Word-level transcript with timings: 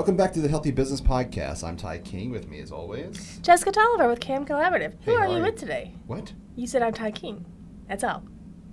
Welcome 0.00 0.16
back 0.16 0.32
to 0.32 0.40
the 0.40 0.48
Healthy 0.48 0.70
Business 0.70 0.98
Podcast. 0.98 1.62
I'm 1.62 1.76
Ty 1.76 1.98
King. 1.98 2.30
With 2.30 2.48
me, 2.48 2.58
as 2.60 2.72
always, 2.72 3.38
Jessica 3.42 3.70
Tolliver 3.70 4.08
with 4.08 4.18
Cam 4.18 4.46
Collaborative. 4.46 4.94
Who 5.04 5.10
Hey, 5.10 5.16
are 5.18 5.28
you 5.28 5.36
are 5.36 5.42
with 5.42 5.56
today? 5.56 5.92
what? 6.06 6.32
You 6.56 6.66
said 6.66 6.80
I'm 6.80 6.94
Ty 6.94 7.10
King. 7.10 7.44
That's 7.86 8.02
all. 8.02 8.22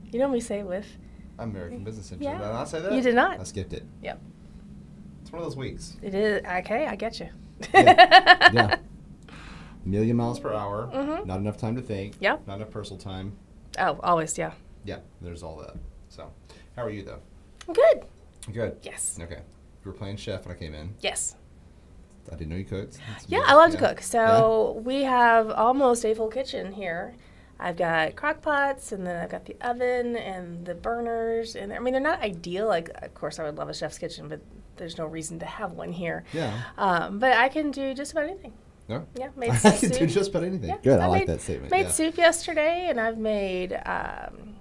You 0.10 0.20
normally 0.20 0.40
say 0.40 0.64
with. 0.64 0.88
I'm 1.38 1.50
American 1.50 1.84
Business 1.84 2.06
Center. 2.06 2.24
Yeah. 2.24 2.38
Did 2.38 2.48
I 2.48 2.54
not 2.54 2.70
say 2.70 2.80
that? 2.80 2.94
You 2.94 3.02
did 3.02 3.14
not. 3.14 3.42
I 3.42 3.44
skipped 3.44 3.74
it. 3.74 3.84
Yep. 4.04 4.22
It's 5.22 5.32
one 5.34 5.42
of 5.42 5.46
those 5.46 5.58
weeks. 5.58 5.98
It 6.02 6.16
is 6.16 6.46
okay. 6.46 6.88
I 6.88 6.96
get 6.96 7.20
you. 7.20 7.28
Yeah. 7.74 8.50
yeah. 8.54 8.76
Million 9.84 10.16
miles 10.16 10.40
per 10.40 10.54
hour. 10.54 10.90
Mm-hmm. 10.94 11.28
Not 11.28 11.40
enough 11.40 11.58
time 11.58 11.76
to 11.76 11.82
think. 11.82 12.16
Yep. 12.22 12.48
Not 12.48 12.56
enough 12.56 12.72
personal 12.72 13.02
time. 13.02 13.34
Oh, 13.78 14.00
always. 14.02 14.38
Yeah. 14.38 14.54
Yeah. 14.86 15.00
There's 15.20 15.44
all 15.44 15.58
that. 15.58 15.76
So, 16.08 16.32
how 16.78 16.84
are 16.84 16.90
you 16.90 17.04
though? 17.04 17.20
I'm 17.68 17.74
good. 17.74 18.06
Good. 18.54 18.78
Yes. 18.82 19.20
Okay. 19.22 19.42
You 19.88 19.94
were 19.94 19.98
playing 19.98 20.18
chef 20.18 20.46
when 20.46 20.54
I 20.54 20.60
came 20.60 20.74
in. 20.74 20.94
Yes. 21.00 21.38
I 22.30 22.36
didn't 22.36 22.50
know 22.50 22.58
you 22.58 22.66
cooked. 22.66 22.98
Yeah, 23.30 23.38
weird. 23.38 23.50
I 23.50 23.54
love 23.54 23.72
to 23.72 23.78
cook. 23.78 24.02
So 24.02 24.82
we 24.84 25.04
have 25.04 25.50
almost 25.50 26.04
a 26.04 26.14
full 26.14 26.28
kitchen 26.28 26.74
here. 26.74 27.16
I've 27.58 27.78
got 27.78 28.18
crock 28.18 28.42
pots, 28.42 28.92
and 28.92 29.08
then 29.08 29.16
I've 29.16 29.30
got 29.30 29.46
the 29.46 29.56
oven 29.62 30.18
and 30.18 30.66
the 30.66 30.76
burners. 30.76 31.56
And 31.56 31.72
I 31.72 31.80
mean, 31.80 31.94
they're 31.94 32.02
not 32.02 32.20
ideal. 32.22 32.68
Like, 32.68 32.90
of 33.02 33.14
course, 33.14 33.40
I 33.40 33.46
would 33.46 33.56
love 33.56 33.70
a 33.70 33.74
chef's 33.74 33.98
kitchen, 33.98 34.28
but 34.28 34.42
there's 34.76 34.98
no 34.98 35.06
reason 35.06 35.40
to 35.40 35.46
have 35.46 35.72
one 35.72 35.94
here. 35.94 36.26
Yeah. 36.34 36.64
Um, 36.78 37.18
but 37.20 37.38
I 37.38 37.48
can 37.48 37.72
do 37.72 37.94
just 37.94 38.12
about 38.12 38.26
anything. 38.26 38.52
No. 38.90 39.08
Yeah, 39.16 39.30
made 39.38 39.52
I 39.52 39.56
some 39.56 39.80
can 39.80 39.90
do 39.92 40.06
just 40.06 40.32
about 40.32 40.44
anything. 40.44 40.68
Yeah, 40.68 40.78
Good. 40.84 41.00
I, 41.00 41.06
I 41.06 41.08
like 41.08 41.22
made- 41.22 41.30
that 41.30 41.42
statement. 41.42 41.72
Made 41.72 41.84
yeah. 41.84 41.92
soup 41.92 42.18
yesterday, 42.18 42.88
and 42.90 43.00
I've 43.00 43.20
made 43.20 43.72
um, 43.86 44.57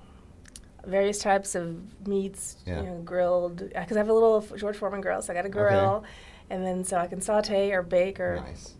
various 0.86 1.18
types 1.18 1.54
of 1.54 1.76
meats, 2.06 2.56
Yeah. 2.66 2.80
you 2.80 2.86
know, 2.86 3.02
grilled. 3.04 3.58
Because 3.74 3.96
I 3.96 4.00
have 4.00 4.08
a 4.08 4.12
little 4.12 4.40
George 4.56 4.76
Foreman 4.76 5.00
grill, 5.00 5.20
so 5.22 5.32
I 5.32 5.36
got 5.36 5.44
a 5.46 5.48
grill, 5.48 6.04
and 6.50 6.64
then 6.64 6.84
so 6.84 6.96
I 6.96 7.06
can 7.06 7.20
saute 7.20 7.70
or 7.72 7.82
bake 7.82 8.20
or 8.20 8.36
Nice. 8.36 8.74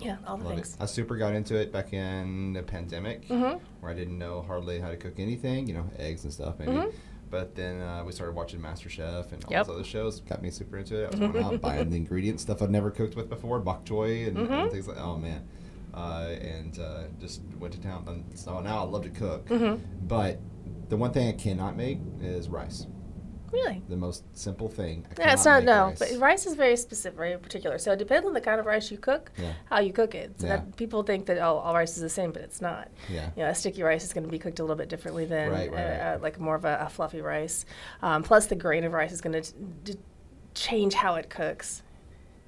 yeah, 0.00 0.16
all 0.26 0.36
the 0.36 0.44
Love 0.44 0.54
things. 0.54 0.74
it. 0.74 0.82
I 0.82 0.86
super 0.86 1.16
got 1.16 1.34
into 1.34 1.56
it 1.56 1.72
back 1.72 1.92
in 1.92 2.52
the 2.52 2.62
pandemic, 2.62 3.26
Mhm. 3.28 3.60
where 3.80 3.90
I 3.92 3.94
didn't 3.94 4.18
know 4.18 4.42
hardly 4.42 4.78
how 4.80 4.88
to 4.90 4.96
cook 4.96 5.14
anything, 5.18 5.66
you 5.66 5.74
know, 5.74 5.84
eggs 5.98 6.24
and 6.24 6.32
stuff 6.32 6.58
maybe. 6.58 6.72
Mhm. 6.72 6.92
But 7.30 7.54
then 7.54 7.80
uh, 7.82 8.04
we 8.06 8.12
started 8.12 8.34
watching 8.34 8.60
MasterChef 8.60 9.32
and 9.32 9.44
all 9.44 9.50
Yep. 9.52 9.66
those 9.66 9.74
other 9.74 9.84
shows. 9.84 10.20
Got 10.20 10.40
me 10.40 10.50
super 10.50 10.78
into 10.78 11.02
it. 11.02 11.06
I 11.06 11.10
was 11.10 11.20
going 11.32 11.44
out 11.44 11.60
buying 11.60 11.90
the 11.90 11.96
ingredients, 11.96 12.42
stuff 12.42 12.62
I'd 12.62 12.70
never 12.70 12.90
cooked 12.90 13.16
with 13.16 13.28
before, 13.28 13.58
bok 13.58 13.84
choy 13.84 14.28
and, 14.28 14.38
and 14.38 14.48
Mhm. 14.48 14.70
things 14.70 14.88
like. 14.88 14.98
Oh 14.98 15.16
man, 15.18 15.46
uh, 15.92 16.28
and 16.40 16.78
uh, 16.78 17.02
just 17.20 17.42
went 17.60 17.74
to 17.74 17.80
town. 17.80 18.04
And 18.06 18.24
so 18.38 18.60
now 18.60 18.78
I 18.82 18.88
love 18.88 19.02
to 19.02 19.10
cook. 19.10 19.46
Mhm. 19.48 19.78
But 20.06 20.38
the 20.88 20.96
one 20.96 21.12
thing 21.12 21.28
I 21.28 21.32
cannot 21.32 21.76
make 21.76 21.98
is 22.20 22.48
rice. 22.48 22.86
Really? 23.50 23.82
The 23.88 23.96
most 23.96 24.24
simple 24.36 24.68
thing. 24.68 25.06
I 25.18 25.22
Yeah, 25.22 25.32
it's 25.32 25.44
not 25.46 25.64
no, 25.64 25.86
rice. 25.86 25.98
but 25.98 26.18
rice 26.18 26.46
is 26.46 26.54
very 26.54 26.76
specific, 26.76 27.16
very 27.16 27.38
particular. 27.38 27.78
So 27.78 27.92
it 27.92 27.98
depends 27.98 28.26
on 28.26 28.34
the 28.34 28.42
kind 28.42 28.60
of 28.60 28.66
rice 28.66 28.90
you 28.90 28.98
cook, 28.98 29.32
Yeah. 29.38 29.52
how 29.70 29.80
you 29.80 29.90
cook 29.92 30.14
it. 30.14 30.38
So 30.38 30.46
Yeah. 30.46 30.56
that 30.56 30.76
people 30.76 31.02
think 31.02 31.24
that 31.26 31.38
oh, 31.38 31.56
all 31.56 31.72
rice 31.72 31.96
is 31.96 32.02
the 32.02 32.10
same, 32.10 32.30
but 32.30 32.42
it's 32.42 32.60
not. 32.60 32.88
Yeah. 33.08 33.30
You 33.36 33.44
know, 33.44 33.48
a 33.48 33.54
sticky 33.54 33.82
rice 33.82 34.04
is 34.04 34.12
going 34.12 34.24
to 34.24 34.30
be 34.30 34.38
cooked 34.38 34.58
a 34.58 34.62
little 34.62 34.76
bit 34.76 34.90
differently 34.90 35.24
than 35.24 35.50
Right, 35.50 35.72
right, 35.72 35.80
uh, 35.82 35.88
right. 35.88 36.14
Uh, 36.16 36.18
like 36.20 36.38
more 36.38 36.56
of 36.56 36.66
a, 36.66 36.78
a 36.82 36.90
fluffy 36.90 37.22
rice. 37.22 37.64
Um, 38.02 38.22
plus, 38.22 38.46
the 38.46 38.54
grain 38.56 38.84
of 38.84 38.92
rice 38.92 39.12
is 39.12 39.22
going 39.22 39.40
to 39.42 39.52
d- 39.84 39.96
change 40.54 40.92
how 40.92 41.14
it 41.14 41.30
cooks. 41.30 41.82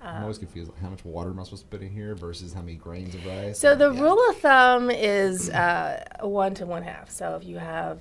I'm 0.02 0.16
Um, 0.16 0.22
always 0.22 0.38
confused. 0.38 0.70
Like, 0.70 0.80
how 0.83 0.91
much 0.91 1.05
water 1.05 1.30
am 1.30 1.41
I 1.41 1.44
supposed 1.44 1.62
to 1.62 1.68
put 1.68 1.80
in 1.83 1.91
here 1.91 2.14
versus 2.14 2.52
how 2.52 2.61
many 2.61 2.74
grains 2.74 3.14
of 3.14 3.24
rice? 3.24 3.58
So 3.58 3.74
the 3.74 3.91
Yeah. 3.91 4.00
rule 4.02 4.18
of 4.28 4.36
thumb 4.36 4.91
is 4.91 5.48
uh, 5.48 6.05
one 6.20 6.52
to 6.56 6.66
one 6.66 6.83
half. 6.83 7.11
So 7.11 7.36
if 7.36 7.44
you 7.44 7.56
have 7.58 8.00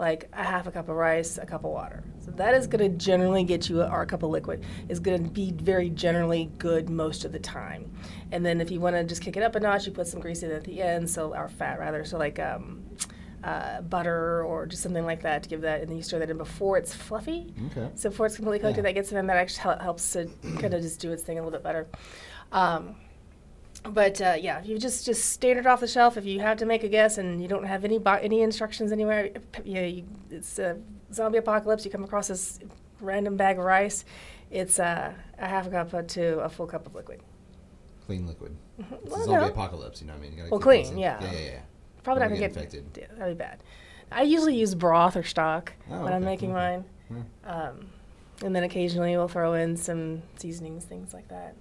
like 0.00 0.28
a 0.32 0.42
half 0.42 0.66
a 0.66 0.70
cup 0.72 0.88
of 0.88 0.96
rice, 0.96 1.36
a 1.36 1.44
cup 1.44 1.62
of 1.62 1.70
water. 1.70 2.02
So 2.24 2.30
that 2.32 2.54
is 2.54 2.66
going 2.66 2.90
to 2.90 2.96
generally 2.96 3.44
get 3.44 3.68
you, 3.68 3.82
or 3.82 4.00
a 4.02 4.06
cup 4.06 4.22
of 4.22 4.30
liquid 4.30 4.64
is 4.88 4.98
going 4.98 5.22
to 5.22 5.30
be 5.30 5.52
very 5.52 5.90
generally 5.90 6.50
good 6.58 6.88
most 6.88 7.26
of 7.26 7.32
the 7.32 7.38
time. 7.38 7.92
And 8.32 8.44
then 8.44 8.60
if 8.62 8.70
you 8.70 8.80
want 8.80 8.96
to 8.96 9.04
just 9.04 9.20
kick 9.20 9.36
it 9.36 9.42
up 9.42 9.54
a 9.56 9.60
notch, 9.60 9.86
you 9.86 9.92
put 9.92 10.06
some 10.06 10.18
grease 10.20 10.42
in 10.42 10.50
at 10.50 10.64
the 10.64 10.80
end, 10.82 11.08
so 11.10 11.34
or 11.34 11.48
fat 11.48 11.78
rather, 11.78 12.02
so 12.04 12.16
like 12.16 12.38
um, 12.38 12.82
uh, 13.44 13.82
butter 13.82 14.42
or 14.42 14.64
just 14.66 14.82
something 14.82 15.04
like 15.04 15.20
that 15.22 15.42
to 15.42 15.48
give 15.50 15.60
that, 15.60 15.80
and 15.82 15.90
then 15.90 15.98
you 15.98 16.02
stir 16.02 16.18
that 16.18 16.30
in 16.30 16.38
before 16.38 16.78
it's 16.78 16.94
fluffy. 16.94 17.52
Okay. 17.70 17.90
So 17.94 18.08
before 18.08 18.24
it's 18.26 18.36
completely 18.36 18.60
cooked 18.60 18.76
Yeah. 18.76 18.78
and 18.78 18.86
that 18.86 18.94
gets 18.94 19.12
it 19.12 19.16
in, 19.18 19.26
that 19.26 19.36
actually 19.36 19.76
helps 19.82 20.10
to 20.12 20.30
kind 20.60 20.72
of 20.72 20.80
just 20.80 20.98
do 20.98 21.12
its 21.12 21.22
thing 21.22 21.38
a 21.38 21.42
little 21.42 21.58
bit 21.58 21.62
better. 21.62 21.86
Um, 22.52 22.96
but 23.84 24.20
uh, 24.20 24.34
yeah, 24.38 24.58
if 24.60 24.66
you 24.66 24.78
just 24.78 25.04
just 25.06 25.30
standard 25.30 25.66
off 25.66 25.80
the 25.80 25.88
shelf, 25.88 26.16
if 26.16 26.24
you 26.24 26.40
have 26.40 26.58
to 26.58 26.66
make 26.66 26.82
a 26.84 26.88
guess 26.88 27.18
and 27.18 27.40
you 27.42 27.48
don't 27.48 27.64
have 27.64 27.84
any 27.84 27.98
bo- 27.98 28.20
any 28.20 28.42
instructions 28.42 28.92
anywhere, 28.92 29.30
you 29.64 29.80
you, 29.80 30.04
it's 30.30 30.58
a 30.58 30.78
zombie 31.12 31.38
apocalypse. 31.38 31.84
You 31.84 31.90
come 31.90 32.04
across 32.04 32.28
this 32.28 32.58
random 33.00 33.36
bag 33.36 33.58
of 33.58 33.64
rice. 33.64 34.04
It's 34.50 34.78
uh, 34.78 35.12
a 35.38 35.46
half 35.46 35.66
a 35.66 35.70
cup 35.70 36.08
to 36.08 36.40
a 36.40 36.48
full 36.48 36.66
cup 36.66 36.86
of 36.86 36.94
liquid. 36.94 37.20
Clean 38.06 38.26
liquid. 38.26 38.56
Mm-hmm. 38.80 38.94
Well, 39.04 39.20
a 39.20 39.24
zombie 39.24 39.40
no. 39.46 39.48
apocalypse, 39.52 40.00
you 40.00 40.08
know 40.08 40.14
what 40.14 40.18
I 40.18 40.22
mean? 40.22 40.32
You 40.32 40.38
gotta 40.38 40.50
Well, 40.50 40.60
clean, 40.60 40.98
yeah. 40.98 41.22
Yeah, 41.22 41.32
yeah, 41.32 41.38
yeah. 41.38 41.58
Probably 42.02 42.20
Don't 42.22 42.28
gonna 42.30 42.40
get 42.40 42.54
get 42.54 42.64
infected. 42.64 42.84
Yeah, 42.98 43.06
that'd 43.18 43.38
be 43.38 43.42
bad. 43.42 43.62
I 44.10 44.22
usually 44.22 44.56
use 44.56 44.74
broth 44.74 45.16
or 45.16 45.22
stock 45.22 45.72
Oh, 45.90 46.02
when 46.02 46.12
I'm 46.12 46.24
making 46.24 46.50
okay. 46.50 46.82
mine, 47.10 47.24
Yeah. 47.44 47.68
um, 47.68 47.86
and 48.42 48.56
then 48.56 48.64
occasionally 48.64 49.16
we'll 49.16 49.28
throw 49.28 49.52
in 49.54 49.76
some 49.76 50.22
seasonings, 50.36 50.84
things 50.84 51.14
like 51.14 51.28
that. 51.28 51.54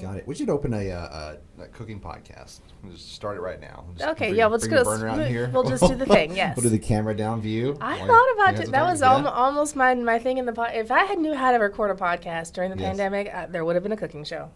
Got 0.00 0.16
it. 0.16 0.26
We 0.26 0.34
should 0.34 0.50
open 0.50 0.74
a, 0.74 0.90
uh, 0.90 1.36
a, 1.58 1.62
a 1.62 1.66
cooking 1.68 2.00
podcast. 2.00 2.60
We'll 2.82 2.92
just 2.92 3.12
start 3.14 3.36
it 3.36 3.40
right 3.40 3.60
now. 3.60 3.84
Just 3.96 4.08
Okay, 4.10 4.28
bring- 4.28 4.38
yeah, 4.38 4.46
let's 4.46 4.66
go- 4.66 4.82
burner 4.82 5.08
out 5.08 5.26
here. 5.28 5.48
we'll 5.52 5.62
just 5.62 5.86
do 5.86 5.94
the 5.94 6.06
thing, 6.06 6.34
yes. 6.36 6.56
we'll 6.56 6.64
do 6.64 6.68
the 6.68 6.78
camera 6.78 7.14
down 7.16 7.40
view. 7.40 7.76
I 7.80 7.98
thought 7.98 8.32
about 8.34 8.58
it. 8.64 8.70
That 8.72 8.82
was 8.84 9.00
Yeah. 9.02 9.12
almost 9.30 9.76
my 9.76 9.94
my 9.94 10.18
thing 10.18 10.38
in 10.38 10.46
the 10.46 10.52
pod. 10.52 10.72
If 10.74 10.90
I 10.90 11.04
had 11.04 11.18
knew 11.20 11.34
how 11.34 11.52
to 11.52 11.58
record 11.58 11.90
a 11.90 11.94
podcast 11.94 12.52
during 12.54 12.70
the 12.70 12.76
Yes. 12.78 12.88
pandemic, 12.88 13.32
uh, 13.32 13.46
there 13.46 13.64
would 13.64 13.76
have 13.76 13.82
been 13.84 13.92
a 13.92 13.96
cooking 13.96 14.24
show. 14.24 14.50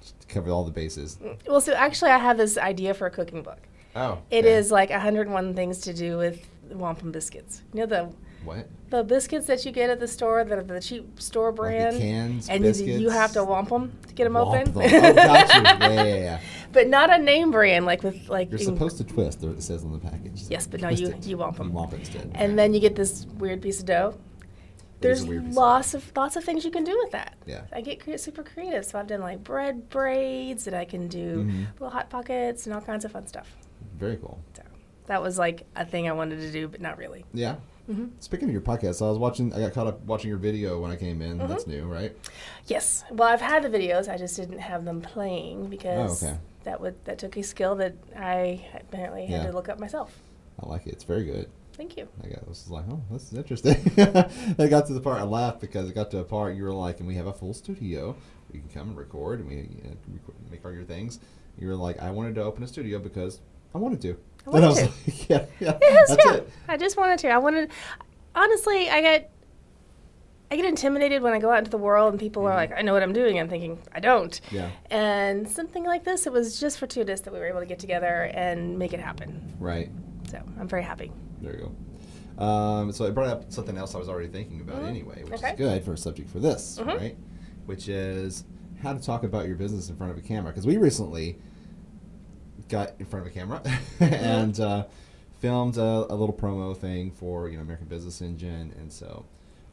Just 0.00 0.28
cover 0.28 0.50
all 0.50 0.64
the 0.64 0.70
bases. 0.72 1.18
Well, 1.46 1.60
so 1.60 1.72
actually, 1.72 2.10
I 2.10 2.18
have 2.18 2.36
this 2.36 2.58
idea 2.58 2.92
for 2.94 3.06
a 3.06 3.10
cooking 3.10 3.42
book. 3.42 3.58
Oh. 3.94 4.18
It 4.30 4.44
is 4.44 4.70
like 4.72 4.90
101 4.90 5.54
things 5.54 5.78
to 5.82 5.94
do 5.94 6.18
with 6.18 6.44
wampum 6.70 7.12
biscuits. 7.12 7.62
You 7.72 7.80
know 7.80 7.86
the 7.86 8.12
What? 8.46 8.68
the 8.88 9.02
biscuits 9.02 9.46
that 9.48 9.64
you 9.66 9.72
get 9.72 9.90
at 9.90 9.98
the 9.98 10.06
store 10.06 10.44
that 10.44 10.56
are 10.58 10.62
the 10.62 10.80
cheap 10.80 11.20
store 11.20 11.48
Like 11.48 11.56
brand, 11.56 11.98
cans, 11.98 12.48
and 12.48 12.62
you, 12.64 12.70
biscuits? 12.70 13.00
you 13.00 13.10
have 13.10 13.32
to 13.32 13.42
wamp 13.42 13.68
them 13.68 13.92
to 14.06 14.14
get 14.14 14.24
them 14.24 14.34
Womp 14.34 14.60
open. 14.60 14.72
them. 14.72 14.82
Oh, 14.84 15.14
got 15.14 15.54
you. 15.54 15.62
Yeah, 15.62 16.04
yeah, 16.04 16.14
yeah. 16.14 16.40
but 16.72 16.86
not 16.88 17.12
a 17.12 17.18
name 17.18 17.50
brand 17.50 17.84
like 17.84 18.02
with 18.04 18.28
like. 18.28 18.48
You're 18.50 18.58
supposed 18.60 18.96
to 18.98 19.04
twist, 19.04 19.42
it 19.42 19.60
says 19.62 19.82
on 19.84 19.92
the 19.92 19.98
package. 19.98 20.42
Yes, 20.48 20.66
but 20.68 20.80
no, 20.80 20.88
Twist 20.88 21.02
you- 21.02 21.08
it. 21.08 21.26
you 21.26 21.36
womp 21.36 21.58
'em. 21.58 21.68
You 21.68 21.72
womp 21.74 21.92
instead. 21.94 22.30
and 22.36 22.56
then 22.58 22.72
you 22.74 22.80
get 22.80 22.94
this 22.94 23.26
weird 23.38 23.60
piece 23.60 23.80
of 23.80 23.86
dough. 23.86 24.14
There's 25.00 25.24
a 25.24 25.36
of 25.36 25.54
lots 25.54 25.92
of 25.94 26.10
lots 26.16 26.36
of 26.36 26.44
things 26.44 26.64
you 26.64 26.70
can 26.70 26.84
do 26.84 26.96
with 27.02 27.10
that. 27.12 27.34
Yeah. 27.44 27.62
I 27.72 27.80
get 27.82 28.00
cre- 28.02 28.16
super 28.16 28.42
creative, 28.44 28.84
so 28.84 28.98
I've 28.98 29.06
done 29.08 29.20
like 29.20 29.42
bread 29.44 29.88
braids, 29.90 30.66
and 30.68 30.74
I 30.76 30.84
can 30.84 31.08
do 31.08 31.44
Mhm. 31.44 31.66
little 31.74 31.90
hot 31.90 32.08
pockets 32.08 32.66
and 32.66 32.74
all 32.74 32.80
kinds 32.80 33.04
of 33.04 33.10
fun 33.12 33.26
stuff. 33.26 33.54
Very 33.98 34.16
cool. 34.16 34.38
So 34.54 34.62
that 35.06 35.20
was 35.22 35.38
like 35.38 35.66
a 35.74 35.84
thing 35.84 36.08
I 36.08 36.12
wanted 36.12 36.38
to 36.40 36.50
do, 36.52 36.66
but 36.68 36.80
not 36.80 36.96
really. 36.98 37.24
Yeah. 37.34 37.56
Hmm 37.86 38.06
Speaking 38.18 38.48
of 38.48 38.52
your 38.52 38.62
podcast, 38.62 39.00
I 39.04 39.08
was 39.08 39.18
watching. 39.18 39.52
I 39.54 39.60
got 39.60 39.72
caught 39.72 39.86
up 39.86 40.00
watching 40.04 40.28
your 40.28 40.38
video 40.38 40.80
when 40.80 40.90
I 40.90 40.96
came 40.96 41.22
in. 41.22 41.38
Mm-hmm. 41.38 41.46
That's 41.48 41.66
new, 41.66 41.84
right? 41.84 42.16
Yes. 42.66 43.04
Well, 43.10 43.28
I've 43.28 43.40
had 43.40 43.62
the 43.62 43.68
videos. 43.68 44.08
I 44.08 44.16
just 44.18 44.36
didn't 44.36 44.58
have 44.58 44.84
them 44.84 45.00
playing 45.00 45.68
because 45.68 46.22
Oh, 46.22 46.26
okay. 46.28 46.38
that 46.64 46.80
would 46.80 46.96
that 47.04 47.18
took 47.18 47.36
a 47.36 47.42
skill 47.42 47.76
that 47.76 47.94
I 48.16 48.66
apparently 48.74 49.26
had 49.26 49.42
Yeah. 49.42 49.46
to 49.50 49.52
look 49.52 49.68
up 49.68 49.78
myself. 49.78 50.18
I 50.62 50.66
like 50.68 50.86
it. 50.86 50.94
It's 50.94 51.04
very 51.04 51.24
good. 51.24 51.48
Thank 51.74 51.98
you. 51.98 52.08
I 52.24 52.28
got, 52.28 52.38
I 52.38 52.48
was 52.48 52.70
like, 52.70 52.86
oh, 52.90 53.02
this 53.10 53.30
is 53.30 53.34
interesting. 53.38 53.76
I 54.58 54.66
got 54.66 54.86
to 54.86 54.94
the 54.94 55.00
part 55.00 55.18
I 55.20 55.24
laughed 55.24 55.60
because 55.60 55.90
it 55.90 55.94
got 55.94 56.10
to 56.12 56.18
a 56.20 56.24
part 56.24 56.56
you 56.56 56.62
were 56.64 56.72
like, 56.72 57.00
and 57.00 57.06
we 57.06 57.14
have 57.16 57.26
a 57.26 57.34
full 57.34 57.52
studio. 57.52 58.16
We 58.50 58.60
can 58.60 58.68
come 58.70 58.88
and 58.88 58.96
record 58.96 59.40
and 59.40 59.48
we 59.50 59.58
uh, 59.84 59.94
record, 60.10 60.34
make 60.50 60.64
all 60.64 60.72
your 60.72 60.84
things. 60.84 61.20
You 61.58 61.68
were 61.68 61.76
like, 61.76 62.00
I 62.00 62.10
wanted 62.10 62.34
to 62.36 62.42
open 62.44 62.62
a 62.62 62.66
studio 62.66 62.98
because 62.98 63.40
I 63.74 63.78
wanted 63.78 64.00
to. 64.02 64.10
I 64.10 64.12
and 64.12 64.18
I 64.46 64.50
wanted 64.50 64.66
was 64.68 64.78
to. 64.78 64.84
like, 64.84 65.28
yeah, 65.28 65.44
yeah, 65.60 65.78
Yes, 65.82 66.08
that's 66.08 66.24
yeah. 66.24 66.34
it. 66.34 66.50
I 66.68 66.76
just 66.76 66.96
wanted 66.96 67.18
to. 67.20 67.28
I 67.30 67.38
wanted. 67.38 67.70
Honestly, 68.34 68.88
I 68.90 69.00
get. 69.00 69.32
I 70.48 70.54
get 70.54 70.64
intimidated 70.64 71.22
when 71.22 71.32
I 71.32 71.40
go 71.40 71.50
out 71.50 71.58
into 71.58 71.72
the 71.72 71.76
world 71.78 72.12
and 72.12 72.20
people 72.20 72.46
are 72.46 72.52
Mhm. 72.52 72.56
like, 72.56 72.72
"I 72.72 72.82
know 72.82 72.92
what 72.92 73.02
I'm 73.02 73.12
doing." 73.12 73.40
I'm 73.40 73.48
thinking, 73.48 73.78
"I 73.92 73.98
don't." 73.98 74.40
Yeah, 74.52 74.70
And 74.92 75.48
something 75.48 75.82
like 75.84 76.04
this, 76.04 76.24
it 76.26 76.32
was 76.32 76.60
just 76.60 76.78
fortuitous 76.78 77.20
that 77.22 77.32
we 77.32 77.40
were 77.40 77.46
able 77.46 77.58
to 77.58 77.66
get 77.66 77.80
together 77.80 78.30
and 78.32 78.78
make 78.78 78.92
it 78.92 79.00
happen. 79.00 79.54
right. 79.58 79.90
So 80.30 80.38
I'm 80.60 80.68
very 80.68 80.82
happy. 80.84 81.10
There 81.40 81.52
you 81.56 81.72
go. 82.38 82.44
Um, 82.44 82.92
so 82.92 83.06
I 83.06 83.10
brought 83.10 83.28
up 83.28 83.52
something 83.52 83.76
else 83.76 83.94
I 83.94 83.98
was 83.98 84.08
already 84.08 84.28
thinking 84.28 84.60
about 84.60 84.82
Mhm. 84.82 84.88
anyway, 84.88 85.22
which 85.24 85.34
Okay. 85.40 85.52
is 85.52 85.56
good 85.58 85.84
for 85.84 85.94
a 85.94 85.98
subject 85.98 86.28
for 86.30 86.38
this, 86.38 86.78
Mhm. 86.80 86.86
right? 86.96 87.16
Which 87.66 87.88
is 87.88 88.44
how 88.82 88.92
to 88.92 89.00
talk 89.00 89.24
about 89.24 89.46
your 89.48 89.56
business 89.56 89.88
in 89.88 89.96
front 89.96 90.12
of 90.12 90.18
a 90.18 90.20
camera. 90.20 90.52
Because 90.52 90.66
we 90.66 90.76
recently 90.76 91.38
got 92.68 92.92
in 92.98 93.06
front 93.06 93.26
of 93.26 93.32
a 93.32 93.34
camera 93.34 93.62
and 94.00 94.58
uh, 94.60 94.84
filmed 95.40 95.76
a, 95.76 95.82
a 95.82 96.14
little 96.14 96.32
promo 96.34 96.76
thing 96.76 97.10
for 97.10 97.48
you 97.48 97.56
know 97.56 97.62
American 97.62 97.86
Business 97.88 98.20
Engine, 98.20 98.74
and 98.78 98.92
so. 98.92 99.24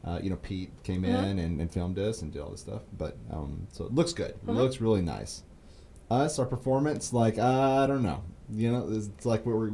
Uh, 0.06 0.18
you 0.22 0.28
know, 0.28 0.36
Pete 0.36 0.70
came 0.82 1.00
Mhm. 1.02 1.30
in 1.30 1.38
and, 1.38 1.60
and 1.62 1.72
filmed 1.72 1.98
us 1.98 2.20
and 2.20 2.30
did 2.30 2.42
all 2.42 2.50
this 2.50 2.60
stuff, 2.60 2.82
but 2.98 3.16
um, 3.32 3.66
so 3.72 3.86
it 3.86 3.94
looks 3.94 4.12
good. 4.12 4.32
It 4.32 4.46
Mhm. 4.46 4.56
looks 4.56 4.78
really 4.78 5.00
nice. 5.00 5.42
Us, 6.10 6.38
our 6.38 6.44
performance, 6.44 7.14
like 7.14 7.38
I 7.38 7.86
don't 7.86 8.02
know. 8.02 8.20
You 8.52 8.70
know, 8.70 8.86
it's 8.90 9.06
it's 9.06 9.24
like 9.24 9.46
we're 9.46 9.70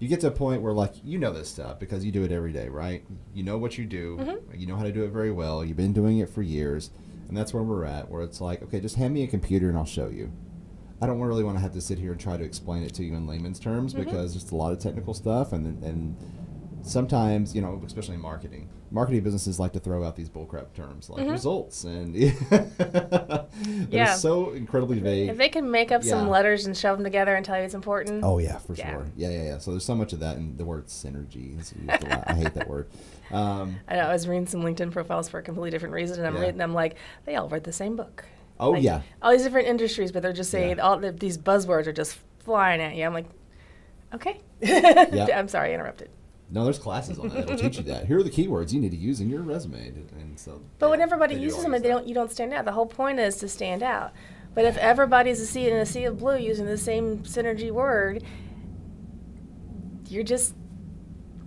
you 0.00 0.08
get 0.08 0.18
to 0.22 0.26
a 0.26 0.30
point 0.32 0.62
where 0.62 0.72
like 0.72 0.94
you 1.04 1.16
know 1.16 1.32
this 1.32 1.48
stuff 1.48 1.78
because 1.78 2.04
you 2.04 2.10
do 2.10 2.24
it 2.24 2.32
every 2.32 2.52
day, 2.52 2.68
right? 2.68 3.04
You 3.34 3.44
know 3.44 3.56
what 3.56 3.78
you 3.78 3.84
do. 3.84 4.16
Mhm. 4.20 4.58
You 4.58 4.66
know 4.66 4.74
how 4.74 4.82
to 4.82 4.90
do 4.90 5.04
it 5.04 5.10
very 5.12 5.30
well. 5.30 5.64
You've 5.64 5.76
been 5.76 5.92
doing 5.92 6.18
it 6.18 6.28
for 6.28 6.42
years. 6.42 6.90
And 7.28 7.36
that's 7.36 7.54
where 7.54 7.62
we're 7.62 7.84
at, 7.84 8.10
where 8.10 8.22
it's 8.22 8.40
like, 8.40 8.64
okay, 8.64 8.80
just 8.80 8.96
hand 8.96 9.14
me 9.14 9.22
a 9.22 9.28
computer 9.28 9.68
and 9.68 9.78
I'll 9.78 9.84
show 9.84 10.08
you. 10.08 10.32
I 11.02 11.06
don't 11.06 11.20
really 11.20 11.42
want 11.42 11.56
to 11.56 11.60
have 11.60 11.72
to 11.72 11.80
sit 11.80 11.98
here 11.98 12.12
and 12.12 12.20
try 12.20 12.36
to 12.36 12.44
explain 12.44 12.84
it 12.84 12.94
to 12.94 13.02
you 13.04 13.14
in 13.16 13.26
layman's 13.26 13.58
terms 13.58 13.92
Mhm. 13.92 14.04
because 14.04 14.36
it's 14.36 14.52
a 14.52 14.56
lot 14.56 14.72
of 14.72 14.78
technical 14.78 15.12
stuff, 15.14 15.52
and 15.52 15.82
and 15.82 16.16
sometimes, 16.82 17.54
you 17.54 17.60
know, 17.62 17.80
especially 17.86 18.14
in 18.16 18.20
marketing, 18.20 18.68
marketing 18.90 19.22
businesses 19.22 19.58
like 19.60 19.72
to 19.72 19.78
throw 19.80 20.02
out 20.04 20.16
these 20.16 20.28
bullcrap 20.28 20.72
terms 20.74 21.08
like 21.10 21.24
Mhm. 21.26 21.30
results, 21.32 21.84
and 21.84 22.14
Yeah. 23.90 24.14
so 24.14 24.50
incredibly 24.52 24.98
vague. 25.00 25.28
If 25.30 25.36
they 25.38 25.48
can 25.48 25.70
make 25.70 25.90
up 25.92 26.02
some 26.04 26.28
letters 26.28 26.66
and 26.66 26.76
shove 26.76 26.98
them 26.98 27.04
together 27.04 27.34
and 27.36 27.44
tell 27.44 27.56
you 27.58 27.62
it's 27.64 27.74
important, 27.74 28.22
Oh 28.24 28.38
yeah, 28.38 28.58
for 28.58 28.74
Yeah. 28.74 28.90
sure. 28.92 29.06
Yeah, 29.16 29.30
yeah, 29.30 29.42
yeah. 29.44 29.58
So 29.58 29.70
there's 29.72 29.84
so 29.84 29.94
much 29.94 30.12
of 30.12 30.20
that, 30.20 30.36
and 30.36 30.56
the 30.58 30.64
word 30.64 30.86
synergy. 30.86 31.58
is 31.58 31.72
used 31.80 32.02
a 32.04 32.08
lot. 32.08 32.24
I 32.28 32.34
hate 32.34 32.54
that 32.54 32.68
word. 32.68 32.86
Um, 33.30 33.76
I 33.88 33.96
know 33.96 34.02
I 34.02 34.12
was 34.12 34.26
reading 34.28 34.46
some 34.46 34.62
LinkedIn 34.62 34.90
profiles 34.92 35.28
for 35.28 35.38
a 35.38 35.42
completely 35.42 35.70
different 35.70 35.94
reason, 35.94 36.18
and 36.18 36.26
I'm 36.26 36.34
Yeah. 36.34 36.40
reading 36.42 36.58
them 36.58 36.74
like 36.74 36.96
they 37.26 37.36
all 37.36 37.48
read 37.48 37.64
the 37.64 37.72
same 37.72 37.96
book. 37.96 38.24
Oh 38.62 38.70
Like, 38.70 38.82
yeah, 38.82 39.02
all 39.20 39.32
these 39.32 39.42
different 39.42 39.68
industries, 39.68 40.10
but 40.12 40.22
they're 40.22 40.32
just 40.32 40.50
saying 40.50 40.76
Yeah. 40.78 40.82
all 40.82 40.98
the, 40.98 41.12
these 41.12 41.36
buzzwords 41.38 41.86
are 41.86 41.92
just 41.92 42.18
flying 42.40 42.80
at 42.80 42.94
you. 42.96 43.04
I'm 43.04 43.12
like, 43.14 43.26
okay. 44.14 44.40
yeah. 44.60 45.26
I'm 45.34 45.48
sorry, 45.48 45.70
I 45.70 45.74
interrupted. 45.74 46.08
no, 46.50 46.64
there's 46.64 46.78
classes 46.78 47.18
on 47.18 47.28
that. 47.28 47.38
It'll 47.44 47.56
teach 47.56 47.76
you 47.78 47.82
that. 47.84 48.06
Here 48.06 48.18
are 48.18 48.22
the 48.22 48.30
keywords 48.30 48.72
you 48.72 48.80
need 48.80 48.90
to 48.92 48.96
use 48.96 49.20
in 49.20 49.28
your 49.30 49.42
resume, 49.42 49.88
and 49.88 50.38
so. 50.38 50.60
But 50.78 50.86
yeah, 50.86 50.90
when 50.90 51.00
everybody 51.00 51.34
uses 51.34 51.62
them, 51.62 51.72
use 51.72 51.82
they 51.82 51.88
don't. 51.88 52.06
You 52.06 52.14
don't 52.14 52.30
stand 52.30 52.52
out. 52.54 52.64
The 52.64 52.72
whole 52.72 52.86
point 52.86 53.18
is 53.20 53.36
to 53.36 53.48
stand 53.48 53.82
out. 53.82 54.12
But 54.54 54.66
if 54.66 54.76
everybody's 54.76 55.40
a 55.40 55.46
sea 55.46 55.68
in 55.70 55.76
a 55.76 55.86
sea 55.86 56.04
of 56.04 56.18
blue 56.18 56.36
using 56.36 56.66
the 56.66 56.76
same 56.76 57.20
synergy 57.20 57.70
word, 57.70 58.22
you're 60.08 60.24
just 60.24 60.54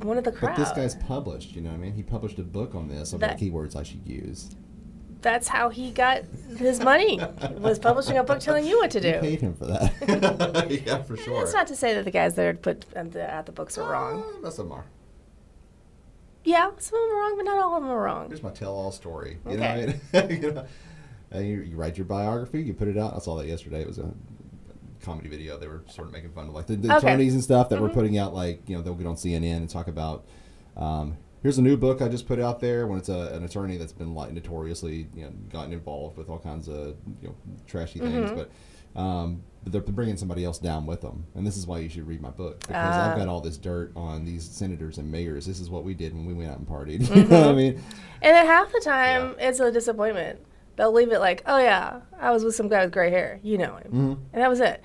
one 0.02 0.18
of 0.18 0.24
the 0.24 0.32
crowd. 0.32 0.56
But 0.56 0.64
this 0.64 0.72
guy's 0.72 0.96
published. 0.96 1.56
You 1.56 1.62
know 1.62 1.70
what 1.70 1.76
I 1.76 1.80
mean? 1.82 1.94
He 1.94 2.04
published 2.04 2.40
a 2.40 2.44
book 2.44 2.74
on 2.76 2.88
this 2.88 3.14
about 3.14 3.30
That- 3.32 3.40
keywords 3.40 3.76
I 3.76 3.84
should 3.84 4.06
use. 4.08 4.56
That's 5.25 5.48
how 5.48 5.69
he 5.69 5.89
got 5.89 6.22
his 6.56 6.80
money. 6.80 7.19
was 7.57 7.80
publishing 7.80 8.16
a 8.19 8.24
book 8.24 8.39
telling 8.39 8.63
you 8.63 8.77
what 8.77 8.92
to 8.92 9.00
You 9.00 9.13
do. 9.13 9.19
paid 9.22 9.42
him 9.42 9.56
for 9.56 9.66
that. 9.66 9.92
yeah, 10.86 11.01
for 11.01 11.18
sure. 11.18 11.39
That's 11.39 11.51
not 11.51 11.66
to 11.66 11.75
say 11.75 11.95
that 11.95 12.06
the 12.06 12.12
guys 12.12 12.36
that 12.36 12.45
are 12.45 12.54
put 12.54 12.86
at 12.95 13.12
the, 13.12 13.24
at 13.27 13.48
the 13.48 13.51
books 13.51 13.75
are 13.80 13.89
wrong. 13.92 14.22
Uh, 14.22 14.42
most 14.42 14.60
of 14.60 14.66
them 14.69 14.74
are. 14.74 14.86
Yeah, 16.44 16.69
some 16.77 17.00
of 17.01 17.10
them 17.10 17.18
are 17.18 17.19
wrong, 17.22 17.33
but 17.38 17.44
not 17.45 17.57
all 17.57 17.75
of 17.75 17.81
them 17.81 17.92
are 17.92 18.00
wrong. 18.04 18.27
Here's 18.27 18.44
my 18.44 18.51
tell-all 18.51 18.92
story. 18.92 19.39
You 19.48 19.54
Okay. 19.54 19.98
know, 20.13 20.19
I 20.19 20.27
mean? 20.27 20.42
you, 20.44 20.51
know? 20.51 20.66
And 21.31 21.48
you, 21.48 21.62
you 21.62 21.75
write 21.75 21.98
your 21.98 22.06
biography, 22.06 22.62
you 22.62 22.75
put 22.75 22.88
it 22.88 22.95
out. 23.00 23.16
I 23.16 23.18
saw 23.18 23.36
that 23.38 23.48
yesterday. 23.48 23.81
It 23.81 23.88
was 23.88 23.98
a 23.98 24.12
comedy 25.01 25.27
video. 25.27 25.57
They 25.57 25.68
were 25.68 25.81
sort 25.89 26.07
of 26.07 26.13
making 26.13 26.33
fun 26.33 26.50
of 26.50 26.54
like 26.54 26.68
the, 26.68 26.75
the 26.75 26.89
Okay. 26.98 27.07
attorneys 27.07 27.33
and 27.33 27.44
stuff 27.44 27.69
that 27.69 27.81
were 27.81 27.89
Mhm. 27.89 27.94
putting 27.95 28.18
out 28.19 28.36
like 28.36 28.62
you 28.69 28.75
know 28.75 28.83
they'll 28.83 28.94
get 28.94 29.07
on 29.07 29.16
CNN 29.16 29.57
and 29.57 29.69
talk 29.72 29.88
about. 29.88 30.24
Um, 30.77 31.18
Here's 31.46 31.60
a 31.60 31.62
new 31.62 31.78
book 31.78 32.02
I 32.02 32.08
just 32.08 32.28
put 32.28 32.40
out 32.40 32.60
there. 32.60 32.88
When 32.88 32.98
it's 32.98 33.08
a, 33.10 33.30
an 33.36 33.44
attorney 33.44 33.78
that's 33.78 33.92
been 33.94 34.16
like 34.16 34.32
notoriously, 34.32 35.08
you 35.14 35.26
know, 35.26 35.30
gotten 35.54 35.74
involved 35.74 36.18
with 36.18 36.28
all 36.28 36.40
kinds 36.40 36.68
of 36.68 36.96
you 37.22 37.28
know 37.28 37.36
trashy 37.68 38.00
things, 38.00 38.32
Mhm. 38.32 38.36
but 38.96 39.00
um, 39.00 39.44
but 39.64 39.72
they're 39.72 39.82
bringing 39.82 40.18
somebody 40.18 40.44
else 40.44 40.58
down 40.58 40.88
with 40.88 41.02
them, 41.02 41.24
and 41.36 41.46
this 41.46 41.56
is 41.56 41.68
why 41.68 41.78
you 41.78 41.88
should 41.88 42.08
read 42.08 42.20
my 42.20 42.32
book 42.32 42.62
because 42.62 42.76
Ah. 42.76 43.12
I've 43.12 43.18
got 43.20 43.28
all 43.28 43.42
this 43.42 43.58
dirt 43.58 43.92
on 43.96 44.26
these 44.26 44.44
senators 44.44 44.98
and 44.98 45.12
mayors. 45.12 45.46
This 45.46 45.60
is 45.60 45.70
what 45.70 45.84
we 45.84 45.94
did 45.94 46.16
when 46.16 46.26
we 46.26 46.34
went 46.34 46.50
out 46.50 46.58
and 46.58 46.68
partied. 46.68 47.02
Mm-hmm. 47.10 47.30
know 47.32 47.42
what 47.42 47.50
I 47.50 47.54
mean? 47.54 47.74
And 48.24 48.36
then 48.36 48.46
half 48.48 48.72
the 48.72 48.80
time, 48.84 49.36
it's 49.38 49.60
a 49.60 49.72
disappointment. 49.72 50.40
They'll 50.78 50.92
leave 50.94 51.12
it 51.12 51.20
like, 51.20 51.44
"Oh 51.46 51.60
yeah, 51.60 52.00
I 52.20 52.32
was 52.32 52.44
with 52.44 52.56
some 52.56 52.70
guy 52.70 52.84
with 52.86 52.92
gray 52.92 53.12
hair. 53.12 53.40
You 53.44 53.60
know 53.60 53.76
him," 53.76 53.92
Mhm. 53.94 54.18
and 54.34 54.42
that 54.42 54.50
was 54.50 54.62
it. 54.62 54.82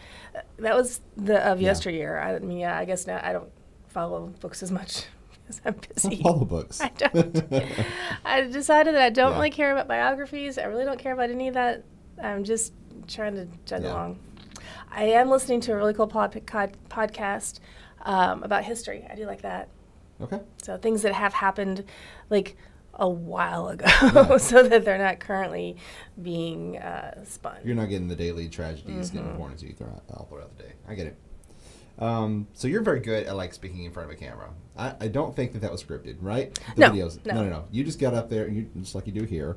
That 0.59 0.77
was 0.77 1.01
the 1.17 1.39
of 1.41 1.59
Yeah. 1.62 1.69
yesteryear. 1.69 2.19
I 2.19 2.39
mean, 2.41 2.59
yeah, 2.59 2.77
I 2.77 2.85
guess 2.85 3.07
now 3.07 3.19
I 3.25 3.33
don't 3.33 3.51
follow 3.89 4.27
books 4.41 4.62
as 4.62 4.71
much 4.71 5.07
because 5.58 5.61
I'm 5.64 6.11
busy. 6.11 6.23
All 6.25 6.38
the 6.38 6.44
books. 6.44 6.81
I 6.82 6.91
don't. 6.97 7.44
I 8.25 8.43
decided 8.43 8.94
that 8.94 9.02
I 9.02 9.11
don't 9.11 9.32
Yeah. 9.32 9.37
really 9.37 9.50
care 9.50 9.73
about 9.73 9.88
biographies. 9.88 10.58
I 10.58 10.64
really 10.64 10.85
don't 10.85 10.99
care 10.99 11.12
about 11.12 11.31
any 11.31 11.49
of 11.49 11.55
that. 11.55 11.85
I'm 12.23 12.44
just 12.44 12.73
trying 13.08 13.35
to 13.35 13.47
jug 13.64 13.82
Yeah. 13.82 13.93
along. 13.93 14.19
I 14.91 15.05
am 15.05 15.31
listening 15.31 15.61
to 15.62 15.73
a 15.73 15.76
really 15.76 15.94
cool 15.94 16.06
pod, 16.06 16.41
pod, 16.47 16.76
podcast 16.88 17.61
um, 18.02 18.43
about 18.43 18.64
history. 18.64 19.06
I 19.11 19.14
do 19.14 19.25
like 19.26 19.43
that. 19.43 19.69
okay. 20.20 20.41
So 20.62 20.76
things 20.76 21.02
that 21.02 21.12
have 21.14 21.32
happened 21.32 21.85
like 22.29 22.56
a 22.94 23.08
while 23.08 23.69
ago, 23.69 23.87
Yeah. 24.02 24.37
so 24.38 24.62
that 24.62 24.85
they're 24.85 24.99
not 24.99 25.20
currently 25.20 25.76
being 26.20 26.76
uh, 26.76 27.25
spun. 27.25 27.56
You're 27.64 27.76
not 27.76 27.88
getting 27.88 28.08
the 28.08 28.17
daily 28.17 28.49
tragedies 28.49 29.11
getting 29.11 29.29
Mhm. 29.29 29.37
poured 29.37 29.52
into 29.52 29.67
you 29.67 29.73
throughout, 29.75 30.02
all 30.12 30.26
throughout 30.29 30.55
the 30.58 30.64
day. 30.64 30.73
I 30.88 30.94
get 30.94 31.06
it. 31.06 31.17
Um, 32.00 32.47
so 32.55 32.67
you're 32.69 32.82
very 32.82 33.00
good 33.00 33.26
at 33.26 33.37
like 33.37 33.52
speaking 33.52 33.85
in 33.85 33.93
front 33.93 34.11
of 34.11 34.17
a 34.17 34.19
camera. 34.19 34.50
I, 34.76 34.94
I 35.00 35.08
don't 35.08 35.37
think 35.37 35.52
that 35.52 35.61
that 35.61 35.70
was 35.70 35.82
scripted, 35.85 36.17
right? 36.20 36.55
The 36.76 36.81
No, 36.81 36.91
videos. 36.91 37.25
no. 37.26 37.35
no, 37.35 37.43
no, 37.44 37.50
no. 37.50 37.64
You 37.70 37.85
just 37.85 37.99
got 37.99 38.14
up 38.14 38.31
there, 38.31 38.44
and 38.47 38.56
you 38.56 38.70
just 38.79 38.94
like 38.94 39.06
you 39.06 39.12
do 39.12 39.25
here. 39.25 39.56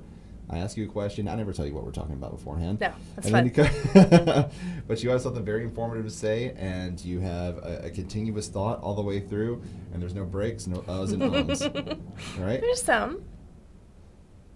I 0.49 0.57
ask 0.57 0.75
you 0.75 0.83
a 0.83 0.87
question. 0.91 1.29
I 1.29 1.35
never 1.35 1.53
tell 1.53 1.65
you 1.65 1.73
what 1.73 1.85
we're 1.85 1.91
talking 1.91 2.13
about 2.15 2.31
beforehand. 2.31 2.81
No, 2.81 2.91
that's 3.15 3.27
and 3.29 3.55
fun. 3.55 3.65
You 3.95 4.81
but 4.87 5.01
you 5.01 5.09
have 5.09 5.21
something 5.21 5.43
very 5.45 5.63
informative 5.63 6.03
to 6.05 6.11
say, 6.11 6.53
and 6.57 6.99
you 7.03 7.21
have 7.21 7.57
a, 7.59 7.83
a 7.85 7.89
continuous 7.89 8.49
thought 8.49 8.81
all 8.81 8.93
the 8.93 9.01
way 9.01 9.21
through, 9.21 9.61
and 9.93 10.01
there's 10.01 10.13
no 10.13 10.25
breaks, 10.25 10.67
no 10.67 10.79
uhs 10.81 11.13
and 11.13 11.23
ums. 11.23 11.61
all 12.37 12.45
right? 12.45 12.59
There's 12.59 12.81
some. 12.81 13.23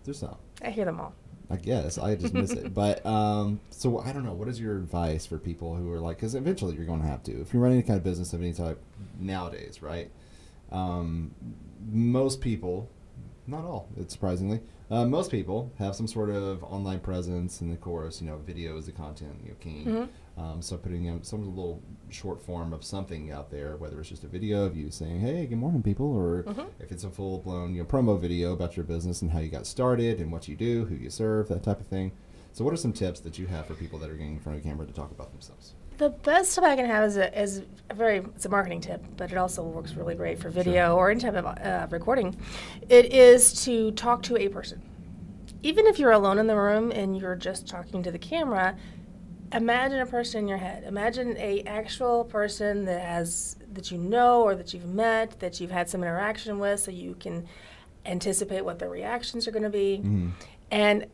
There's 0.04 0.20
some. 0.20 0.36
I 0.62 0.72
hear 0.72 0.86
them 0.86 1.00
all. 1.00 1.14
I 1.50 1.56
guess 1.56 1.98
I 1.98 2.16
just 2.16 2.34
miss 2.34 2.52
it. 2.52 2.74
But 2.74 3.06
um, 3.06 3.60
so 3.70 4.00
I 4.00 4.12
don't 4.12 4.26
know. 4.26 4.34
What 4.34 4.48
is 4.50 4.60
your 4.60 4.76
advice 4.78 5.26
for 5.26 5.38
people 5.38 5.76
who 5.76 5.92
are 5.94 6.00
like? 6.00 6.18
Because 6.18 6.36
eventually 6.36 6.76
you're 6.76 6.86
going 6.86 7.02
to 7.02 7.08
have 7.08 7.24
to. 7.24 7.42
If 7.42 7.54
you're 7.54 7.62
running 7.64 7.78
any 7.80 7.88
kind 7.88 7.98
of 7.98 8.04
business 8.04 8.34
of 8.34 8.42
any 8.42 8.54
type 8.54 8.82
nowadays, 9.20 9.82
right? 9.82 10.12
Um, 10.72 11.32
most 11.90 12.42
people, 12.42 12.90
not 13.48 13.64
all, 13.64 13.88
it's 13.98 14.14
surprisingly, 14.14 14.60
uh, 14.92 15.06
most 15.06 15.32
people 15.32 15.72
have 15.80 15.96
some 15.96 16.08
sort 16.08 16.30
of 16.30 16.64
online 16.64 17.00
presence, 17.00 17.62
and 17.62 17.72
of 17.72 17.80
course, 17.80 18.22
you 18.22 18.28
know, 18.28 18.38
video 18.46 18.78
is 18.78 18.86
the 18.86 18.92
content, 18.92 19.38
you 19.44 19.50
know, 19.52 19.56
king. 19.60 19.86
Mhm. 19.86 20.10
Um, 20.38 20.62
so 20.62 20.78
putting 20.78 21.04
know, 21.06 21.20
some 21.24 21.48
little 21.50 21.82
short 22.10 22.42
form 22.42 22.72
of 22.72 22.84
something 22.84 23.32
out 23.32 23.50
there, 23.50 23.76
whether 23.78 24.00
it's 24.00 24.10
just 24.10 24.24
a 24.24 24.28
video 24.28 24.66
of 24.66 24.78
you 24.78 24.92
saying, 24.92 25.20
"Hey, 25.20 25.48
good 25.48 25.58
morning, 25.58 25.82
people," 25.82 26.06
or 26.16 26.44
Mhm. 26.44 26.68
if 26.80 26.92
it's 26.92 27.04
a 27.04 27.10
full 27.10 27.40
blown 27.40 27.74
you 27.74 27.82
know 27.82 27.88
promo 27.88 28.20
video 28.20 28.54
about 28.54 28.78
your 28.78 28.84
business 28.86 29.22
and 29.24 29.32
how 29.32 29.40
you 29.40 29.50
got 29.50 29.66
started 29.66 30.22
and 30.22 30.32
what 30.32 30.48
you 30.48 30.56
do, 30.56 30.86
who 30.86 30.96
you 30.96 31.10
serve, 31.10 31.48
that 31.48 31.64
type 31.64 31.80
of 31.82 31.88
thing. 31.88 32.12
So, 32.54 32.64
what 32.64 32.74
are 32.74 32.78
some 32.78 32.94
tips 32.94 33.20
that 33.22 33.40
you 33.40 33.48
have 33.48 33.66
for 33.66 33.74
people 33.74 33.98
that 34.00 34.10
are 34.12 34.14
getting 34.16 34.34
in 34.34 34.40
front 34.40 34.60
of 34.60 34.64
a 34.66 34.68
camera 34.68 34.86
to 34.86 34.94
talk 34.94 35.10
about 35.12 35.32
themselves? 35.32 35.74
The 35.98 36.10
best 36.10 36.54
tip 36.54 36.64
I 36.64 36.76
can 36.76 36.86
have 36.86 37.04
is 37.06 37.18
a, 37.18 37.42
is 37.42 37.64
a 37.90 37.96
very 37.96 38.18
it's 38.18 38.46
a 38.46 38.50
marketing 38.50 38.82
tip, 38.82 39.04
but 39.18 39.32
it 39.32 39.38
also 39.38 39.64
works 39.64 39.96
really 39.96 40.14
great 40.14 40.38
for 40.38 40.50
video 40.52 40.96
or 40.96 41.10
any 41.10 41.20
type 41.20 41.34
of 41.36 41.46
uh, 41.46 41.88
recording. 41.90 42.36
It 42.90 43.12
is 43.12 43.64
to 43.66 43.90
talk 43.92 44.22
to 44.24 44.38
a 44.38 44.48
person, 44.50 44.84
even 45.64 45.88
if 45.88 45.98
you're 45.98 46.12
alone 46.12 46.38
in 46.38 46.46
the 46.46 46.56
room 46.56 46.92
and 46.92 47.18
you're 47.18 47.36
just 47.36 47.68
talking 47.68 48.04
to 48.04 48.12
the 48.12 48.20
camera. 48.20 48.76
Imagine 49.54 50.00
a 50.00 50.06
person 50.06 50.42
in 50.42 50.48
your 50.48 50.58
head. 50.58 50.84
Imagine 50.84 51.36
a 51.38 51.62
actual 51.64 52.26
person 52.26 52.86
that 52.86 53.02
has 53.02 53.56
that 53.74 53.92
you 53.92 53.98
know 53.98 54.42
or 54.44 54.56
that 54.56 54.74
you've 54.74 54.86
met 54.86 55.40
that 55.40 55.60
you've 55.62 55.72
had 55.72 55.90
some 55.90 56.02
interaction 56.04 56.60
with, 56.60 56.80
so 56.82 56.92
you 56.92 57.16
can 57.20 57.46
anticipate 58.06 58.64
what 58.66 58.80
their 58.80 58.90
reactions 58.90 59.48
are 59.48 59.52
going 59.52 59.64
to 59.64 59.70
be 59.70 60.02
Mm-hmm. 60.04 60.30
and 60.72 61.06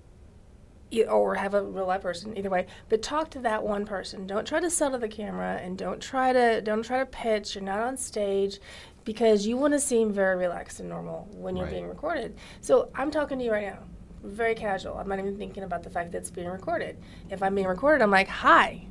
or 1.10 1.34
have 1.34 1.56
a 1.56 1.64
real 1.64 1.88
life 1.88 2.04
person 2.04 2.38
either 2.38 2.52
way 2.52 2.68
but 2.88 3.02
talk 3.02 3.32
to 3.32 3.40
that 3.40 3.64
one 3.64 3.84
person 3.84 4.28
don't 4.28 4.46
try 4.48 4.60
to 4.60 4.70
sell 4.70 4.92
to 4.92 5.00
the 5.00 5.08
camera 5.08 5.60
and 5.64 5.76
don't 5.76 6.00
try 6.00 6.32
to 6.32 6.62
don't 6.62 6.84
try 6.84 7.00
to 7.00 7.06
pitch 7.08 7.56
you're 7.56 7.64
not 7.64 7.80
on 7.80 7.98
stage 7.98 8.60
because 9.04 9.48
you 9.48 9.58
want 9.58 9.74
to 9.74 9.80
seem 9.80 10.12
very 10.14 10.36
relaxed 10.36 10.80
and 10.80 10.88
normal 10.88 11.28
when 11.34 11.56
you're 11.56 11.66
Right. 11.66 11.74
being 11.74 11.88
recorded 11.88 12.38
so 12.62 12.90
i'm 12.94 13.10
talking 13.10 13.40
to 13.40 13.44
you 13.46 13.52
right 13.52 13.66
now 13.66 13.80
very 14.24 14.56
casual 14.56 14.98
i'm 14.98 15.08
not 15.10 15.20
even 15.20 15.38
thinking 15.38 15.64
about 15.64 15.84
the 15.84 15.90
fact 15.90 16.12
that 16.12 16.18
it's 16.20 16.32
being 16.32 16.48
recorded 16.48 16.98
if 17.30 17.44
i'm 17.44 17.54
being 17.56 17.68
recorded 17.68 18.02
i'm 18.02 18.12
like 18.12 18.28
hi 18.28 18.86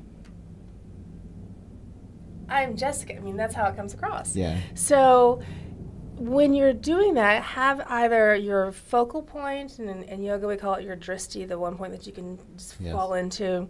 i'm 2.49 2.77
jessica 2.77 3.17
i 3.17 3.21
mean 3.21 3.37
that's 3.37 3.55
how 3.55 3.67
it 3.67 3.77
comes 3.77 3.95
across 3.95 4.37
Yeah. 4.37 4.59
so 4.75 5.41
when 6.19 6.55
you're 6.55 6.75
doing 6.75 7.15
that, 7.15 7.43
have 7.43 7.81
either 7.89 8.37
your 8.37 8.71
focal 8.71 9.23
point, 9.23 9.81
and 9.81 9.89
in, 9.91 10.03
in 10.05 10.23
yoga 10.23 10.47
we 10.47 10.57
call 10.57 10.75
it 10.75 10.85
your 10.85 10.95
drishti, 10.95 11.49
the 11.49 11.59
one 11.59 11.77
point 11.77 11.91
that 11.91 12.07
you 12.07 12.12
can 12.12 12.39
just 12.57 12.77
Yes. 12.79 12.93
fall 12.93 13.15
into, 13.15 13.67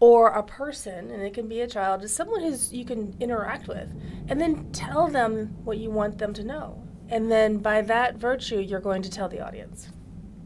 or 0.00 0.30
a 0.30 0.42
person, 0.42 1.10
and 1.12 1.22
it 1.22 1.32
can 1.32 1.46
be 1.46 1.60
a 1.60 1.68
child, 1.68 2.00
just 2.00 2.16
someone 2.16 2.40
who's 2.42 2.72
you 2.72 2.84
can 2.84 3.14
interact 3.20 3.68
with, 3.68 3.88
and 4.26 4.40
then 4.40 4.72
tell 4.72 5.06
them 5.06 5.54
what 5.62 5.78
you 5.78 5.90
want 5.92 6.18
them 6.18 6.32
to 6.32 6.42
know, 6.42 6.82
and 7.08 7.30
then 7.30 7.58
by 7.58 7.82
that 7.82 8.16
virtue, 8.16 8.58
you're 8.58 8.80
going 8.80 9.02
to 9.02 9.10
tell 9.10 9.28
the 9.28 9.38
audience. 9.40 9.88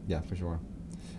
Yeah, 0.07 0.21
for 0.21 0.35
sure. 0.35 0.59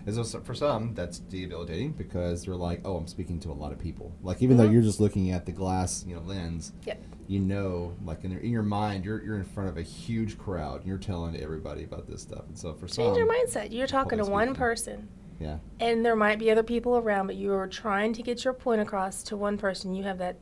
And 0.05 0.15
so 0.15 0.39
for 0.39 0.53
some, 0.55 0.93
that's 0.95 1.19
debilitating 1.19 1.91
because 1.91 2.45
they're 2.45 2.55
like, 2.55 2.81
"Oh, 2.85 2.95
I'm 2.97 3.05
speaking 3.07 3.39
to 3.41 3.51
a 3.51 3.53
lot 3.53 3.71
of 3.71 3.77
people." 3.79 4.11
Like 4.23 4.41
even 4.41 4.57
though 4.57 4.67
Mhm. 4.67 4.73
you're 4.73 4.81
just 4.81 4.99
looking 4.99 5.29
at 5.31 5.45
the 5.45 5.51
glass, 5.51 6.03
you 6.07 6.15
know, 6.15 6.21
lens, 6.21 6.71
Yep. 6.85 7.03
you 7.27 7.39
know, 7.39 7.93
like 8.03 8.23
in, 8.23 8.31
your- 8.31 8.39
in 8.39 8.49
your 8.51 8.63
mind, 8.63 9.05
you're 9.05 9.21
you're 9.23 9.35
in 9.37 9.43
front 9.43 9.69
of 9.69 9.77
a 9.77 9.81
huge 9.83 10.37
crowd 10.37 10.79
and 10.79 10.87
you're 10.87 10.97
telling 10.97 11.35
everybody 11.37 11.83
about 11.83 12.07
this 12.07 12.21
stuff. 12.21 12.45
And 12.47 12.57
so 12.57 12.73
for 12.73 12.87
Change 12.87 13.09
some, 13.09 13.15
your 13.17 13.27
mindset. 13.27 13.71
You're 13.71 13.87
talking 13.87 14.17
to 14.17 14.25
one 14.25 14.55
person. 14.55 15.09
yeah, 15.39 15.57
and 15.79 16.03
there 16.03 16.15
might 16.15 16.39
be 16.39 16.49
other 16.49 16.63
people 16.63 16.97
around, 16.97 17.27
but 17.27 17.35
you 17.35 17.53
are 17.53 17.67
trying 17.67 18.13
to 18.13 18.23
get 18.23 18.43
your 18.43 18.53
point 18.53 18.81
across 18.81 19.21
to 19.23 19.37
one 19.37 19.57
person. 19.57 19.93
You 19.93 20.03
have 20.03 20.17
that 20.19 20.37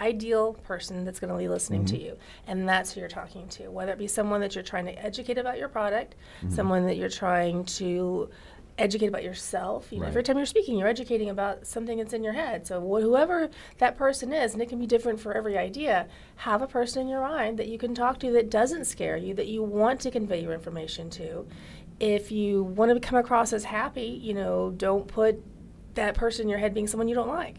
ideal 0.00 0.54
person 0.54 1.04
that's 1.04 1.20
going 1.20 1.32
to 1.32 1.38
be 1.38 1.48
listening 1.48 1.84
to 1.86 1.96
Mhm. 1.96 2.02
you, 2.02 2.16
and 2.46 2.68
that's 2.68 2.92
who 2.92 3.00
you're 3.00 3.08
talking 3.08 3.46
to. 3.48 3.68
Whether 3.70 3.92
it 3.92 3.98
be 3.98 4.06
someone 4.08 4.40
that 4.40 4.54
you're 4.54 4.64
trying 4.64 4.86
to 4.86 4.92
educate 5.04 5.38
about 5.38 5.58
your 5.58 5.68
product, 5.68 6.14
Mhm. 6.42 6.52
someone 6.52 6.86
that 6.86 6.96
you're 6.96 7.08
trying 7.08 7.64
to 7.64 8.28
educate 8.78 9.06
about 9.08 9.22
yourself. 9.22 9.92
You 9.92 9.98
know, 9.98 10.04
Right. 10.04 10.08
every 10.08 10.22
time 10.22 10.38
you're 10.38 10.46
speaking, 10.46 10.78
you're 10.78 10.88
educating 10.88 11.28
about 11.28 11.66
something 11.66 11.98
that's 11.98 12.14
in 12.14 12.24
your 12.24 12.32
head. 12.32 12.66
So 12.66 12.80
wh- 12.80 13.02
whoever 13.02 13.50
that 13.78 13.96
person 13.98 14.32
is, 14.32 14.54
and 14.54 14.62
it 14.62 14.68
can 14.70 14.78
be 14.78 14.86
different 14.86 15.20
for 15.20 15.34
every 15.36 15.58
idea, 15.58 16.06
have 16.36 16.62
a 16.62 16.66
person 16.66 17.02
in 17.02 17.08
your 17.08 17.20
mind 17.20 17.58
that 17.58 17.68
you 17.68 17.76
can 17.76 17.94
talk 17.94 18.18
to 18.20 18.32
that 18.32 18.48
doesn't 18.50 18.86
scare 18.86 19.16
you, 19.18 19.34
that 19.34 19.46
you 19.46 19.62
want 19.62 20.00
to 20.00 20.10
convey 20.10 20.40
your 20.42 20.54
information 20.54 21.10
to. 21.10 21.46
If 22.00 22.32
you 22.32 22.64
want 22.64 22.90
to 22.94 22.98
come 22.98 23.18
across 23.18 23.52
as 23.52 23.64
happy, 23.64 24.06
you 24.22 24.32
know, 24.32 24.70
don't 24.70 25.06
put 25.06 25.42
that 25.94 26.14
person 26.14 26.44
in 26.44 26.48
your 26.48 26.58
head 26.58 26.72
being 26.72 26.86
someone 26.86 27.08
you 27.08 27.14
don't 27.14 27.28
like. 27.28 27.56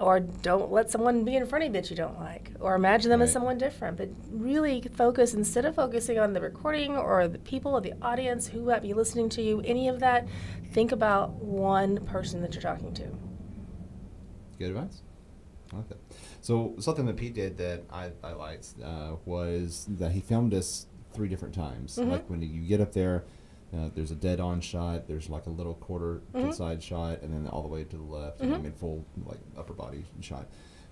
Or 0.00 0.18
don't 0.18 0.72
let 0.72 0.90
someone 0.90 1.24
be 1.24 1.36
in 1.36 1.46
front 1.46 1.64
of 1.64 1.68
you 1.68 1.80
that 1.80 1.88
you 1.88 1.96
don't 1.96 2.18
like. 2.18 2.50
Or 2.58 2.74
imagine 2.74 3.10
them 3.10 3.22
as 3.22 3.32
someone 3.32 3.58
different. 3.58 3.96
But 3.96 4.08
really 4.28 4.82
focus, 4.92 5.34
instead 5.34 5.64
of 5.64 5.76
focusing 5.76 6.18
on 6.18 6.32
the 6.32 6.40
recording 6.40 6.96
or 6.96 7.28
the 7.28 7.38
people 7.38 7.72
or 7.72 7.80
the 7.80 7.94
audience 8.02 8.48
who 8.48 8.62
might 8.64 8.82
be 8.82 8.92
listening 8.92 9.28
to 9.30 9.42
you, 9.42 9.60
any 9.64 9.88
of 9.88 10.00
that, 10.00 10.26
think 10.72 10.90
about 10.90 11.34
one 11.34 12.04
person 12.06 12.40
that 12.42 12.54
you're 12.54 12.62
talking 12.62 12.92
to. 12.94 13.04
Good 14.58 14.70
advice. 14.70 15.02
I 15.72 15.76
like 15.76 15.88
that. 15.88 15.98
So 16.40 16.74
something 16.78 17.06
that 17.06 17.16
Pete 17.16 17.34
did 17.34 17.56
that 17.58 17.84
I, 17.90 18.10
I 18.22 18.32
liked 18.32 18.74
uh, 18.84 19.12
was 19.24 19.86
that 19.88 20.12
he 20.12 20.20
filmed 20.20 20.54
us 20.54 20.86
three 21.12 21.28
different 21.28 21.54
times. 21.54 21.96
Mhm. 21.96 22.10
Like 22.10 22.28
when 22.28 22.42
you 22.42 22.62
get 22.62 22.80
up 22.80 22.92
there, 22.92 23.24
uh, 23.74 23.90
there's 23.94 24.10
a 24.10 24.14
dead 24.16 24.40
on 24.40 24.60
shot. 24.60 25.06
There's 25.08 25.28
like 25.28 25.46
a 25.46 25.50
little 25.50 25.74
quarter 25.74 26.22
Mhm. 26.34 26.54
side 26.54 26.82
shot, 26.82 27.22
and 27.22 27.32
then 27.32 27.46
all 27.48 27.62
the 27.62 27.68
way 27.68 27.84
to 27.84 27.96
the 27.96 28.02
left, 28.02 28.40
Mhm. 28.40 28.54
and 28.54 28.64
then 28.64 28.72
full 28.72 29.04
like 29.26 29.38
upper 29.56 29.72
body 29.74 30.04
shot. 30.20 30.46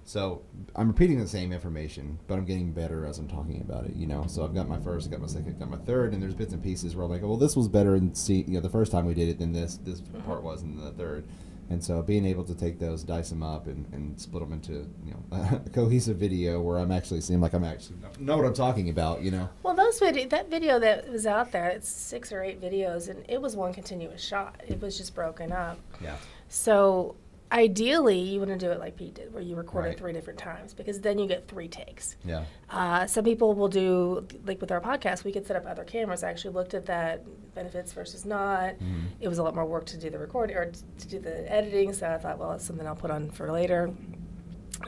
So 0.05 0.43
I'm 0.75 0.89
repeating 0.89 1.21
the 1.21 1.29
same 1.29 1.53
information, 1.53 2.19
but 2.27 2.37
I'm 2.37 2.45
getting 2.45 2.73
better 2.73 3.07
as 3.07 3.19
I'm 3.21 3.29
talking 3.29 3.61
about 3.61 3.87
it. 3.87 3.95
You 3.95 4.09
know, 4.09 4.25
so 4.27 4.43
I've 4.45 4.53
got 4.53 4.69
my 4.69 4.81
first, 4.81 5.07
I 5.07 5.11
got 5.12 5.21
my 5.21 5.29
second, 5.29 5.61
got 5.61 5.71
my 5.71 5.77
third, 5.77 6.12
and 6.12 6.21
there's 6.21 6.35
bits 6.35 6.53
and 6.53 6.61
pieces 6.62 6.97
where 6.97 7.05
I'm 7.05 7.11
like, 7.11 7.23
well, 7.23 7.37
this 7.37 7.55
was 7.55 7.69
better 7.69 7.95
in 7.95 8.12
see, 8.17 8.43
you 8.43 8.55
know, 8.55 8.61
the 8.61 8.69
first 8.69 8.91
time 8.91 9.07
we 9.07 9.15
did 9.15 9.29
it 9.29 9.39
than 9.39 9.53
this 9.53 9.77
this 9.85 10.01
Mhm. 10.01 10.25
part 10.25 10.43
was 10.43 10.62
in 10.62 10.77
the 10.77 10.91
third. 10.91 11.25
And 11.71 11.83
so 11.83 12.02
being 12.02 12.26
able 12.26 12.45
to 12.45 12.54
take 12.54 12.78
those, 12.78 13.02
dice 13.02 13.31
them 13.31 13.42
up, 13.42 13.66
and, 13.66 13.87
and 13.92 14.21
split 14.21 14.42
them 14.42 14.52
into 14.52 14.87
you 15.04 15.14
know 15.14 15.61
a 15.66 15.71
cohesive 15.71 16.16
video 16.16 16.61
where 16.61 16.78
I'm 16.78 16.92
actually 16.92 17.21
seeing 17.21 17.40
like 17.40 17.54
I'm 17.54 17.64
actually 17.64 17.97
know, 18.02 18.11
know 18.19 18.37
what 18.37 18.47
I'm 18.47 18.54
talking 18.54 18.88
about. 18.88 19.23
You 19.23 19.31
know. 19.31 19.49
Well, 19.62 19.75
those 19.75 19.99
video, 19.99 20.28
that 20.28 20.50
video 20.50 20.78
that 20.78 21.09
was 21.09 21.26
out 21.26 21.52
there, 21.52 21.69
it's 21.69 21.88
six 21.88 22.33
or 22.33 22.42
eight 22.42 22.61
videos, 22.61 23.09
and 23.09 23.25
it 23.28 23.40
was 23.40 23.57
one 23.57 23.73
continuous 23.73 24.23
shot. 24.23 24.61
It 24.66 24.81
was 24.81 24.97
just 24.99 25.14
broken 25.14 25.52
up. 25.52 25.78
Yeah. 26.02 26.16
So 26.49 27.14
ideally, 27.53 28.19
you 28.19 28.39
want 28.39 28.51
to 28.51 28.57
do 28.57 28.71
it 28.71 28.79
like 28.81 28.97
Pete 28.97 29.15
did, 29.15 29.33
where 29.33 29.43
you 29.43 29.55
record 29.55 29.85
Right. 29.85 29.93
it 29.93 29.99
three 29.99 30.13
different 30.13 30.39
times, 30.39 30.73
because 30.75 31.01
then 31.01 31.19
you 31.19 31.27
get 31.27 31.47
three 31.47 31.69
takes. 31.69 32.17
Yeah. 32.25 32.45
Uh, 32.71 33.07
some 33.07 33.25
people 33.25 33.55
will 33.55 33.69
do, 33.69 34.27
like 34.47 34.61
with 34.61 34.73
our 34.73 34.81
podcast, 34.81 35.23
we 35.25 35.33
could 35.33 35.47
set 35.47 35.55
up 35.57 35.67
other 35.67 35.85
cameras. 35.85 36.25
I 36.25 36.31
actually 36.31 36.55
looked 36.55 36.75
at 36.75 36.87
that, 36.87 37.25
benefits 37.55 37.93
versus 37.93 38.25
not. 38.25 38.75
Mhm. 38.79 39.03
It 39.21 39.29
was 39.29 39.37
a 39.39 39.43
lot 39.43 39.55
more 39.55 39.67
work 39.67 39.85
to 39.87 39.99
do 39.99 40.09
the 40.09 40.19
recording 40.19 40.57
or 40.57 40.73
to 40.99 41.09
do 41.09 41.19
the 41.21 41.53
editing, 41.53 41.93
so 41.93 42.09
I 42.11 42.17
thought, 42.19 42.39
well, 42.39 42.53
it's 42.53 42.65
something 42.65 42.87
I'll 42.87 42.97
put 42.97 43.11
on 43.11 43.31
for 43.31 43.53
later. 43.53 43.91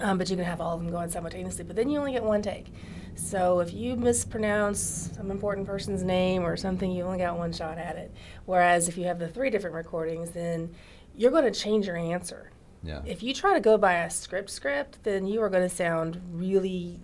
Um, 0.00 0.18
but 0.18 0.28
you 0.30 0.35
can 0.37 0.44
have 0.44 0.61
all 0.61 0.75
of 0.75 0.83
them 0.83 0.90
going 0.90 1.11
simultaneously, 1.11 1.62
but 1.64 1.76
then 1.76 1.88
you 1.88 1.99
only 1.99 2.12
get 2.12 2.25
one 2.25 2.42
take. 2.42 2.73
So 3.16 3.61
if 3.61 3.73
you 3.73 3.94
mispronounce 3.94 5.11
some 5.14 5.30
important 5.30 5.66
person's 5.68 6.02
name 6.02 6.42
or 6.44 6.56
something, 6.56 6.90
you 6.90 7.04
only 7.04 7.18
got 7.18 7.38
one 7.38 7.52
shot 7.52 7.78
at 7.78 7.94
it. 7.97 8.11
Whereas 8.44 8.88
if 8.88 8.97
you 8.99 9.04
have 9.04 9.21
the 9.21 9.28
three 9.28 9.50
different 9.50 9.76
recordings, 9.76 10.30
then 10.30 10.75
you're 11.14 11.30
going 11.30 11.44
to 11.44 11.52
change 11.52 11.87
your 11.87 11.97
answer. 11.97 12.50
Yeah. 12.84 13.00
If 13.06 13.22
you 13.22 13.32
try 13.32 13.54
to 13.54 13.60
go 13.60 13.78
by 13.78 13.94
a 13.94 14.10
script 14.10 14.50
script, 14.50 14.98
then 15.04 15.26
you 15.26 15.40
are 15.42 15.48
going 15.48 15.68
to 15.68 15.74
sound 15.74 16.20
really 16.32 17.00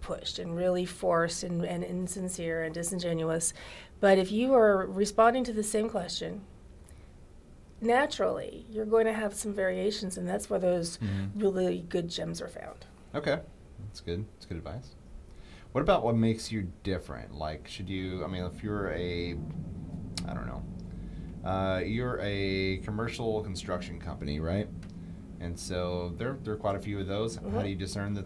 pushed 0.00 0.38
and 0.38 0.56
really 0.56 0.84
forced 0.84 1.44
and, 1.44 1.64
and 1.64 1.84
insincere 1.84 2.62
and 2.64 2.74
disingenuous. 2.74 3.52
But 4.00 4.18
if 4.18 4.32
you 4.32 4.54
are 4.54 4.86
responding 4.86 5.44
to 5.44 5.52
the 5.52 5.62
same 5.62 5.88
question, 5.88 6.40
naturally, 7.80 8.66
you're 8.70 8.84
going 8.86 9.06
to 9.06 9.12
have 9.12 9.34
some 9.34 9.52
variations, 9.52 10.16
and 10.16 10.28
that's 10.28 10.50
where 10.50 10.58
those 10.60 10.98
Mhm. 10.98 11.30
really 11.36 11.84
good 11.88 12.08
gems 12.08 12.40
are 12.40 12.48
found. 12.48 12.86
Okay, 13.14 13.40
that's 13.86 14.00
good. 14.00 14.24
That's 14.34 14.46
good 14.46 14.56
advice. 14.58 14.94
What 15.72 15.82
about 15.82 16.02
what 16.04 16.16
makes 16.16 16.50
you 16.50 16.72
different? 16.82 17.34
Like, 17.34 17.68
should 17.68 17.88
you? 17.88 18.24
I 18.24 18.26
mean, 18.26 18.44
if 18.44 18.62
you're 18.62 18.88
a, 18.90 19.36
I 20.26 20.34
don't 20.34 20.46
know, 20.46 20.62
uh, 21.48 21.78
you're 21.84 22.18
a 22.22 22.78
commercial 22.78 23.42
construction 23.42 24.00
company, 24.00 24.40
right? 24.40 24.68
And 25.40 25.58
so 25.58 26.12
there, 26.18 26.36
there 26.44 26.54
are 26.54 26.58
quite 26.58 26.76
a 26.76 26.80
few 26.80 26.98
of 27.00 27.06
those. 27.06 27.36
How 27.36 27.42
Mhm. 27.42 27.62
do 27.62 27.68
you 27.70 27.76
discern 27.76 28.14
the 28.14 28.24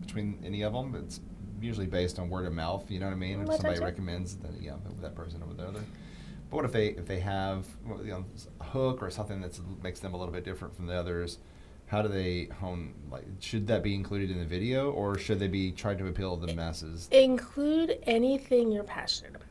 between 0.00 0.38
any 0.44 0.62
of 0.62 0.72
them? 0.72 0.94
It's 0.94 1.20
usually 1.60 1.86
based 1.86 2.18
on 2.18 2.30
word 2.30 2.46
of 2.46 2.52
mouth. 2.52 2.90
You 2.90 3.00
know 3.00 3.06
what 3.06 3.12
I 3.12 3.16
mean? 3.16 3.40
If 3.40 3.54
somebody 3.54 3.80
recommends 3.80 4.36
that, 4.36 4.60
yeah, 4.60 4.76
that 5.00 5.14
person 5.14 5.42
over 5.42 5.54
there. 5.54 5.70
But 5.72 6.56
what 6.56 6.64
if 6.64 6.72
they 6.72 6.88
if 6.88 7.06
they 7.06 7.20
have 7.20 7.66
you 8.04 8.10
know, 8.10 8.24
a 8.60 8.64
hook 8.64 9.02
or 9.02 9.10
something 9.10 9.40
that 9.40 9.58
makes 9.82 10.00
them 10.00 10.14
a 10.14 10.16
little 10.16 10.32
bit 10.32 10.44
different 10.44 10.74
from 10.76 10.86
the 10.86 10.94
others? 10.94 11.38
How 11.86 12.00
do 12.02 12.08
they 12.08 12.46
hone? 12.46 12.94
Like, 13.10 13.24
should 13.40 13.66
that 13.66 13.82
be 13.82 13.94
included 13.94 14.30
in 14.30 14.38
the 14.38 14.44
video, 14.46 14.90
or 14.90 15.18
should 15.18 15.38
they 15.38 15.48
be 15.48 15.70
trying 15.70 15.98
to 15.98 16.06
appeal 16.06 16.36
to 16.38 16.46
the 16.46 16.54
masses? 16.54 17.08
Include 17.12 17.98
anything 18.04 18.72
you're 18.72 18.84
passionate 18.84 19.34
about. 19.36 19.43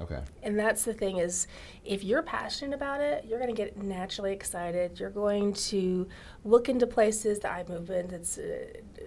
Okay. 0.00 0.20
And 0.42 0.58
that's 0.58 0.84
the 0.84 0.94
thing 0.94 1.18
is, 1.18 1.46
if 1.84 2.02
you're 2.02 2.22
passionate 2.22 2.74
about 2.74 3.00
it, 3.00 3.24
you're 3.26 3.38
going 3.38 3.54
to 3.54 3.56
get 3.56 3.76
naturally 3.82 4.32
excited. 4.32 4.98
You're 4.98 5.10
going 5.10 5.52
to 5.54 6.08
look 6.44 6.68
into 6.68 6.86
places. 6.86 7.38
The 7.40 7.50
eye 7.50 7.64
movement, 7.68 8.12
it's 8.12 8.38
a 8.38 8.64
uh, 8.78 9.02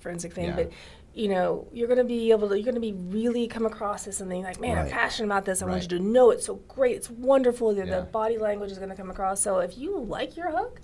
forensic 0.00 0.32
thing, 0.34 0.46
Yeah. 0.46 0.56
but 0.56 0.72
you 1.12 1.28
know, 1.28 1.66
you're 1.72 1.88
going 1.88 1.98
to 1.98 2.04
be 2.04 2.30
able 2.30 2.48
to, 2.50 2.54
you're 2.56 2.64
going 2.64 2.74
to 2.76 2.80
be 2.80 2.92
really 2.92 3.48
come 3.48 3.66
across 3.66 4.06
as 4.06 4.16
something 4.18 4.42
like, 4.44 4.60
man, 4.60 4.78
I'm 4.78 4.88
passionate 4.88 5.26
about 5.26 5.44
this. 5.44 5.60
I 5.60 5.66
want 5.66 5.82
you 5.82 5.88
to 5.88 5.98
know 5.98 6.30
it's 6.30 6.46
so 6.46 6.56
great. 6.68 6.94
It's 6.96 7.10
wonderful. 7.10 7.74
The, 7.74 7.84
Yeah. 7.84 7.96
the 8.00 8.02
body 8.06 8.38
language 8.38 8.70
is 8.70 8.78
going 8.78 8.90
to 8.90 8.96
come 8.96 9.10
across. 9.10 9.40
So 9.42 9.58
if 9.58 9.76
you 9.76 9.98
like 9.98 10.36
your 10.36 10.50
hook, 10.52 10.80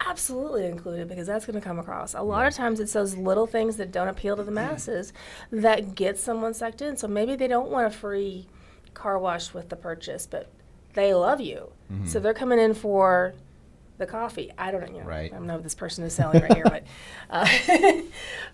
absolutely 0.00 0.64
include 0.64 1.00
it 1.00 1.08
because 1.08 1.26
that's 1.26 1.44
going 1.44 1.60
to 1.60 1.64
come 1.66 1.78
across. 1.78 2.14
A 2.14 2.22
lot 2.22 2.42
Yeah. 2.42 2.48
of 2.48 2.54
times 2.54 2.80
it's 2.80 2.94
those 2.94 3.16
little 3.16 3.46
things 3.46 3.76
that 3.76 3.92
don't 3.92 4.08
appeal 4.08 4.36
to 4.36 4.42
the 4.42 4.50
masses 4.62 5.12
that 5.50 5.94
get 5.94 6.18
someone 6.18 6.54
sucked 6.54 6.80
in. 6.80 6.96
So 6.96 7.06
maybe 7.06 7.36
they 7.36 7.48
don't 7.48 7.68
want 7.70 7.86
a 7.86 7.90
free 7.90 8.46
car 8.94 9.18
wash 9.18 9.52
with 9.54 9.68
the 9.68 9.76
purchase, 9.76 10.26
but 10.26 10.48
they 10.94 11.14
love 11.14 11.40
you. 11.40 11.72
So 12.06 12.18
Mhm. 12.18 12.22
they're 12.22 12.34
coming 12.34 12.58
in 12.58 12.74
for 12.74 13.34
the 13.98 14.06
coffee. 14.06 14.52
I 14.58 14.70
don't 14.70 14.92
know. 14.92 15.00
Right. 15.04 15.32
I 15.32 15.36
don't 15.36 15.46
know 15.46 15.54
what 15.54 15.62
this 15.64 15.74
person 15.74 16.04
is 16.04 16.12
selling 16.12 16.40
right 16.42 16.54
here, 16.54 16.64
but 16.64 16.84
uh, 17.30 17.46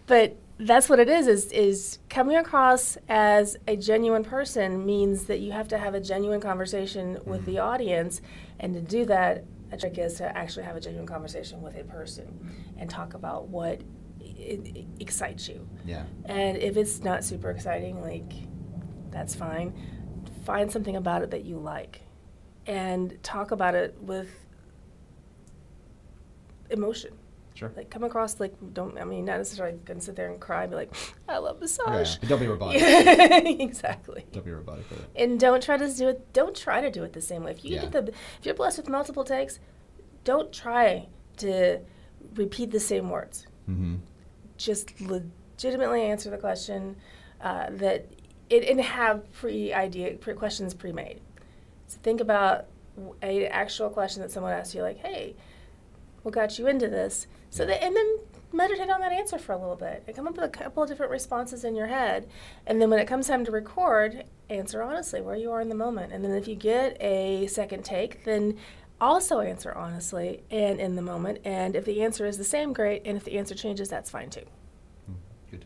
but 0.07 0.37
that's 0.59 0.89
what 0.89 1.01
it 1.01 1.09
is. 1.09 1.27
Is 1.27 1.53
is 1.53 1.99
coming 2.09 2.37
across 2.37 2.97
as 3.09 3.57
a 3.67 3.77
genuine 3.77 4.25
person 4.25 4.85
means 4.87 5.25
that 5.25 5.41
you 5.41 5.53
have 5.53 5.69
to 5.69 5.79
have 5.79 5.95
a 5.95 6.01
genuine 6.01 6.41
conversation 6.41 7.19
with 7.25 7.43
Mhm. 7.43 7.47
the 7.47 7.59
audience, 7.59 8.21
and 8.61 8.73
to 8.75 8.81
do 8.81 9.05
that, 9.07 9.45
a 9.73 9.77
trick 9.77 9.99
is 9.99 10.15
to 10.15 10.37
actually 10.37 10.65
have 10.65 10.77
a 10.77 10.81
genuine 10.81 11.07
conversation 11.07 11.61
with 11.63 11.77
a 11.77 11.85
person 11.85 12.55
and 12.79 12.89
talk 12.89 13.15
about 13.15 13.49
what 13.49 13.81
i 14.21 14.59
i 14.77 14.85
excites 15.01 15.49
you. 15.49 15.67
Yeah. 15.85 16.05
And 16.27 16.57
if 16.59 16.77
it's 16.77 17.03
not 17.03 17.25
super 17.25 17.51
exciting, 17.51 18.01
like 18.01 18.33
that's 19.11 19.35
fine. 19.35 19.73
Find 20.45 20.71
something 20.71 20.97
about 20.97 21.23
it 21.23 21.31
that 21.31 21.45
you 21.45 21.57
like 21.59 22.01
and 22.67 23.17
talk 23.23 23.51
about 23.51 23.75
it 23.75 23.97
with 24.01 24.29
emotion. 26.71 27.13
Sure. 27.55 27.71
Like 27.77 27.89
come 27.89 28.03
across 28.03 28.41
like 28.41 28.53
don't 28.73 28.99
I 28.99 29.05
mean 29.05 29.27
not 29.27 29.39
necessarily 29.39 29.79
gonna 29.85 30.01
sit 30.01 30.17
there 30.17 30.29
and 30.31 30.41
cry, 30.41 30.63
and 30.63 30.71
be 30.71 30.77
like, 30.77 30.93
I 31.29 31.39
love 31.39 31.57
Yeah, 31.57 31.61
massage. 31.61 32.17
but 32.17 32.29
don't 32.29 32.41
be 32.41 32.49
robotic. 32.49 32.83
exactly. 33.61 34.25
Don't 34.33 34.45
be 34.45 34.51
robotic. 34.51 34.85
And 35.15 35.39
don't 35.39 35.63
try 35.63 35.77
to 35.77 35.89
do 35.89 36.09
it 36.09 36.33
don't 36.33 36.57
try 36.57 36.81
to 36.81 36.91
do 36.91 37.05
it 37.05 37.13
the 37.13 37.21
same 37.21 37.45
way. 37.45 37.53
If 37.53 37.65
you 37.65 37.77
Yeah. 37.77 37.83
get 37.87 37.93
the 37.93 38.09
if 38.41 38.45
you're 38.45 38.55
blessed 38.57 38.79
with 38.79 38.89
multiple 38.89 39.23
takes, 39.25 39.61
don't 40.25 40.53
try 40.53 41.07
to 41.39 41.81
repeat 42.35 42.71
the 42.73 42.81
same 42.81 43.09
words 43.11 43.47
Mm-hmm. 43.71 43.95
just 44.57 45.01
legitimately 45.01 46.03
answer 46.03 46.29
the 46.31 46.37
question 46.39 46.97
uh, 47.41 47.67
that 47.71 48.07
it 48.51 48.69
and 48.69 48.81
have 48.81 49.31
pre 49.33 49.73
idea 49.73 50.15
pre 50.15 50.35
questions 50.35 50.75
pre 50.75 50.93
made. 50.93 51.21
So 51.87 51.99
think 52.03 52.21
about 52.21 52.67
an 53.23 53.47
actual 53.51 53.91
question 53.91 54.23
that 54.23 54.31
someone 54.31 54.53
asked 54.53 54.75
you, 54.75 54.83
like, 54.83 54.99
"Hey, 54.99 55.35
what 56.23 56.35
got 56.35 56.59
you 56.59 56.67
into 56.67 56.89
this?" 56.89 57.27
So 57.51 57.65
that 57.67 57.83
and 57.83 57.97
then 57.97 58.19
meditate 58.53 58.89
on 58.89 59.01
that 59.01 59.13
answer 59.13 59.37
for 59.39 59.53
a 59.53 59.59
little 59.59 59.77
bit 59.77 60.05
and 60.07 60.15
come 60.15 60.29
up 60.29 60.37
with 60.37 60.45
a 60.45 60.49
couple 60.49 60.83
of 60.83 60.89
different 60.89 61.11
responses 61.11 61.65
in 61.65 61.75
your 61.75 61.89
head, 61.89 62.29
and 62.67 62.81
then 62.81 62.91
when 62.91 63.01
it 63.01 63.07
comes 63.07 63.27
time 63.27 63.45
to 63.45 63.51
record, 63.51 64.25
answer 64.51 64.83
honestly 64.83 65.21
where 65.21 65.37
you 65.37 65.51
are 65.51 65.61
in 65.61 65.69
the 65.69 65.75
moment. 65.75 66.13
And 66.13 66.25
then 66.25 66.33
if 66.33 66.47
you 66.47 66.55
get 66.55 66.97
a 67.01 67.47
second 67.47 67.85
take, 67.85 68.25
then 68.25 68.57
also 69.01 69.41
answer 69.41 69.73
honestly 69.73 70.43
and 70.51 70.81
in 70.81 70.97
the 70.97 71.03
moment. 71.03 71.39
And 71.45 71.77
if 71.77 71.85
the 71.85 72.03
answer 72.03 72.27
is 72.27 72.39
the 72.39 72.45
same, 72.45 72.73
great. 72.73 73.03
And 73.05 73.17
if 73.17 73.25
the 73.25 73.39
answer 73.39 73.55
changes, 73.55 73.89
that's 73.89 74.11
fine 74.11 74.31
too. 74.31 74.45
Hmm. 75.07 75.15
Good. 75.51 75.65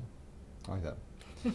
I 0.68 0.72
like 0.72 0.82
that. 0.82 0.96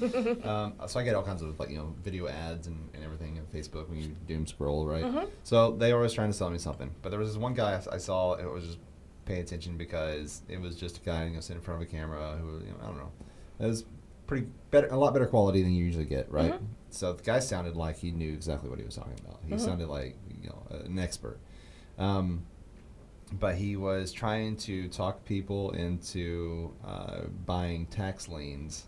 um, 0.45 0.73
so 0.87 0.99
I 0.99 1.03
get 1.03 1.15
all 1.15 1.23
kinds 1.23 1.41
of 1.41 1.59
like 1.59 1.69
you 1.69 1.77
know 1.77 1.93
video 2.03 2.27
ads 2.27 2.67
and, 2.67 2.89
and 2.93 3.03
everything 3.03 3.37
on 3.39 3.45
Facebook 3.45 3.89
when 3.89 3.99
you 3.99 4.15
doom 4.27 4.45
scroll, 4.47 4.85
right? 4.85 5.03
Mhm. 5.05 5.29
So 5.43 5.71
they 5.71 5.91
are 5.91 5.97
always 5.97 6.13
trying 6.13 6.31
to 6.31 6.37
sell 6.37 6.49
me 6.49 6.57
something, 6.57 6.91
but 7.01 7.09
there 7.09 7.19
was 7.19 7.29
this 7.29 7.37
one 7.37 7.53
guy 7.53 7.81
I 7.91 7.97
saw. 7.97 8.33
It 8.35 8.51
was 8.51 8.65
just 8.65 8.79
paying 9.25 9.41
attention 9.41 9.77
because 9.77 10.41
it 10.49 10.59
was 10.59 10.75
just 10.75 10.97
a 10.97 11.01
guy 11.01 11.25
you 11.25 11.31
know 11.35 11.39
sitting 11.39 11.57
in 11.57 11.63
front 11.63 11.81
of 11.81 11.87
a 11.87 11.91
camera 11.91 12.37
who 12.41 12.59
you 12.59 12.71
know 12.71 12.77
I 12.81 12.85
don't 12.87 12.97
know. 12.97 13.11
It 13.59 13.67
was 13.67 13.85
pretty 14.27 14.47
better, 14.71 14.87
a 14.87 14.97
lot 14.97 15.13
better 15.13 15.27
quality 15.27 15.61
than 15.63 15.73
you 15.73 15.83
usually 15.85 16.05
get, 16.05 16.31
right? 16.31 16.53
Mhm. 16.53 16.65
so 16.89 17.13
the 17.13 17.23
guy 17.23 17.39
sounded 17.39 17.75
like 17.75 17.97
he 17.97 18.11
knew 18.11 18.31
exactly 18.33 18.69
what 18.69 18.79
he 18.79 18.85
was 18.85 18.95
talking 18.95 19.19
about. 19.25 19.39
He 19.47 19.55
Mhm. 19.55 19.59
sounded 19.59 19.87
like 19.89 20.15
you 20.41 20.49
know 20.49 20.63
an 20.85 20.97
expert. 20.99 21.39
Um, 21.97 22.43
but 23.39 23.55
he 23.55 23.75
was 23.75 24.11
trying 24.11 24.57
to 24.57 24.87
talk 24.89 25.25
people 25.25 25.71
into 25.71 26.71
uh, 26.85 27.21
buying 27.45 27.85
tax 27.87 28.27
liens. 28.29 28.85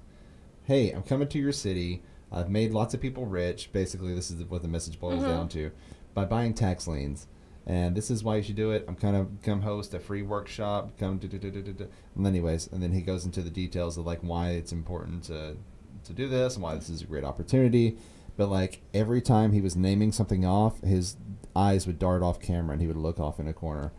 Hey, 0.65 0.91
I'm 0.91 1.03
coming 1.03 1.27
to 1.29 1.39
your 1.39 1.51
city. 1.51 2.01
I've 2.31 2.49
made 2.49 2.71
lots 2.73 2.93
of 2.93 3.01
people 3.01 3.25
rich. 3.25 3.71
Basically, 3.71 4.13
this 4.13 4.31
is 4.31 4.43
what 4.45 4.61
the 4.61 4.67
message 4.67 4.99
boils 4.99 5.23
Mhm. 5.23 5.27
down 5.27 5.49
to 5.49 5.71
by 6.13 6.25
buying 6.25 6.53
tax 6.53 6.87
liens. 6.87 7.27
And 7.67 7.95
this 7.95 8.11
is 8.11 8.23
why 8.23 8.37
you 8.37 8.43
should 8.43 8.55
do 8.55 8.71
it. 8.71 8.85
I'm 8.87 8.95
kind 8.95 9.15
of 9.15 9.27
come 9.41 9.61
host 9.61 9.93
a 9.93 9.99
free 9.99 10.21
workshop. 10.21 10.97
Come 10.99 11.17
do 11.17 11.27
do 11.27 11.37
do 11.39 11.49
do 11.51 11.61
do. 11.63 11.73
do. 11.73 11.87
And 12.15 12.27
anyways, 12.27 12.67
and 12.71 12.81
then 12.81 12.91
he 12.91 13.01
goes 13.01 13.25
into 13.25 13.41
the 13.41 13.49
details 13.49 13.97
of 13.97 14.05
like 14.05 14.19
why 14.21 14.51
it's 14.51 14.71
important 14.71 15.23
to 15.25 15.57
to 16.03 16.13
do 16.13 16.27
this 16.27 16.53
and 16.55 16.61
why 16.63 16.75
this 16.75 16.89
is 16.89 17.01
a 17.01 17.05
great 17.05 17.23
opportunity. 17.23 17.97
But 18.37 18.49
like 18.49 18.81
every 18.93 19.21
time 19.21 19.53
he 19.53 19.61
was 19.61 19.75
naming 19.75 20.11
something 20.11 20.45
off, 20.45 20.79
his 20.81 21.17
eyes 21.55 21.87
would 21.87 21.97
dart 21.97 22.21
off 22.21 22.39
camera 22.39 22.73
and 22.73 22.81
he 22.81 22.87
would 22.87 22.97
look 22.97 23.19
off 23.19 23.39
in 23.39 23.47
a 23.47 23.53
corner. 23.53 23.91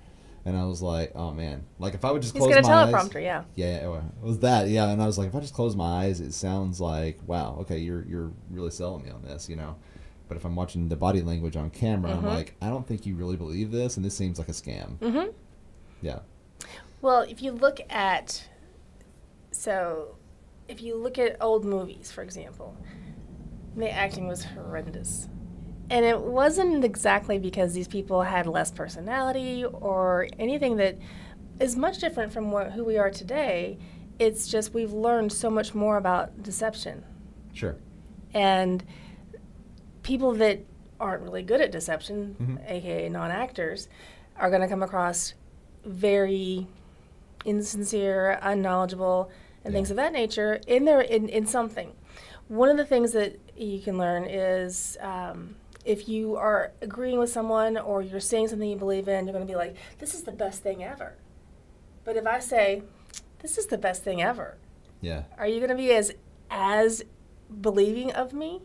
And 0.46 0.56
I 0.56 0.64
was 0.64 0.80
like, 0.80 1.10
oh 1.16 1.32
man, 1.32 1.66
like 1.80 1.94
if 1.94 2.04
I 2.04 2.12
would 2.12 2.22
just 2.22 2.32
He's 2.34 2.40
close 2.42 2.54
got 2.54 2.64
a 2.64 2.68
my 2.68 2.74
eyes, 2.84 2.94
teleprompter, 2.94 3.20
yeah. 3.22 3.42
yeah, 3.56 3.78
it 3.84 4.02
was 4.22 4.38
that. 4.38 4.68
Yeah, 4.68 4.88
and 4.90 5.02
I 5.02 5.06
was 5.06 5.18
like, 5.18 5.28
if 5.28 5.34
I 5.34 5.40
just 5.40 5.52
close 5.54 5.74
my 5.76 6.04
eyes, 6.04 6.20
it 6.20 6.32
sounds 6.32 6.80
like, 6.80 7.18
wow, 7.26 7.56
okay, 7.62 7.78
you're 7.78 8.04
you're 8.06 8.30
really 8.50 8.70
selling 8.70 9.04
me 9.04 9.10
on 9.10 9.22
this, 9.22 9.48
you 9.48 9.56
know. 9.56 9.74
But 10.28 10.36
if 10.36 10.44
I'm 10.44 10.54
watching 10.56 10.88
the 10.88 10.94
body 10.96 11.20
language 11.20 11.56
on 11.56 11.70
camera, 11.70 12.12
Mhm. 12.12 12.18
I'm 12.18 12.24
like, 12.26 12.54
I 12.62 12.68
don't 12.68 12.86
think 12.86 13.06
you 13.06 13.16
really 13.16 13.36
believe 13.36 13.70
this, 13.72 13.96
and 13.96 14.06
this 14.06 14.16
seems 14.16 14.38
like 14.38 14.48
a 14.48 14.52
scam. 14.52 14.98
Mm-hmm. 14.98 15.30
Yeah. 16.00 16.20
Well, 17.02 17.22
if 17.22 17.42
you 17.42 17.50
look 17.52 17.80
at, 17.90 18.48
so, 19.50 20.16
if 20.68 20.80
you 20.80 20.96
look 20.96 21.18
at 21.18 21.36
old 21.40 21.64
movies, 21.64 22.10
for 22.12 22.22
example, 22.22 22.76
the 23.76 23.90
acting 23.90 24.26
was 24.28 24.44
horrendous. 24.44 25.28
And 25.88 26.04
it 26.04 26.20
wasn't 26.20 26.84
exactly 26.84 27.38
because 27.38 27.72
these 27.72 27.88
people 27.88 28.22
had 28.22 28.46
less 28.46 28.70
personality 28.70 29.64
or 29.64 30.28
anything 30.38 30.76
that 30.76 30.98
is 31.60 31.76
much 31.76 31.98
different 31.98 32.32
from 32.32 32.50
what, 32.50 32.72
who 32.72 32.84
we 32.84 32.98
are 32.98 33.10
today. 33.10 33.78
It's 34.18 34.48
just 34.48 34.74
we've 34.74 34.92
learned 34.92 35.32
so 35.32 35.48
much 35.50 35.74
more 35.74 35.96
about 35.96 36.42
deception. 36.42 37.04
Sure. 37.52 37.76
And 38.34 38.84
people 40.02 40.32
that 40.34 40.60
aren't 40.98 41.22
really 41.22 41.42
good 41.42 41.60
at 41.60 41.70
deception, 41.70 42.36
Mhm. 42.40 42.70
aka 42.70 43.08
non 43.08 43.30
actors, 43.30 43.88
are 44.38 44.50
going 44.50 44.62
to 44.62 44.68
come 44.68 44.82
across 44.82 45.34
very 45.84 46.66
insincere, 47.44 48.38
unknowledgeable, 48.42 49.30
and 49.64 49.72
things 49.72 49.90
of 49.90 49.96
that 49.96 50.12
nature 50.12 50.60
in 50.66 50.84
their 50.84 51.00
in, 51.00 51.28
in 51.28 51.46
something. 51.46 51.92
One 52.48 52.68
of 52.68 52.76
the 52.76 52.84
things 52.84 53.12
that 53.12 53.38
you 53.56 53.80
can 53.80 53.98
learn 53.98 54.24
is 54.24 54.96
um, 55.00 55.56
if 55.86 56.08
you 56.08 56.36
are 56.36 56.72
agreeing 56.82 57.18
with 57.18 57.30
someone 57.30 57.78
or 57.78 58.02
you're 58.02 58.20
saying 58.20 58.48
something 58.48 58.68
you 58.68 58.76
believe 58.76 59.08
in, 59.08 59.24
you're 59.26 59.32
going 59.32 59.46
to 59.46 59.50
be 59.50 59.56
like, 59.56 59.76
"This 59.98 60.14
is 60.14 60.24
the 60.24 60.32
best 60.32 60.62
thing 60.62 60.82
ever." 60.84 61.14
But 62.04 62.16
if 62.16 62.26
I 62.26 62.38
say, 62.40 62.82
"This 63.40 63.56
is 63.58 63.66
the 63.66 63.78
best 63.78 64.02
thing 64.02 64.20
ever," 64.22 64.56
Yeah. 65.00 65.22
are 65.38 65.46
you 65.46 65.58
going 65.58 65.70
to 65.70 65.76
be 65.76 65.92
as 65.92 66.12
as 66.50 67.04
believing 67.60 68.12
of 68.12 68.32
me? 68.32 68.62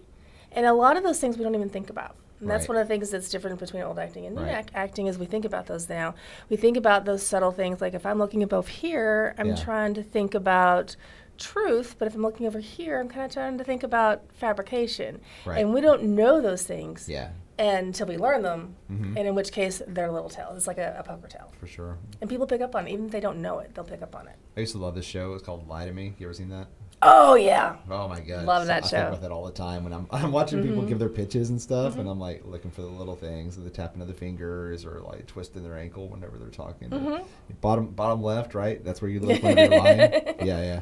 And 0.52 0.66
a 0.66 0.74
lot 0.74 0.98
of 0.98 1.04
those 1.04 1.20
things 1.20 1.38
we 1.38 1.44
don't 1.44 1.56
even 1.56 1.70
think 1.70 1.90
about. 1.90 2.16
And 2.40 2.50
that's 2.50 2.64
Right. 2.64 2.70
one 2.70 2.78
of 2.82 2.88
the 2.88 2.92
things 2.94 3.12
that's 3.12 3.30
different 3.30 3.60
between 3.60 3.84
old 3.84 4.00
acting 4.00 4.26
and 4.26 4.36
new 4.36 4.42
Right. 4.42 4.58
ac- 4.66 4.70
acting 4.74 5.06
is 5.08 5.18
we 5.20 5.28
think 5.28 5.46
about 5.46 5.68
those 5.68 5.88
now. 5.88 6.16
We 6.50 6.58
think 6.58 6.76
about 6.76 7.06
those 7.06 7.22
subtle 7.24 7.52
things. 7.52 7.82
Like 7.82 7.94
if 7.94 8.06
I'm 8.06 8.18
looking 8.18 8.42
above 8.44 8.68
here, 8.68 9.36
I'm 9.38 9.50
Yeah. 9.50 9.56
trying 9.56 9.94
to 9.94 10.04
think 10.04 10.34
about 10.34 10.96
truth. 11.38 11.96
But 11.98 12.08
if 12.08 12.16
I'm 12.16 12.22
looking 12.22 12.46
over 12.48 12.60
here, 12.60 13.00
I'm 13.00 13.10
kind 13.10 13.26
of 13.26 13.32
trying 13.32 13.58
to 13.58 13.64
think 13.64 13.84
about 13.84 14.24
fabrication. 14.34 15.22
Right. 15.46 15.60
And 15.60 15.74
we 15.74 15.82
don't 15.82 16.04
know 16.16 16.42
those 16.42 16.64
things 16.64 17.08
Yeah. 17.10 17.30
until 17.60 18.08
we 18.08 18.18
learn 18.18 18.42
them. 18.44 18.76
Mhm. 18.92 19.18
And 19.18 19.28
in 19.28 19.36
which 19.36 19.52
case, 19.52 19.82
they're 19.88 20.12
little 20.12 20.30
tales. 20.30 20.58
It's 20.58 20.68
like 20.68 20.78
a, 20.78 20.96
a 21.00 21.04
poker 21.04 21.28
tale. 21.28 21.52
For 21.60 21.68
sure. 21.68 21.98
And 22.22 22.30
people 22.30 22.46
pick 22.48 22.62
up 22.62 22.76
on 22.76 22.88
it. 22.88 22.92
Even 22.92 23.06
if 23.06 23.12
they 23.12 23.20
don't 23.20 23.42
know 23.42 23.60
it, 23.60 23.74
they'll 23.74 23.84
pick 23.84 24.02
up 24.02 24.16
on 24.16 24.28
it. 24.28 24.36
I 24.58 24.62
used 24.62 24.74
to 24.74 24.80
love 24.80 24.96
this 24.96 25.06
show. 25.06 25.34
It's 25.34 25.44
called 25.44 25.68
Lie 25.68 25.86
to 25.86 25.94
Me. 25.94 26.14
You 26.20 26.28
ever 26.28 26.34
seen 26.34 26.50
that? 26.50 26.68
Oh, 27.04 27.34
yeah. 27.34 27.78
Oh 27.90 28.08
my 28.08 28.20
god. 28.20 28.46
Love 28.46 28.68
that 28.68 28.84
I 28.84 28.88
show. 28.88 28.98
think 28.98 29.08
about 29.08 29.22
that 29.22 29.32
all 29.32 29.46
the 29.46 29.52
time 29.52 29.84
when 29.84 29.92
I'm 29.92 30.06
I'm 30.12 30.32
watching 30.32 30.62
people 30.62 30.84
Mhm. 30.84 30.88
give 30.88 31.00
their 31.00 31.10
pitches 31.10 31.50
and 31.50 31.60
stuff, 31.60 31.96
Mhm. 31.96 32.02
and 32.02 32.10
I'm 32.10 32.20
like 32.20 32.46
looking 32.46 32.70
for 32.70 32.84
the 32.84 32.90
little 32.90 33.16
things, 33.16 33.58
the 33.58 33.72
tapping 33.72 34.04
of 34.04 34.08
the 34.08 34.14
fingers, 34.14 34.86
or 34.86 35.00
like 35.00 35.26
twisting 35.26 35.64
their 35.64 35.76
ankle 35.80 36.10
whenever 36.10 36.38
they're 36.38 36.50
talking. 36.50 36.90
Mhm. 36.92 37.24
Bottom 37.60 37.88
bottom 37.88 38.22
left, 38.22 38.54
right. 38.54 38.84
That's 38.86 39.02
where 39.02 39.10
you 39.10 39.20
look 39.20 39.42
when 39.42 39.58
you're 39.58 39.70
lying. 39.80 40.12
Yeah, 40.44 40.62
yeah. 40.62 40.82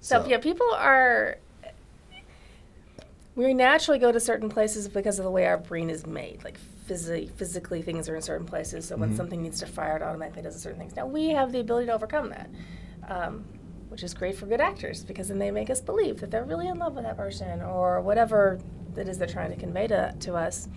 So, 0.00 0.24
yeah, 0.26 0.38
people 0.38 0.66
are. 0.74 1.36
We 3.36 3.54
naturally 3.54 3.98
go 3.98 4.12
to 4.12 4.20
certain 4.20 4.48
places 4.48 4.88
because 4.88 5.18
of 5.18 5.24
the 5.24 5.30
way 5.30 5.46
our 5.46 5.56
brain 5.56 5.88
is 5.88 6.06
made. 6.06 6.42
Like 6.44 6.58
physically, 6.58 7.28
physically, 7.36 7.82
things 7.82 8.08
are 8.08 8.16
in 8.16 8.22
certain 8.22 8.46
places. 8.46 8.86
So 8.86 8.96
when 8.96 9.10
Mhm. 9.10 9.16
something 9.16 9.40
needs 9.42 9.60
to 9.60 9.66
fire, 9.66 9.96
it 9.96 10.02
automatically 10.02 10.42
does 10.42 10.60
certain 10.60 10.78
things. 10.78 10.96
Now 10.96 11.06
we 11.06 11.30
have 11.30 11.52
the 11.52 11.60
ability 11.60 11.86
to 11.86 11.94
overcome 11.94 12.30
that, 12.30 12.50
um, 13.08 13.44
which 13.88 14.02
is 14.02 14.12
great 14.12 14.36
for 14.36 14.46
good 14.46 14.60
actors 14.60 15.04
because 15.04 15.28
then 15.28 15.38
they 15.38 15.50
make 15.52 15.70
us 15.70 15.80
believe 15.80 16.20
that 16.20 16.30
they're 16.30 16.44
really 16.44 16.68
in 16.68 16.78
love 16.78 16.94
with 16.96 17.04
that 17.04 17.16
person 17.16 17.62
or 17.62 18.00
whatever 18.00 18.58
it 18.96 19.08
is 19.08 19.18
they're 19.18 19.28
trying 19.28 19.50
to 19.50 19.56
convey 19.56 19.86
to 19.86 20.12
to 20.18 20.34
us. 20.34 20.68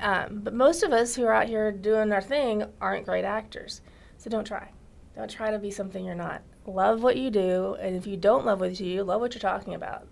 Um, 0.00 0.40
but 0.42 0.54
most 0.54 0.82
of 0.82 0.92
us 0.92 1.14
who 1.14 1.26
are 1.26 1.34
out 1.34 1.48
here 1.48 1.70
doing 1.70 2.10
our 2.12 2.22
thing 2.22 2.64
aren't 2.80 3.04
great 3.04 3.24
actors. 3.26 3.82
So 4.16 4.30
don't 4.30 4.46
try. 4.46 4.68
Don't 5.14 5.30
try 5.30 5.50
to 5.50 5.58
be 5.58 5.70
something 5.70 6.04
you're 6.04 6.14
not. 6.14 6.40
Love 6.74 7.02
what 7.02 7.16
you 7.16 7.30
do, 7.30 7.76
and 7.80 7.96
if 7.96 8.06
you 8.06 8.16
don't 8.16 8.46
love 8.46 8.60
what 8.60 8.78
you 8.80 8.96
do, 8.96 9.02
love 9.02 9.20
what 9.20 9.34
you're 9.34 9.40
talking 9.40 9.74
about. 9.74 10.06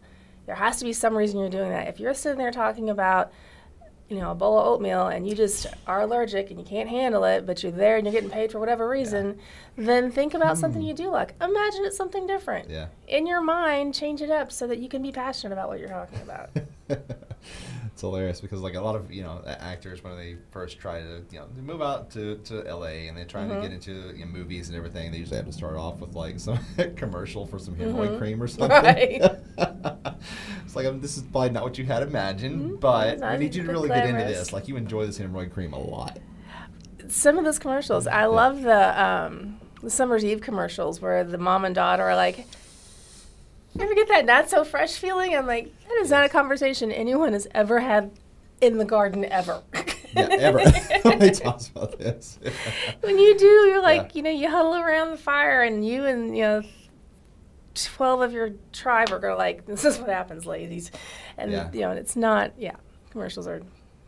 There 0.46 0.56
has 0.56 0.78
to 0.78 0.84
be 0.84 0.92
some 0.92 1.16
reason 1.16 1.38
you're 1.38 1.50
doing 1.50 1.70
that. 1.70 1.88
If 1.88 2.00
you're 2.00 2.14
sitting 2.14 2.38
there 2.38 2.50
talking 2.50 2.90
about, 2.90 3.32
you 4.08 4.18
know, 4.18 4.30
a 4.30 4.34
bowl 4.34 4.58
of 4.58 4.66
oatmeal 4.66 5.08
and 5.08 5.28
you 5.28 5.34
just 5.34 5.66
are 5.86 6.00
allergic 6.00 6.50
and 6.50 6.58
you 6.58 6.64
can't 6.64 6.88
handle 6.88 7.24
it, 7.24 7.46
but 7.46 7.62
you're 7.62 7.70
there 7.70 7.96
and 7.96 8.06
you're 8.06 8.12
getting 8.12 8.30
paid 8.30 8.50
for 8.50 8.58
whatever 8.58 8.88
reason, 8.88 9.38
then 9.76 10.10
think 10.10 10.32
about 10.32 10.56
something 10.56 10.82
mm. 10.82 10.88
you 10.88 10.94
do 10.94 11.10
like. 11.10 11.34
Imagine 11.42 11.84
it's 11.84 11.96
something 11.98 12.26
different. 12.26 12.70
Yeah. 12.70 12.86
In 13.06 13.26
your 13.26 13.42
mind, 13.42 13.94
change 13.94 14.22
it 14.22 14.30
up 14.30 14.50
so 14.50 14.66
that 14.66 14.78
you 14.78 14.88
can 14.88 15.02
be 15.02 15.12
passionate 15.12 15.52
about 15.52 15.68
what 15.68 15.78
you're 15.78 15.90
talking 15.90 16.20
about. 16.22 16.50
it's 17.98 18.02
hilarious 18.04 18.40
because 18.40 18.61
like 18.61 18.76
a 18.76 18.80
lot 18.80 18.94
of 18.94 19.11
you 19.11 19.24
know 19.24 19.42
actors 19.44 20.04
when 20.04 20.16
they 20.16 20.37
first 20.52 20.78
try 20.78 21.00
to 21.00 21.20
you 21.32 21.38
know 21.40 21.46
they 21.56 21.61
move 21.61 21.82
out 21.82 22.08
to, 22.12 22.37
to 22.44 22.61
LA 22.72 23.08
and 23.08 23.16
they're 23.16 23.24
trying 23.24 23.48
Mhm. 23.48 23.56
to 23.56 23.61
get 23.61 23.72
into 23.72 24.16
you 24.16 24.24
know, 24.24 24.30
movies 24.30 24.68
and 24.68 24.78
everything 24.78 25.11
they 25.11 25.18
usually 25.18 25.37
have 25.37 25.46
to 25.46 25.52
start 25.52 25.74
off 25.76 25.98
with 25.98 26.14
like 26.14 26.38
some 26.38 26.61
commercial 26.94 27.44
for 27.44 27.58
some 27.58 27.74
hemorrhoid 27.74 28.11
Mhm. 28.12 28.18
cream 28.18 28.40
or 28.40 28.46
something 28.56 28.70
Right. 28.70 29.20
it's 30.64 30.76
like 30.76 30.87
um, 30.87 31.00
this 31.00 31.16
is 31.16 31.24
probably 31.24 31.50
not 31.50 31.64
what 31.64 31.76
you 31.76 31.87
had 31.87 32.04
imagined 32.04 32.70
Mhm. 32.74 32.80
but 32.80 33.20
I 33.20 33.37
need 33.37 33.56
you 33.56 33.64
to 33.64 33.68
really 33.68 33.88
get 33.88 34.04
into 34.04 34.22
this 34.22 34.52
like 34.52 34.68
you 34.68 34.76
enjoy 34.76 35.04
this 35.04 35.18
hemorrhoid 35.18 35.50
cream 35.50 35.72
a 35.72 35.78
lot 35.80 36.20
some 37.08 37.37
of 37.38 37.44
those 37.44 37.58
commercials. 37.58 38.06
I 38.06 38.26
love 38.26 38.61
the 38.62 39.02
um, 39.02 39.56
the 39.82 39.88
Summer's 39.88 40.24
Eve 40.24 40.40
commercials 40.42 41.00
where 41.00 41.24
the 41.24 41.38
mom 41.38 41.64
and 41.64 41.74
daughter 41.74 42.02
are 42.02 42.14
like, 42.16 42.44
"You 43.78 43.84
ever 43.84 43.94
get 43.94 44.08
that 44.08 44.26
not 44.26 44.50
so 44.50 44.64
fresh 44.64 44.94
feeling?" 44.98 45.34
I'm 45.36 45.46
like, 45.46 45.72
that 45.88 45.98
is 46.00 46.10
not 46.10 46.24
a 46.24 46.28
conversation 46.28 46.90
anyone 46.92 47.32
has 47.32 47.46
ever 47.54 47.80
had 47.80 48.10
in 48.60 48.78
the 48.78 48.84
garden 48.84 49.24
ever. 49.24 49.62
yeah 50.14 50.26
ever 50.30 50.60
nobody 51.04 51.30
talks 51.30 51.68
about 51.68 51.98
this 51.98 52.38
when 53.02 53.18
you 53.18 53.36
do, 53.38 53.46
you're 53.46 53.82
like, 53.82 54.02
Yeah. 54.02 54.10
you 54.14 54.22
know, 54.22 54.30
you 54.30 54.50
huddle 54.50 54.74
around 54.74 55.10
the 55.10 55.16
fire, 55.16 55.62
and 55.62 55.86
you 55.86 56.04
and 56.06 56.36
you 56.36 56.42
know. 56.42 56.62
12 57.74 58.22
of 58.22 58.32
your 58.32 58.50
tribe 58.72 59.12
are 59.12 59.20
going 59.20 59.32
to 59.34 59.38
like 59.38 59.64
this 59.64 59.84
is 59.84 59.98
what 60.00 60.08
happens 60.08 60.44
ladies 60.44 60.90
and 61.36 61.52
Yeah. 61.52 61.70
you 61.72 61.80
know 61.82 61.90
and 61.90 61.98
it's 62.00 62.16
not 62.16 62.50
yeah 62.58 62.74
commercials 63.10 63.46
are 63.46 63.62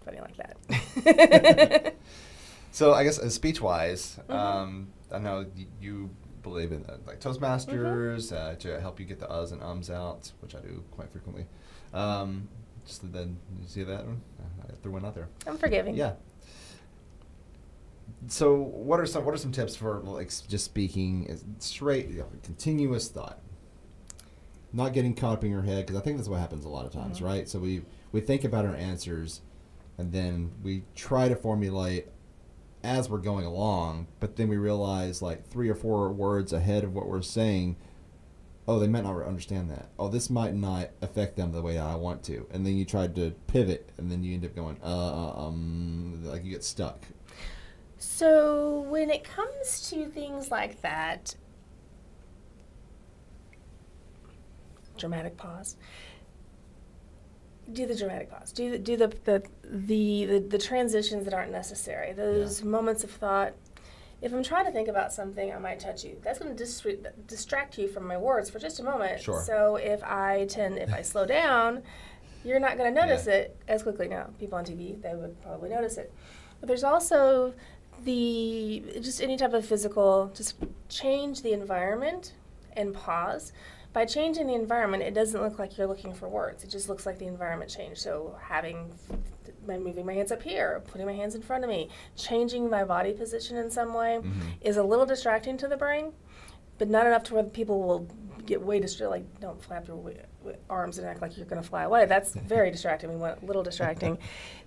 funny 0.04 0.18
like 0.20 0.36
that 0.38 1.94
So 2.72 2.94
I 2.94 3.04
guess 3.04 3.18
uh, 3.20 3.28
speech 3.28 3.60
wise, 3.60 4.18
Mhm. 4.28 4.34
um, 4.34 4.88
I 5.12 5.18
know 5.18 5.46
you 5.80 6.10
believe 6.42 6.72
in 6.72 6.84
uh, 6.86 6.96
like 7.06 7.20
Toastmasters 7.20 8.32
uh, 8.32 8.54
to 8.56 8.80
help 8.80 8.98
you 9.00 9.06
get 9.06 9.18
the 9.20 9.26
uhs 9.26 9.52
and 9.52 9.62
ums 9.62 9.90
out, 9.90 10.32
which 10.40 10.54
I 10.54 10.60
do 10.60 10.82
quite 10.90 11.10
frequently. 11.12 11.46
Um, 11.92 12.48
just 12.86 13.12
then, 13.12 13.38
you 13.60 13.68
see 13.68 13.82
that 13.84 14.06
one? 14.06 14.20
Uh, 14.40 14.66
I 14.68 14.72
threw 14.82 14.92
one 14.92 15.04
out 15.04 15.14
there. 15.14 15.28
i'm 15.46 15.58
forgiving 15.58 15.94
Yeah. 15.96 16.14
So 18.28 18.54
what 18.54 19.00
are 19.00 19.06
some 19.06 19.24
what 19.24 19.34
are 19.34 19.38
some 19.38 19.52
tips 19.52 19.76
for 19.76 20.00
like 20.00 20.30
just 20.48 20.64
speaking 20.64 21.38
straight 21.58 22.08
you 22.08 22.18
know, 22.18 22.26
continuous 22.42 23.08
thought, 23.08 23.38
not 24.72 24.92
getting 24.92 25.14
caught 25.14 25.34
up 25.38 25.44
in 25.44 25.50
your 25.50 25.62
head 25.62 25.86
because 25.86 26.00
I 26.00 26.04
think 26.04 26.16
that's 26.18 26.28
what 26.28 26.38
happens 26.40 26.64
a 26.64 26.68
lot 26.68 26.84
of 26.86 26.92
times, 26.92 27.20
Mhm. 27.20 27.24
right? 27.24 27.48
So 27.48 27.58
we 27.58 27.82
we 28.12 28.20
think 28.20 28.44
about 28.44 28.66
our 28.66 28.74
answers, 28.74 29.40
and 29.96 30.12
then 30.12 30.50
we 30.62 30.84
try 30.94 31.28
to 31.28 31.36
formulate 31.36 32.08
as 32.82 33.08
we're 33.08 33.18
going 33.18 33.44
along, 33.44 34.06
but 34.20 34.36
then 34.36 34.48
we 34.48 34.56
realize 34.56 35.20
like 35.22 35.46
three 35.46 35.68
or 35.68 35.74
four 35.74 36.10
words 36.10 36.52
ahead 36.52 36.84
of 36.84 36.94
what 36.94 37.06
we're 37.06 37.22
saying. 37.22 37.76
Oh, 38.66 38.78
they 38.78 38.86
might 38.86 39.04
not 39.04 39.20
understand 39.22 39.70
that. 39.70 39.88
Oh, 39.98 40.08
this 40.08 40.30
might 40.30 40.54
not 40.54 40.90
affect 41.02 41.36
them 41.36 41.52
the 41.52 41.62
way 41.62 41.78
I 41.78 41.96
want 41.96 42.22
to. 42.24 42.46
And 42.52 42.64
then 42.64 42.76
you 42.76 42.84
try 42.84 43.08
to 43.08 43.32
pivot, 43.48 43.90
and 43.98 44.10
then 44.10 44.22
you 44.22 44.34
end 44.34 44.44
up 44.44 44.54
going, 44.54 44.76
uh, 44.82 44.86
uh, 44.86 45.46
um, 45.46 46.20
like 46.24 46.44
you 46.44 46.50
get 46.50 46.62
stuck. 46.62 47.04
So 47.98 48.80
when 48.82 49.10
it 49.10 49.24
comes 49.24 49.90
to 49.90 50.06
things 50.06 50.50
like 50.50 50.80
that, 50.82 51.34
dramatic 54.96 55.36
pause. 55.36 55.76
Do 57.72 57.86
the 57.86 57.94
dramatic 57.94 58.30
pause. 58.30 58.52
Do 58.52 58.70
the 58.72 58.78
do 58.78 58.96
the 58.96 59.08
the 59.24 59.42
the, 59.64 60.24
the, 60.26 60.38
the 60.40 60.58
transitions 60.58 61.24
that 61.24 61.34
aren't 61.34 61.52
necessary. 61.52 62.12
Those 62.12 62.62
moments 62.62 63.04
of 63.04 63.10
thought. 63.10 63.54
If 64.22 64.34
I'm 64.34 64.42
trying 64.42 64.66
to 64.66 64.70
think 64.72 64.88
about 64.88 65.14
something, 65.14 65.50
I 65.50 65.58
might 65.58 65.80
touch 65.80 66.04
you. 66.04 66.18
That's 66.22 66.38
going 66.38 66.54
to 66.54 66.62
distra- 66.62 67.10
distract 67.26 67.78
you 67.78 67.88
from 67.88 68.06
my 68.06 68.18
words 68.18 68.50
for 68.50 68.58
just 68.58 68.78
a 68.78 68.82
moment. 68.82 69.22
Sure. 69.22 69.42
So 69.46 69.76
if 69.76 70.04
I 70.04 70.44
tend, 70.46 70.76
if 70.76 70.92
I 70.92 71.00
slow 71.00 71.24
down, 71.24 71.82
you're 72.44 72.60
not 72.60 72.76
going 72.76 72.94
to 72.94 73.00
notice 73.00 73.26
Yeah. 73.26 73.32
it 73.34 73.56
as 73.66 73.82
quickly. 73.82 74.08
Now, 74.08 74.28
people 74.38 74.58
on 74.58 74.66
TV, 74.66 75.00
they 75.00 75.14
would 75.14 75.40
probably 75.40 75.70
notice 75.70 75.96
it. 75.96 76.12
But 76.60 76.66
there's 76.66 76.84
also 76.84 77.54
the 78.04 78.82
just 79.00 79.22
any 79.22 79.36
type 79.38 79.54
of 79.54 79.64
physical, 79.64 80.30
just 80.34 80.56
change 80.90 81.40
the 81.40 81.52
environment 81.54 82.34
and 82.76 82.92
pause. 82.92 83.52
By 83.92 84.04
changing 84.04 84.46
the 84.46 84.54
environment, 84.54 85.02
it 85.02 85.14
doesn't 85.14 85.40
look 85.42 85.58
like 85.58 85.76
you're 85.76 85.86
looking 85.88 86.14
for 86.14 86.28
words. 86.28 86.62
It 86.62 86.70
just 86.70 86.88
looks 86.88 87.06
like 87.06 87.18
the 87.18 87.26
environment 87.26 87.70
changed. 87.70 88.00
So 88.00 88.36
having, 88.40 88.92
by 89.66 89.78
moving 89.78 90.06
my 90.06 90.14
hands 90.14 90.30
up 90.30 90.42
here, 90.42 90.80
putting 90.86 91.06
my 91.06 91.12
hands 91.12 91.34
in 91.34 91.42
front 91.42 91.64
of 91.64 91.70
me, 91.70 91.88
changing 92.16 92.70
my 92.70 92.84
body 92.84 93.12
position 93.12 93.56
in 93.56 93.68
some 93.70 93.92
way, 93.92 94.20
Mhm. 94.22 94.32
is 94.60 94.76
a 94.76 94.82
little 94.84 95.06
distracting 95.06 95.56
to 95.58 95.66
the 95.66 95.76
brain, 95.76 96.12
but 96.78 96.88
not 96.88 97.06
enough 97.06 97.24
to 97.24 97.34
where 97.34 97.42
people 97.42 97.82
will 97.82 98.06
get 98.46 98.62
way 98.62 98.78
distracted. 98.78 99.10
Like, 99.10 99.40
don't 99.40 99.60
flap 99.62 99.88
your 99.88 100.00
arms 100.70 100.98
and 100.98 101.06
act 101.06 101.20
like 101.20 101.36
you're 101.36 101.46
going 101.46 101.60
to 101.60 101.68
fly 101.68 101.82
away. 101.82 102.06
That's 102.06 102.32
very 102.34 102.70
distracting. 102.70 103.10
We 103.10 103.16
want 103.16 103.42
a 103.42 103.44
little 103.44 103.62
distracting. 103.64 104.18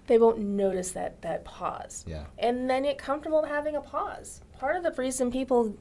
they 0.07 0.17
won't 0.17 0.37
notice 0.37 0.91
that 0.91 1.21
that 1.21 1.45
pause 1.45 2.03
Yeah. 2.05 2.25
and 2.37 2.69
then 2.69 2.83
get 2.83 2.97
comfortable 2.97 3.43
having 3.43 3.77
a 3.77 3.81
pause. 3.81 4.41
Part 4.59 4.75
of 4.75 4.83
the 4.83 4.91
reason 5.01 5.31
people 5.31 5.77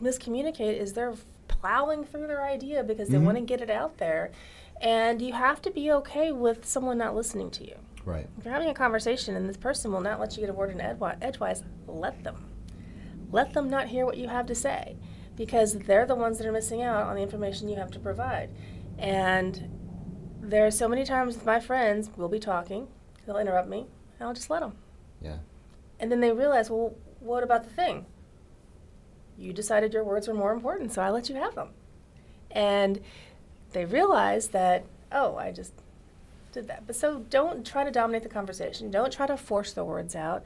miscommunicate 0.00 0.76
is 0.78 0.94
they're 0.94 1.14
plowing 1.60 2.04
through 2.04 2.26
their 2.26 2.44
idea 2.44 2.82
because 2.82 3.08
they 3.08 3.18
Mhm. 3.18 3.24
want 3.24 3.36
to 3.38 3.42
get 3.44 3.60
it 3.60 3.70
out 3.70 3.98
there. 3.98 4.30
And 4.80 5.20
you 5.22 5.32
have 5.32 5.62
to 5.62 5.70
be 5.70 5.90
okay 5.92 6.32
with 6.32 6.64
someone 6.66 6.98
not 6.98 7.14
listening 7.14 7.50
to 7.52 7.64
you. 7.64 7.76
Right. 8.04 8.28
If 8.38 8.44
you're 8.44 8.52
having 8.54 8.68
a 8.68 8.74
conversation 8.74 9.36
and 9.36 9.48
this 9.48 9.56
person 9.56 9.92
will 9.92 10.00
not 10.00 10.18
let 10.18 10.36
you 10.36 10.40
get 10.40 10.50
a 10.50 10.52
word 10.52 10.70
in 10.70 10.78
edwi- 10.78 11.16
edgewise, 11.22 11.62
let 11.86 12.24
them. 12.24 12.48
Let 13.30 13.52
them 13.52 13.70
not 13.70 13.86
hear 13.88 14.04
what 14.04 14.16
you 14.16 14.28
have 14.28 14.46
to 14.46 14.54
say 14.54 14.96
because 15.36 15.74
they're 15.74 16.04
the 16.06 16.16
ones 16.16 16.38
that 16.38 16.46
are 16.46 16.52
missing 16.52 16.82
out 16.82 17.04
on 17.06 17.14
the 17.16 17.22
information 17.22 17.68
you 17.68 17.76
have 17.76 17.90
to 17.92 18.00
provide. 18.00 18.50
And 18.98 19.70
there 20.40 20.66
are 20.66 20.70
so 20.72 20.88
many 20.88 21.04
times 21.04 21.36
with 21.36 21.46
my 21.46 21.60
friends, 21.60 22.10
we'll 22.16 22.28
be 22.28 22.40
talking, 22.40 22.88
they'll 23.24 23.38
interrupt 23.38 23.68
me, 23.68 23.86
and 24.18 24.28
I'll 24.28 24.34
just 24.34 24.50
let 24.50 24.60
them. 24.60 24.76
Yeah. 25.20 25.36
And 26.00 26.10
then 26.10 26.20
they 26.20 26.32
realize, 26.32 26.68
well, 26.70 26.94
what 27.20 27.44
about 27.44 27.62
the 27.64 27.70
thing? 27.70 28.06
You 29.42 29.52
decided 29.52 29.92
your 29.92 30.04
words 30.04 30.28
were 30.28 30.34
more 30.34 30.52
important, 30.52 30.92
so 30.92 31.02
I 31.02 31.10
let 31.10 31.28
you 31.28 31.34
have 31.34 31.54
them. 31.54 31.70
And 32.50 33.00
they 33.72 33.84
realize 33.84 34.48
that, 34.48 34.84
oh, 35.10 35.36
I 35.36 35.50
just 35.50 35.72
did 36.52 36.68
that. 36.68 36.86
But 36.86 36.96
so 36.96 37.24
don't 37.28 37.66
try 37.66 37.84
to 37.84 37.90
dominate 37.90 38.22
the 38.22 38.28
conversation. 38.28 38.90
Don't 38.90 39.12
try 39.12 39.26
to 39.26 39.36
force 39.36 39.72
the 39.72 39.84
words 39.84 40.14
out. 40.14 40.44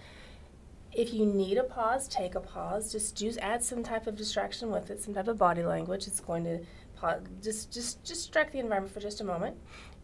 If 0.92 1.12
you 1.12 1.26
need 1.26 1.58
a 1.58 1.64
pause, 1.64 2.08
take 2.08 2.34
a 2.34 2.40
pause. 2.40 2.90
Just 2.90 3.38
add 3.38 3.62
some 3.62 3.82
type 3.82 4.06
of 4.06 4.16
distraction 4.16 4.70
with 4.70 4.90
it, 4.90 5.02
some 5.02 5.12
type 5.12 5.28
of 5.28 5.36
body 5.36 5.62
language. 5.62 6.06
It's 6.06 6.20
going 6.20 6.44
to 6.44 6.60
pause, 6.96 7.20
just 7.42 7.70
just 7.70 8.02
just 8.02 8.24
distract 8.24 8.52
the 8.52 8.60
environment 8.60 8.94
for 8.94 9.00
just 9.00 9.20
a 9.20 9.24
moment, 9.24 9.56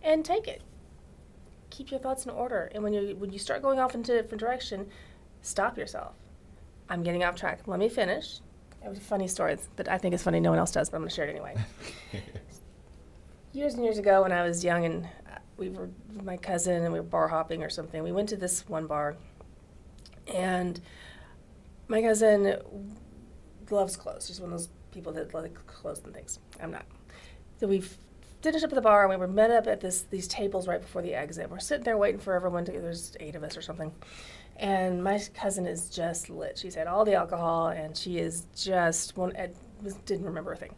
and 0.02 0.22
take 0.22 0.46
it. 0.46 0.60
Keep 1.70 1.92
your 1.92 2.00
thoughts 2.00 2.26
in 2.26 2.30
order. 2.30 2.70
And 2.74 2.84
when 2.84 2.92
you 2.92 3.16
when 3.16 3.32
you 3.32 3.38
start 3.38 3.62
going 3.62 3.78
off 3.78 3.94
into 3.94 4.12
a 4.12 4.20
different 4.20 4.40
direction, 4.40 4.88
stop 5.40 5.78
yourself. 5.78 6.12
I'm 6.90 7.02
getting 7.02 7.24
off 7.24 7.36
track. 7.36 7.60
Let 7.66 7.78
me 7.78 7.88
finish. 7.88 8.40
I 8.84 8.88
was 8.88 8.98
a 8.98 9.02
funny 9.02 9.28
story 9.28 9.56
that 9.76 9.88
I 9.88 9.98
think 9.98 10.14
is 10.14 10.22
funny. 10.22 10.40
No 10.40 10.50
one 10.50 10.58
else 10.58 10.72
does, 10.72 10.90
but 10.90 10.96
I'm 10.96 11.02
going 11.02 11.10
to 11.10 11.14
share 11.14 11.26
it 11.26 11.30
anyway. 11.30 11.56
years 13.52 13.74
and 13.74 13.84
years 13.84 13.98
ago 13.98 14.22
when 14.22 14.32
I 14.32 14.42
was 14.42 14.64
young 14.64 14.84
and 14.84 15.04
uh, 15.04 15.38
we 15.56 15.68
were 15.68 15.90
with 16.12 16.24
my 16.24 16.36
cousin 16.36 16.82
and 16.82 16.92
we 16.92 16.98
were 16.98 17.06
bar 17.06 17.28
hopping 17.28 17.62
or 17.62 17.70
something. 17.70 18.02
We 18.02 18.12
went 18.12 18.28
to 18.30 18.36
this 18.36 18.68
one 18.68 18.86
bar 18.86 19.16
and 20.32 20.80
my 21.88 22.02
cousin 22.02 22.56
loves 23.70 23.96
clothes. 23.96 24.26
She's 24.26 24.40
one 24.40 24.52
of 24.52 24.58
those 24.58 24.68
people 24.90 25.12
that 25.12 25.32
like 25.34 25.54
clothes 25.66 26.00
and 26.04 26.14
things. 26.14 26.38
I'm 26.60 26.70
not. 26.70 26.86
So 27.60 27.66
we 27.66 27.82
finished 28.42 28.64
up 28.64 28.72
at 28.72 28.74
the 28.74 28.82
bar 28.82 29.02
and 29.02 29.10
we 29.10 29.16
were 29.16 29.32
met 29.32 29.50
up 29.50 29.66
at 29.66 29.80
this 29.80 30.02
these 30.10 30.28
tables 30.28 30.66
right 30.66 30.80
before 30.80 31.02
the 31.02 31.14
exit. 31.14 31.48
We're 31.48 31.60
sitting 31.60 31.84
there 31.84 31.96
waiting 31.96 32.20
for 32.20 32.34
everyone 32.34 32.64
to 32.66 32.72
there's 32.72 33.16
eight 33.20 33.36
of 33.36 33.42
us 33.44 33.56
or 33.56 33.62
something. 33.62 33.92
And 34.56 35.02
my 35.02 35.20
cousin 35.34 35.66
is 35.66 35.88
just 35.88 36.28
lit. 36.28 36.58
She's 36.58 36.74
had 36.74 36.86
all 36.86 37.04
the 37.04 37.14
alcohol 37.14 37.68
and 37.68 37.96
she 37.96 38.18
is 38.18 38.46
just 38.54 39.16
one 39.16 39.34
I 39.36 39.50
didn't 40.04 40.26
remember 40.26 40.52
a 40.52 40.56
thing. 40.56 40.74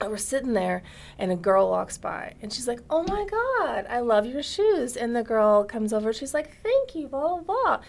We're 0.00 0.16
sitting 0.16 0.54
there, 0.54 0.82
and 1.18 1.30
a 1.30 1.36
girl 1.36 1.68
walks 1.68 1.98
by, 1.98 2.32
and 2.40 2.50
she's 2.50 2.66
like, 2.66 2.80
"Oh 2.88 3.02
my 3.02 3.26
God, 3.26 3.84
I 3.86 4.00
love 4.00 4.24
your 4.24 4.42
shoes!" 4.42 4.96
And 4.96 5.14
the 5.14 5.22
girl 5.22 5.62
comes 5.62 5.92
over, 5.92 6.10
she's 6.14 6.32
like, 6.32 6.56
"Thank 6.62 6.94
you," 6.94 7.06
blah 7.06 7.36
blah 7.36 7.40
blah. 7.42 7.80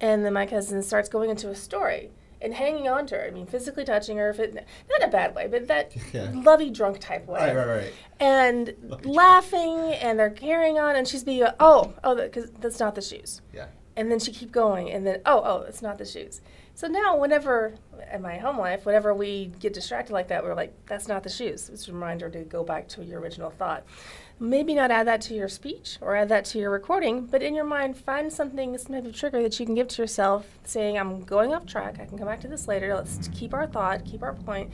And 0.00 0.24
then 0.24 0.32
my 0.32 0.46
cousin 0.46 0.82
starts 0.82 1.08
going 1.08 1.30
into 1.30 1.48
a 1.48 1.54
story 1.54 2.10
and 2.42 2.54
hanging 2.54 2.88
on 2.88 3.06
to 3.06 3.16
her. 3.16 3.24
I 3.26 3.30
mean, 3.30 3.46
physically 3.46 3.84
touching 3.84 4.16
her, 4.16 4.30
if 4.30 4.38
not 4.38 4.48
in 4.98 5.02
a 5.02 5.08
bad 5.08 5.34
way, 5.34 5.46
but 5.46 5.68
that 5.68 5.92
Yeah. 6.12 6.30
lovey 6.34 6.70
drunk 6.70 6.98
type 7.00 7.26
way 7.26 7.38
Right, 7.40 7.56
right, 7.56 7.66
right. 7.68 7.92
and 8.18 8.74
Lovey 8.82 9.02
drunk. 9.02 9.06
laughing, 9.16 9.78
and 9.94 10.18
they're 10.18 10.30
carrying 10.30 10.78
on, 10.78 10.96
and 10.96 11.06
she's 11.06 11.24
being, 11.24 11.46
oh, 11.60 11.92
oh, 12.04 12.14
because 12.16 12.50
that's 12.60 12.80
not 12.80 12.94
the 12.94 13.02
shoes. 13.02 13.40
Yeah. 13.52 13.66
And 13.96 14.10
then 14.10 14.18
she 14.18 14.32
keep 14.32 14.52
going, 14.52 14.90
and 14.90 15.06
then 15.06 15.20
oh, 15.26 15.42
oh, 15.44 15.62
it's 15.68 15.82
not 15.82 15.98
the 15.98 16.04
shoes. 16.06 16.40
So 16.74 16.86
now, 16.86 17.16
whenever 17.18 17.74
in 18.10 18.22
my 18.22 18.38
home 18.38 18.56
life, 18.58 18.86
whenever 18.86 19.12
we 19.12 19.52
get 19.60 19.74
distracted 19.74 20.14
like 20.14 20.28
that, 20.28 20.42
we're 20.42 20.54
like, 20.54 20.72
that's 20.86 21.08
not 21.08 21.22
the 21.22 21.28
shoes. 21.28 21.68
It's 21.68 21.88
a 21.88 21.92
reminder 21.92 22.30
to 22.30 22.38
go 22.44 22.64
back 22.64 22.88
to 22.90 23.04
your 23.04 23.20
original 23.20 23.50
thought. 23.50 23.84
Maybe 24.42 24.74
not 24.74 24.90
add 24.90 25.06
that 25.06 25.20
to 25.22 25.34
your 25.34 25.48
speech 25.48 25.98
or 26.00 26.16
add 26.16 26.30
that 26.30 26.46
to 26.46 26.58
your 26.58 26.70
recording, 26.70 27.26
but 27.26 27.42
in 27.42 27.54
your 27.54 27.64
mind, 27.66 27.98
find 27.98 28.32
something, 28.32 28.76
some 28.78 28.94
type 28.94 29.04
of 29.04 29.14
trigger 29.14 29.42
that 29.42 29.60
you 29.60 29.66
can 29.66 29.74
give 29.74 29.88
to 29.88 30.02
yourself, 30.02 30.46
saying, 30.64 30.96
I'm 30.98 31.20
going 31.24 31.52
off 31.52 31.66
track. 31.66 31.98
I 32.00 32.06
can 32.06 32.16
come 32.16 32.26
back 32.26 32.40
to 32.40 32.48
this 32.48 32.66
later. 32.66 32.94
Let's 32.94 33.28
keep 33.34 33.52
our 33.52 33.66
thought, 33.66 34.06
keep 34.06 34.22
our 34.22 34.32
point, 34.32 34.70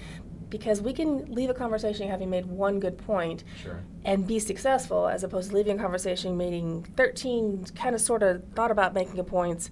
because 0.51 0.81
we 0.81 0.93
can 0.93 1.25
leave 1.35 1.51
a 1.51 1.55
conversation 1.55 2.09
having 2.09 2.31
made 2.31 2.47
one 2.47 2.79
good 2.79 2.97
point 2.97 3.43
Sure. 3.61 3.83
and 4.05 4.25
be 4.25 4.39
successful 4.39 5.09
as 5.09 5.25
opposed 5.25 5.51
to 5.51 5.57
leaving 5.57 5.81
a 5.81 5.83
conversation 5.83 6.37
making 6.37 6.85
13 6.97 7.65
kind 7.75 7.97
of 7.97 8.01
sort 8.01 8.23
of 8.23 8.45
thought 8.55 8.71
about 8.71 8.95
making 8.95 9.19
a 9.19 9.25
point 9.25 9.69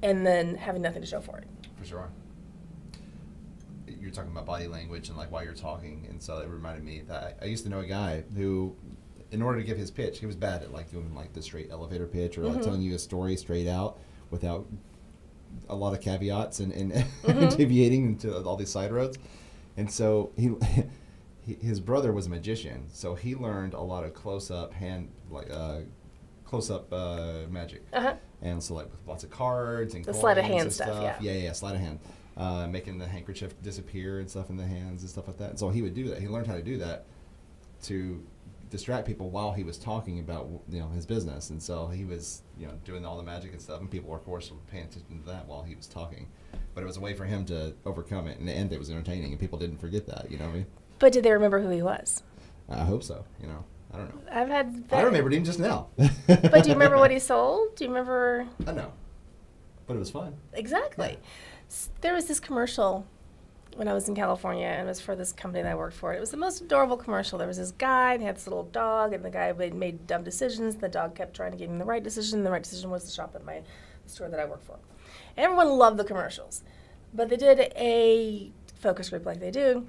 and 0.00 0.24
then 0.24 0.54
having 0.54 0.80
nothing 0.82 1.00
to 1.02 1.06
show 1.08 1.20
for 1.20 1.38
it 1.38 1.48
For 1.80 1.84
sure. 1.84 2.08
You're 3.88 4.12
talking 4.12 4.30
about 4.30 4.46
body 4.46 4.68
language 4.68 5.08
and 5.08 5.18
like 5.18 5.32
while 5.32 5.42
you're 5.42 5.54
talking, 5.54 6.06
and 6.08 6.22
so 6.22 6.38
it 6.38 6.48
reminded 6.48 6.84
me 6.84 7.02
that 7.08 7.38
I 7.42 7.46
used 7.46 7.64
to 7.64 7.70
know 7.70 7.80
a 7.80 7.86
guy 7.86 8.22
who, 8.36 8.76
in 9.34 9.42
order 9.42 9.58
to 9.58 9.64
give 9.66 9.76
his 9.76 9.90
pitch, 9.90 10.20
he 10.20 10.26
was 10.26 10.36
bad 10.36 10.62
at 10.62 10.72
like 10.72 10.90
doing 10.90 11.14
like 11.14 11.32
the 11.32 11.42
straight 11.42 11.68
elevator 11.70 12.06
pitch 12.06 12.38
or 12.38 12.42
like 12.44 12.58
Mhm. 12.58 12.64
telling 12.64 12.82
you 12.82 12.94
a 12.94 12.98
story 12.98 13.36
straight 13.36 13.66
out 13.68 13.98
without 14.30 14.66
a 15.68 15.74
lot 15.74 15.92
of 15.92 16.00
caveats 16.00 16.60
and, 16.60 16.72
and 16.72 16.92
Mhm. 17.24 17.56
deviating 17.56 18.04
into 18.06 18.42
all 18.44 18.56
these 18.56 18.70
side 18.70 18.92
roads. 18.92 19.18
And 19.76 19.90
so 19.90 20.30
he, 20.36 20.50
he, 21.46 21.54
his 21.54 21.80
brother 21.80 22.12
was 22.12 22.26
a 22.26 22.30
magician, 22.30 22.84
so 22.92 23.14
he 23.14 23.34
learned 23.34 23.74
a 23.74 23.80
lot 23.80 24.04
of 24.04 24.14
close 24.14 24.50
up 24.50 24.72
hand 24.72 25.10
like 25.30 25.50
uh, 25.50 25.80
close 26.44 26.70
up 26.70 26.92
uh, 26.92 27.40
magic. 27.50 27.82
uh-huh 27.92 28.14
And 28.42 28.62
so 28.62 28.74
like 28.74 28.90
with 28.90 29.00
lots 29.06 29.24
of 29.24 29.30
cards 29.30 29.94
and 29.94 30.04
The 30.04 30.14
sleight 30.14 30.38
of 30.38 30.44
hand 30.44 30.60
and 30.62 30.72
stuff, 30.72 31.02
yeah. 31.02 31.16
yeah, 31.20 31.32
yeah, 31.44 31.52
sleight 31.52 31.74
of 31.74 31.80
hand, 31.80 31.98
uh, 32.36 32.66
making 32.68 32.98
the 32.98 33.06
handkerchief 33.08 33.60
disappear 33.62 34.20
and 34.20 34.30
stuff 34.30 34.48
in 34.50 34.56
the 34.56 34.66
hands 34.66 35.02
and 35.02 35.10
stuff 35.10 35.26
like 35.26 35.38
that. 35.38 35.50
And 35.50 35.58
so 35.58 35.70
he 35.70 35.82
would 35.82 35.94
do 35.94 36.08
that. 36.10 36.20
He 36.20 36.28
learned 36.28 36.46
how 36.46 36.54
to 36.54 36.62
do 36.62 36.78
that 36.78 37.06
to 37.84 38.22
distract 38.74 39.06
people 39.06 39.30
while 39.30 39.52
he 39.52 39.62
was 39.62 39.78
talking 39.78 40.18
about 40.18 40.48
you 40.68 40.80
know 40.80 40.88
his 40.88 41.06
business. 41.06 41.50
And 41.50 41.62
so 41.62 41.86
he 41.86 42.04
was 42.04 42.42
you 42.58 42.66
know 42.66 42.72
doing 42.84 43.06
all 43.06 43.16
the 43.16 43.22
magic 43.22 43.52
and 43.52 43.60
stuff, 43.62 43.80
and 43.80 43.88
people 43.90 44.10
were 44.10 44.16
of 44.18 44.24
course 44.24 44.50
paying 44.70 44.84
attention 44.84 45.20
to 45.20 45.26
that 45.30 45.46
while 45.46 45.62
he 45.62 45.74
was 45.76 45.86
talking. 45.86 46.26
But 46.74 46.82
it 46.82 46.86
was 46.86 46.96
a 46.96 47.00
way 47.00 47.14
for 47.14 47.24
him 47.24 47.44
to 47.46 47.72
overcome 47.86 48.26
it, 48.26 48.38
and 48.40 48.48
the 48.48 48.52
end 48.52 48.72
it 48.72 48.78
was 48.80 48.90
entertaining, 48.90 49.30
and 49.30 49.38
people 49.40 49.58
didn't 49.58 49.78
forget 49.78 50.06
that. 50.08 50.28
You 50.30 50.38
know 50.38 50.46
what 50.46 50.50
I 50.52 50.56
mean? 50.58 50.66
but 50.98 51.12
did 51.12 51.24
they 51.24 51.32
remember 51.32 51.60
who 51.60 51.70
he 51.70 51.82
was 51.82 52.22
I 52.68 52.78
hope 52.84 53.02
so. 53.02 53.24
You 53.40 53.48
know, 53.48 53.64
I 53.92 53.96
don't 53.98 54.14
know. 54.14 54.30
i've 54.32 54.48
had 54.48 54.88
That. 54.88 54.98
I 55.00 55.02
remembered 55.02 55.34
him 55.34 55.44
just 55.44 55.58
now. 55.60 55.88
but 56.26 56.62
do 56.62 56.68
you 56.68 56.74
remember 56.74 56.96
what 56.98 57.10
he 57.10 57.18
sold 57.32 57.74
do 57.76 57.84
you 57.84 57.90
remember 57.90 58.46
I 58.66 58.72
know, 58.72 58.92
but 59.86 59.94
it 59.96 59.98
was 59.98 60.10
fun. 60.10 60.34
exactly 60.52 61.18
S- 61.68 61.90
there 62.00 62.14
was 62.14 62.26
this 62.26 62.40
commercial 62.40 63.06
when 63.76 63.88
I 63.88 63.92
was 63.92 64.08
in 64.08 64.14
California, 64.14 64.66
and 64.66 64.82
it 64.82 64.90
was 64.90 65.00
for 65.00 65.16
this 65.16 65.32
company 65.32 65.62
that 65.62 65.70
I 65.70 65.74
worked 65.74 65.96
for. 65.96 66.12
It 66.14 66.20
was 66.20 66.30
the 66.30 66.36
most 66.36 66.60
adorable 66.60 66.96
commercial. 66.96 67.38
There 67.38 67.48
was 67.48 67.58
this 67.58 67.72
guy, 67.72 68.12
and 68.12 68.22
he 68.22 68.26
had 68.26 68.36
this 68.36 68.46
little 68.46 68.64
dog, 68.64 69.12
and 69.12 69.24
the 69.24 69.30
guy 69.30 69.52
made, 69.52 69.74
made 69.74 70.06
dumb 70.06 70.22
decisions. 70.22 70.76
The 70.76 70.88
dog 70.88 71.14
kept 71.14 71.34
trying 71.34 71.52
to 71.52 71.58
give 71.58 71.70
him 71.70 71.78
the 71.78 71.84
right 71.84 72.02
decision. 72.02 72.44
The 72.44 72.50
right 72.50 72.62
decision 72.62 72.90
was 72.90 73.04
to 73.04 73.10
shop 73.10 73.34
at 73.34 73.44
my 73.44 73.62
store 74.06 74.28
that 74.28 74.40
I 74.40 74.44
worked 74.44 74.64
for. 74.64 74.78
And 75.36 75.44
everyone 75.44 75.70
loved 75.70 75.98
the 75.98 76.04
commercials, 76.04 76.62
but 77.12 77.28
they 77.28 77.36
did 77.36 77.72
a 77.76 78.52
focus 78.80 79.10
group 79.10 79.26
like 79.26 79.40
they 79.40 79.50
do. 79.50 79.86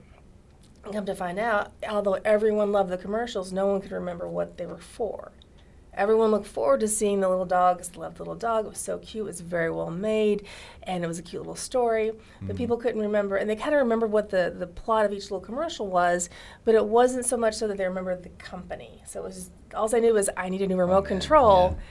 And 0.84 0.93
come 0.93 1.06
to 1.06 1.15
find 1.15 1.39
out, 1.39 1.71
although 1.88 2.19
everyone 2.26 2.71
loved 2.71 2.89
the 2.89 2.98
commercials, 2.98 3.52
no 3.52 3.67
one 3.67 3.82
could 3.82 3.91
remember 3.91 4.28
what 4.28 4.58
they 4.58 4.65
were 4.65 4.78
for. 4.78 5.32
Everyone 5.95 6.31
looked 6.31 6.47
forward 6.47 6.81
to 6.81 6.88
seeing 6.88 7.19
the 7.19 7.29
little 7.29 7.45
dog. 7.45 7.81
I 7.81 7.97
loved 7.97 8.17
the 8.17 8.23
little 8.23 8.36
dog. 8.36 8.65
It 8.65 8.69
was 8.69 8.77
so 8.77 8.97
cute. 8.99 9.23
It 9.23 9.27
was 9.27 9.41
very 9.41 9.71
well 9.71 9.89
made, 9.89 10.45
and 10.84 11.03
it 11.03 11.08
was 11.08 11.19
a 11.19 11.23
cute 11.23 11.41
little 11.41 11.55
story. 11.55 12.12
But 12.41 12.51
hmm. 12.51 12.58
people 12.58 12.77
couldn't 12.77 13.01
remember, 13.01 13.38
and 13.38 13.49
they 13.49 13.55
kind 13.55 13.73
of 13.73 13.79
remembered 13.79 14.12
what 14.12 14.29
the, 14.29 14.53
the 14.58 14.67
plot 14.67 15.05
of 15.05 15.13
each 15.13 15.23
little 15.23 15.39
commercial 15.39 15.88
was, 15.88 16.29
but 16.63 16.75
it 16.75 16.86
wasn't 16.86 17.25
so 17.25 17.38
much 17.38 17.55
so 17.55 17.67
that 17.67 17.77
they 17.77 17.88
remembered 17.88 18.23
the 18.23 18.29
company. 18.29 19.01
So 19.05 19.21
it 19.21 19.23
was 19.23 19.51
all 19.73 19.93
I 19.93 19.99
knew 19.99 20.13
was 20.13 20.29
I 20.38 20.49
need 20.49 20.62
a 20.62 20.67
new 20.67 20.77
remote 20.77 21.03
man, 21.03 21.19
control. 21.19 21.75
yeah. 21.77 21.84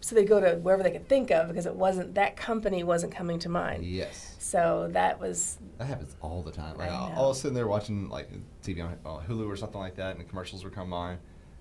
So 0.00 0.14
they 0.14 0.24
go 0.24 0.40
to 0.40 0.56
wherever 0.58 0.82
they 0.84 0.92
could 0.92 1.08
think 1.08 1.32
of 1.32 1.48
because 1.48 1.66
it 1.66 1.74
wasn't 1.74 2.14
that 2.14 2.36
company 2.36 2.84
wasn't 2.84 3.12
coming 3.12 3.40
to 3.40 3.48
mind. 3.48 3.84
Yes. 3.84 4.36
So 4.38 4.88
that 4.92 5.18
was 5.18 5.58
That 5.78 5.86
happens 5.86 6.14
all 6.20 6.42
the 6.42 6.52
time. 6.52 6.76
Like 6.76 6.90
I 6.90 6.94
I, 6.94 7.08
know. 7.08 7.14
I 7.16 7.20
was 7.22 7.40
sitting 7.40 7.54
there 7.54 7.66
watching 7.66 8.08
like 8.08 8.30
TV 8.62 8.84
on 8.84 9.24
Hulu 9.24 9.48
or 9.48 9.56
something 9.56 9.80
like 9.80 9.96
that, 9.96 10.12
and 10.12 10.20
the 10.20 10.24
commercials 10.24 10.62
would 10.62 10.74
come 10.74 10.92
on, 10.92 11.18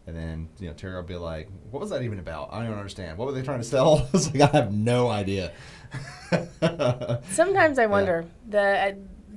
and 0.08 0.16
then 0.16 0.50
you 0.60 0.68
know 0.68 0.74
Terry 0.74 0.96
would 0.96 1.08
be 1.08 1.16
like, 1.16 1.50
"What 1.72 1.80
was 1.80 1.90
that 1.90 2.02
even 2.04 2.20
about? 2.20 2.50
I 2.52 2.58
don't 2.58 2.66
even 2.68 2.78
understand. 2.78 3.18
What 3.18 3.26
were 3.28 3.34
they 3.34 3.42
trying 3.42 3.60
to 3.60 3.64
sell?" 3.66 3.98
I 4.08 4.10
was 4.12 4.34
like, 4.34 4.54
"I 4.54 4.58
have 4.58 4.74
no 4.74 5.10
idea." 5.10 5.52
Sometimes 7.30 7.80
I 7.80 7.84
Yeah. 7.84 7.88
wonder 7.88 8.26
the 8.50 8.60
uh, 8.62 8.92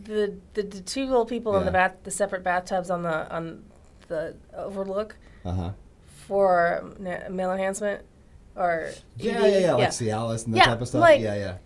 the, 0.04 0.34
the 0.54 0.62
the 0.62 0.80
two 0.80 1.06
little 1.06 1.26
people 1.26 1.58
in 1.58 1.64
the 1.64 1.70
bath, 1.70 1.96
the 2.04 2.10
separate 2.10 2.42
bathtubs 2.42 2.90
on 2.90 3.02
the 3.02 3.30
on 3.34 3.64
the 4.08 4.34
overlook 4.54 5.16
Uh 5.44 5.52
huh. 5.52 5.70
for 6.26 6.92
na- 6.98 7.28
male 7.30 7.52
enhancement, 7.52 8.02
or 8.56 8.90
Yeah, 9.18 9.32
ED, 9.44 9.52
yeah, 9.52 9.58
yeah, 9.58 9.74
like 9.74 9.88
Cialis 9.90 10.44
and 10.46 10.54
that 10.54 10.58
Yeah, 10.58 10.64
type 10.66 10.80
of 10.80 10.88
stuff. 10.88 11.00
like, 11.02 11.20
yeah, 11.20 11.34
yeah. 11.34 11.56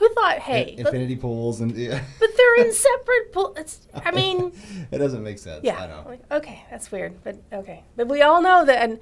Who 0.00 0.08
thought, 0.14 0.38
hey, 0.38 0.74
let- 0.78 0.86
infinity 0.86 1.14
pools 1.16 1.60
and 1.60 1.76
yeah. 1.76 2.02
but 2.18 2.30
they're 2.36 2.64
in 2.66 2.72
separate 2.88 3.32
pools. 3.32 3.86
I 3.94 4.10
mean, 4.10 4.50
it 4.90 4.96
doesn't 4.98 5.22
make 5.22 5.38
sense. 5.38 5.62
yeah, 5.62 5.78
I 5.82 5.86
know. 5.86 6.04
like, 6.08 6.32
okay, 6.32 6.64
that's 6.70 6.90
weird, 6.90 7.22
but 7.22 7.36
okay, 7.52 7.84
but 7.96 8.08
we 8.08 8.22
all 8.22 8.40
know 8.42 8.64
that. 8.64 8.82
And 8.82 8.98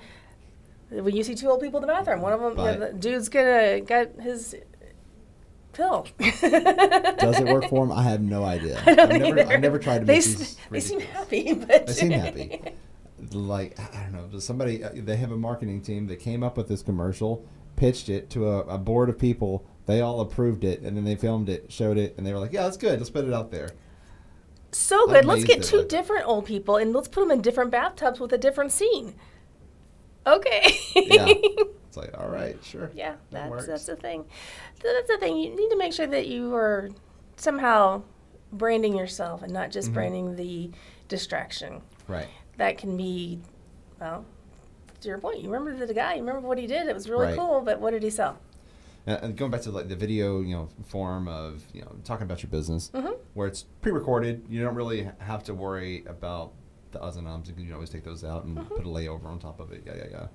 when 1.05 1.15
you 1.15 1.23
see 1.23 1.35
two 1.37 1.49
old 1.49 1.61
people 1.61 1.79
in 1.81 1.87
the 1.87 1.93
bathroom, 1.93 2.21
one 2.21 2.33
of 2.33 2.41
them, 2.41 2.51
you 2.51 2.57
know, 2.57 2.79
the 2.89 2.93
dude's 2.95 3.29
gonna 3.29 3.81
get 3.81 4.19
his 4.21 4.57
pill. 5.73 6.07
Does 6.19 6.43
it 7.41 7.47
work 7.47 7.69
for 7.69 7.87
them? 7.87 7.97
I 7.97 8.03
have 8.03 8.21
no 8.21 8.43
idea. 8.45 8.83
I 8.85 8.95
don't 8.95 9.13
I've 9.13 9.21
never. 9.21 9.53
I've 9.53 9.61
never 9.61 9.79
tried 9.79 10.01
to 10.01 10.05
they 10.05 10.15
make 10.15 10.23
s- 10.27 10.35
these. 10.35 10.57
They 10.71 10.81
seem 10.81 11.01
happy, 11.01 11.53
but 11.55 11.87
They 11.87 11.93
seem 11.93 12.11
happy. 12.11 12.61
Like 13.33 13.79
I 13.79 14.03
don't 14.11 14.33
know, 14.33 14.39
somebody 14.41 14.83
uh, 14.83 14.91
they 14.95 15.17
have 15.17 15.31
a 15.31 15.37
marketing 15.37 15.81
team 15.83 16.07
that 16.09 16.17
came 16.19 16.43
up 16.43 16.57
with 16.57 16.67
this 16.69 16.83
commercial, 16.83 17.45
pitched 17.77 18.09
it 18.09 18.31
to 18.31 18.49
a, 18.49 18.59
a 18.63 18.79
board 18.79 19.09
of 19.09 19.19
people. 19.19 19.65
They 19.89 20.03
all 20.03 20.21
approved 20.21 20.65
it, 20.65 20.83
and 20.83 20.97
then 20.97 21.05
they 21.05 21.17
filmed 21.17 21.49
it, 21.49 21.73
showed 21.73 21.97
it, 21.97 22.15
and 22.19 22.27
they 22.27 22.33
were 22.35 22.39
like, 22.39 22.53
"Yeah, 22.53 22.63
that's 22.65 22.77
good. 22.77 22.99
Let's 23.01 23.09
put 23.11 23.25
it 23.25 23.33
out 23.33 23.51
there." 23.51 23.71
So 24.71 25.07
good. 25.07 25.25
Let's 25.25 25.45
get 25.45 25.63
two 25.63 25.85
different 25.87 26.27
old 26.29 26.45
people 26.45 26.77
and 26.77 26.93
let's 26.93 27.09
put 27.09 27.23
them 27.23 27.31
in 27.31 27.41
different 27.41 27.71
bathtubs 27.71 28.21
with 28.21 28.31
a 28.35 28.39
different 28.39 28.71
scene. 28.71 29.15
Okay. 30.27 30.79
Yeah. 30.95 31.33
It's 31.89 31.97
like, 31.97 32.13
all 32.21 32.29
right, 32.29 32.55
sure. 32.63 32.91
Yeah, 32.95 33.15
that 33.31 33.51
that's 33.51 33.67
that's 33.67 33.87
the 33.87 33.97
thing. 33.97 34.27
So 34.83 34.93
that's 34.93 35.09
the 35.09 35.17
thing. 35.17 35.39
You 35.39 35.57
need 35.57 35.71
to 35.71 35.77
make 35.79 35.95
sure 35.95 36.07
that 36.07 36.27
you 36.27 36.55
are 36.55 36.91
somehow 37.37 38.03
branding 38.53 38.95
yourself 38.95 39.43
and 39.43 39.51
not 39.55 39.71
just 39.71 39.89
Mhm. 39.91 39.95
branding 39.95 40.37
the 40.37 40.71
distraction. 41.09 41.81
Right. 42.07 42.29
That 42.59 42.77
can 42.77 42.95
be, 42.99 43.41
well, 43.99 44.27
to 45.01 45.09
your 45.09 45.17
point. 45.17 45.41
You 45.41 45.49
remember 45.51 45.87
the 45.87 45.95
guy. 45.95 46.17
You 46.17 46.21
remember 46.21 46.47
what 46.47 46.59
he 46.59 46.67
did. 46.67 46.89
It 46.89 46.95
was 46.95 47.09
really 47.09 47.29
Right. 47.29 47.39
cool. 47.39 47.63
But 47.63 47.81
what 47.81 47.93
did 47.93 48.03
he 48.03 48.11
sell? 48.11 48.37
And 49.09 49.37
going 49.37 49.51
back 49.51 49.63
to 49.63 49.71
like 49.71 49.89
the 49.89 49.97
video, 49.97 50.41
you 50.41 50.55
know, 50.55 50.69
form 50.87 51.29
of 51.29 51.65
you 51.73 51.81
know 51.81 51.97
talking 52.05 52.25
about 52.25 52.43
your 52.43 52.51
business, 52.51 52.91
Mhm. 52.95 53.17
where 53.35 53.47
it's 53.49 53.63
pre-recorded, 53.81 54.45
you 54.49 54.63
don't 54.63 54.75
really 54.75 55.09
have 55.19 55.43
to 55.45 55.55
worry 55.55 56.05
about 56.07 56.53
the 56.93 56.99
uhs 56.99 57.17
and 57.17 57.27
ums. 57.27 57.49
You 57.49 57.55
can 57.55 57.73
always 57.73 57.91
take 57.91 58.05
those 58.05 58.23
out 58.25 58.45
and 58.45 58.59
Mhm. 58.59 58.69
put 58.69 58.85
a 58.85 58.89
layover 58.89 59.25
on 59.25 59.39
top 59.39 59.61
of 59.61 59.73
it. 59.73 59.83
Yeah, 59.87 59.97
yeah, 59.97 60.07
yeah. 60.11 60.27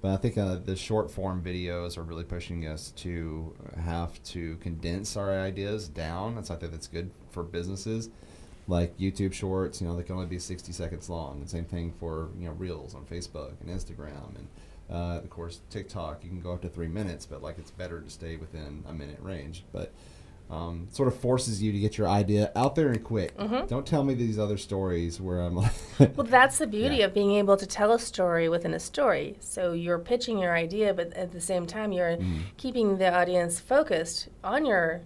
But 0.00 0.12
I 0.12 0.16
think 0.16 0.36
uh, 0.38 0.56
the 0.56 0.74
short 0.76 1.10
form 1.10 1.42
videos 1.42 1.96
are 1.98 2.02
really 2.02 2.24
pushing 2.24 2.66
us 2.66 2.90
to 2.92 3.54
have 3.76 4.22
to 4.24 4.56
condense 4.56 5.16
our 5.16 5.30
ideas 5.30 5.88
down. 5.88 6.34
That's 6.34 6.50
I 6.50 6.56
think 6.56 6.72
that's 6.72 6.88
good 6.88 7.10
for 7.30 7.42
businesses. 7.42 8.08
Like 8.68 8.96
YouTube 8.96 9.32
Shorts, 9.32 9.80
you 9.80 9.86
know, 9.88 9.96
they 9.96 10.02
can 10.04 10.14
only 10.14 10.26
be 10.26 10.38
60 10.38 10.72
seconds 10.72 11.08
long. 11.10 11.40
And 11.40 11.50
same 11.50 11.64
thing 11.66 11.92
for 12.00 12.30
you 12.38 12.46
know 12.46 12.52
Reels 12.52 12.94
on 12.94 13.04
Facebook 13.04 13.52
and 13.60 13.68
Instagram, 13.68 14.36
and 14.36 14.48
uh, 14.92 15.18
of 15.24 15.30
course 15.30 15.60
TikTok. 15.70 16.22
You 16.22 16.30
can 16.30 16.40
go 16.40 16.52
up 16.52 16.62
to 16.62 16.68
three 16.68 16.88
minutes, 16.88 17.24
but 17.26 17.42
like 17.42 17.58
it's 17.58 17.70
better 17.70 18.00
to 18.00 18.10
stay 18.10 18.36
within 18.36 18.84
a 18.88 18.92
minute 18.92 19.18
range. 19.20 19.64
But 19.72 19.92
um, 20.50 20.88
sort 20.92 21.08
of 21.08 21.16
forces 21.16 21.62
you 21.62 21.72
to 21.72 21.78
get 21.78 21.96
your 21.96 22.06
idea 22.08 22.52
out 22.54 22.74
there 22.74 22.88
and 22.88 23.02
quick. 23.02 23.34
Mhm. 23.38 23.68
Don't 23.68 23.86
tell 23.86 24.04
me 24.04 24.12
these 24.12 24.38
other 24.38 24.58
stories 24.58 25.18
where 25.18 25.40
I'm 25.40 25.56
like, 25.56 25.72
Well, 26.16 26.26
that's 26.26 26.58
the 26.58 26.66
beauty 26.66 26.96
Yeah. 26.96 27.06
of 27.06 27.14
being 27.14 27.32
able 27.36 27.56
to 27.56 27.66
tell 27.66 27.92
a 27.92 27.98
story 27.98 28.50
within 28.50 28.74
a 28.74 28.78
story. 28.80 29.36
So 29.40 29.72
you're 29.72 29.98
pitching 29.98 30.38
your 30.38 30.54
idea, 30.54 30.92
but 30.92 31.14
at 31.14 31.32
the 31.32 31.40
same 31.40 31.64
time, 31.64 31.90
you're 31.92 32.18
Mm. 32.18 32.40
keeping 32.58 32.98
the 32.98 33.10
audience 33.14 33.60
focused 33.60 34.28
on 34.44 34.66
your 34.66 35.00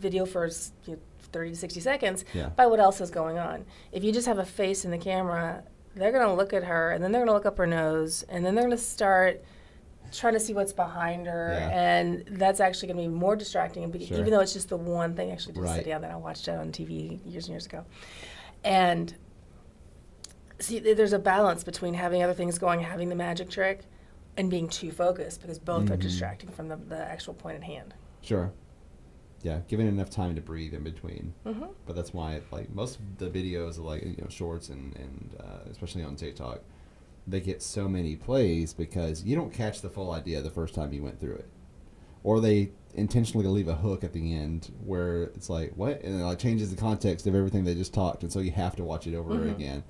video 0.00 0.26
for 0.26 0.46
you 0.86 0.94
know, 0.94 0.98
30 1.32 1.50
to 1.50 1.56
60 1.56 1.78
seconds 1.80 2.24
Yeah. 2.34 2.48
by 2.48 2.66
what 2.66 2.80
else 2.80 3.00
is 3.00 3.10
going 3.10 3.38
on. 3.38 3.66
If 3.92 4.02
you 4.02 4.10
just 4.10 4.26
have 4.26 4.38
a 4.38 4.44
face 4.44 4.84
in 4.84 4.90
the 4.90 4.98
camera, 4.98 5.62
they're 5.96 6.12
going 6.12 6.26
to 6.26 6.32
look 6.34 6.52
at 6.52 6.62
her 6.64 6.92
and 6.92 7.02
then 7.02 7.10
they're 7.10 7.20
going 7.20 7.28
to 7.28 7.32
look 7.32 7.46
up 7.46 7.58
her 7.58 7.66
nose 7.66 8.22
and 8.28 8.44
then 8.44 8.54
they're 8.54 8.64
going 8.64 8.76
to 8.76 8.82
start 8.82 9.42
trying 10.12 10.34
to 10.34 10.40
see 10.40 10.54
what's 10.54 10.72
behind 10.72 11.26
her 11.26 11.50
Yeah. 11.58 11.68
and 11.70 12.24
that's 12.30 12.60
actually 12.60 12.92
going 12.92 13.04
to 13.04 13.10
be 13.10 13.14
more 13.14 13.34
distracting 13.34 13.90
be- 13.90 14.06
Sure. 14.06 14.18
even 14.18 14.30
though 14.30 14.40
it's 14.40 14.52
just 14.52 14.68
the 14.68 14.76
one 14.76 15.16
thing 15.16 15.32
actually 15.32 15.54
just 15.54 15.66
Right. 15.66 15.76
sit 15.76 15.86
down 15.86 16.02
that 16.02 16.12
I 16.12 16.16
watched 16.16 16.46
it 16.48 16.52
on 16.52 16.70
TV 16.70 17.18
years 17.26 17.46
and 17.46 17.54
years 17.54 17.66
ago. 17.66 17.84
And 18.62 19.12
see 20.58 20.78
there's 20.78 21.12
a 21.12 21.18
balance 21.18 21.64
between 21.64 21.94
having 21.94 22.22
other 22.22 22.34
things 22.34 22.58
going, 22.58 22.80
having 22.80 23.08
the 23.08 23.14
magic 23.14 23.50
trick 23.50 23.80
and 24.36 24.50
being 24.50 24.68
too 24.68 24.90
focused 24.92 25.40
because 25.42 25.58
both 25.58 25.90
are 25.90 25.96
Mhm. 25.96 26.00
distracting 26.02 26.50
from 26.50 26.68
the, 26.68 26.76
the 26.76 26.98
actual 26.98 27.34
point 27.34 27.56
at 27.56 27.64
hand. 27.64 27.94
sure. 28.22 28.52
Yeah, 29.46 29.60
giving 29.68 29.86
enough 29.86 30.10
time 30.10 30.34
to 30.34 30.40
breathe 30.40 30.74
in 30.74 30.82
between. 30.82 31.32
hmm 31.44 31.66
But 31.86 31.94
that's 31.94 32.12
why, 32.12 32.40
like 32.50 32.74
most 32.74 32.98
of 32.98 33.18
the 33.18 33.30
videos, 33.30 33.78
like 33.78 34.02
you 34.02 34.16
know, 34.20 34.28
shorts 34.28 34.70
and 34.70 34.96
and 34.96 35.36
uh, 35.38 35.70
especially 35.70 36.02
on 36.02 36.16
TikTok, 36.16 36.62
they 37.28 37.38
get 37.40 37.62
so 37.62 37.88
many 37.88 38.16
plays 38.16 38.74
because 38.74 39.22
you 39.22 39.36
don't 39.36 39.52
catch 39.52 39.82
the 39.82 39.88
full 39.88 40.10
idea 40.10 40.42
the 40.42 40.50
first 40.50 40.74
time 40.74 40.92
you 40.92 41.00
went 41.04 41.20
through 41.20 41.36
it, 41.36 41.48
or 42.24 42.40
they 42.40 42.70
intentionally 42.94 43.46
leave 43.46 43.68
a 43.68 43.76
hook 43.76 44.02
at 44.02 44.12
the 44.12 44.34
end 44.34 44.72
where 44.84 45.24
it's 45.36 45.48
like 45.48 45.72
what, 45.76 46.02
and 46.02 46.20
it 46.20 46.24
like 46.24 46.40
changes 46.40 46.74
the 46.74 46.80
context 46.80 47.24
of 47.28 47.36
everything 47.36 47.62
they 47.62 47.74
just 47.76 47.94
talked, 47.94 48.24
and 48.24 48.32
so 48.32 48.40
you 48.40 48.50
have 48.50 48.74
to 48.74 48.82
watch 48.82 49.06
it 49.06 49.14
over 49.14 49.30
Mhm. 49.36 49.54
again. 49.54 49.84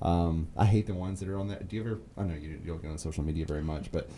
Um, 0.00 0.48
I 0.56 0.64
hate 0.64 0.86
the 0.86 0.94
ones 0.94 1.20
that 1.20 1.28
are 1.28 1.38
on 1.38 1.48
that. 1.48 1.68
Do 1.68 1.76
you 1.76 1.82
ever? 1.82 1.98
I 2.16 2.22
know 2.24 2.34
you, 2.34 2.48
you 2.50 2.58
don't 2.72 2.80
get 2.80 2.90
on 2.90 2.96
social 2.96 3.24
media 3.24 3.44
very 3.44 3.62
much, 3.62 3.92
but 3.92 4.08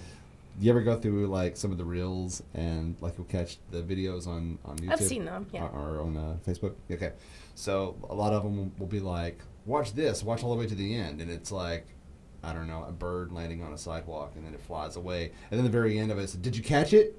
you 0.61 0.71
ever 0.71 0.83
go 0.83 0.99
through 0.99 1.27
like 1.27 1.57
some 1.57 1.71
of 1.73 1.79
the 1.79 1.85
reels 1.85 2.42
and 2.55 2.97
like 3.01 3.16
you'll 3.16 3.27
catch 3.27 3.59
the 3.71 3.83
videos 3.83 4.27
on 4.27 4.59
on 4.64 4.77
YouTube? 4.79 4.92
I've 4.92 5.01
seen 5.01 5.25
them, 5.25 5.47
yeah. 5.53 5.64
Or, 5.64 5.97
or 5.97 6.01
on 6.03 6.16
uh, 6.16 6.37
Facebook. 6.47 6.75
Okay, 6.90 7.12
so 7.55 7.97
a 8.09 8.14
lot 8.14 8.33
of 8.33 8.42
them 8.42 8.73
will, 8.79 8.87
be 8.87 9.01
like, 9.01 9.40
"Watch 9.66 9.94
this, 9.94 10.23
watch 10.23 10.42
all 10.42 10.53
the 10.55 10.59
way 10.59 10.66
to 10.66 10.75
the 10.75 10.94
end," 10.94 11.21
and 11.21 11.31
it's 11.31 11.53
like, 11.53 11.87
I 12.42 12.53
don't 12.53 12.66
know, 12.66 12.85
a 12.88 12.92
bird 12.92 13.33
landing 13.33 13.62
on 13.62 13.73
a 13.73 13.79
sidewalk 13.79 14.33
and 14.37 14.44
then 14.47 14.55
it 14.55 14.61
flies 14.61 14.97
away, 14.97 15.33
and 15.51 15.59
then 15.59 15.64
the 15.64 15.71
very 15.71 15.99
end 15.99 16.11
of 16.11 16.18
it 16.18 16.23
is, 16.23 16.35
"Did 16.35 16.57
you 16.57 16.62
catch 16.62 16.92
it? 16.92 17.18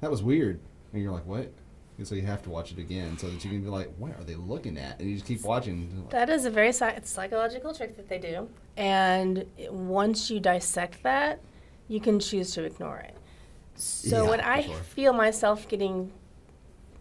That 0.00 0.10
was 0.10 0.22
weird." 0.22 0.60
And 0.92 1.02
you're 1.02 1.12
like, 1.12 1.26
"What?" 1.26 1.52
And 1.98 2.06
so 2.06 2.14
you 2.14 2.22
have 2.22 2.42
to 2.44 2.50
watch 2.50 2.70
it 2.70 2.78
again 2.78 3.18
so 3.18 3.28
that 3.28 3.44
you 3.44 3.50
can 3.50 3.60
be 3.60 3.68
like, 3.68 3.92
"What 3.98 4.12
are 4.18 4.24
they 4.24 4.36
looking 4.36 4.78
at?" 4.78 5.00
And 5.00 5.08
you 5.08 5.16
just 5.16 5.26
keep 5.26 5.42
watching. 5.42 6.06
That 6.10 6.30
is 6.30 6.44
a 6.44 6.50
very 6.50 6.72
psy- 6.72 7.00
psychological 7.02 7.74
trick 7.74 7.96
that 7.96 8.08
they 8.08 8.18
do. 8.18 8.48
And 8.76 9.44
once 9.68 10.30
you 10.30 10.38
dissect 10.38 11.02
that, 11.02 11.40
you 11.88 12.00
can 12.00 12.20
choose 12.20 12.52
to 12.52 12.64
ignore 12.64 12.98
it. 12.98 13.16
So 13.74 14.24
Yeah, 14.24 14.30
when 14.30 14.40
I 14.40 14.62
sure. 14.62 14.74
feel 14.74 15.12
myself 15.12 15.66
getting 15.68 16.12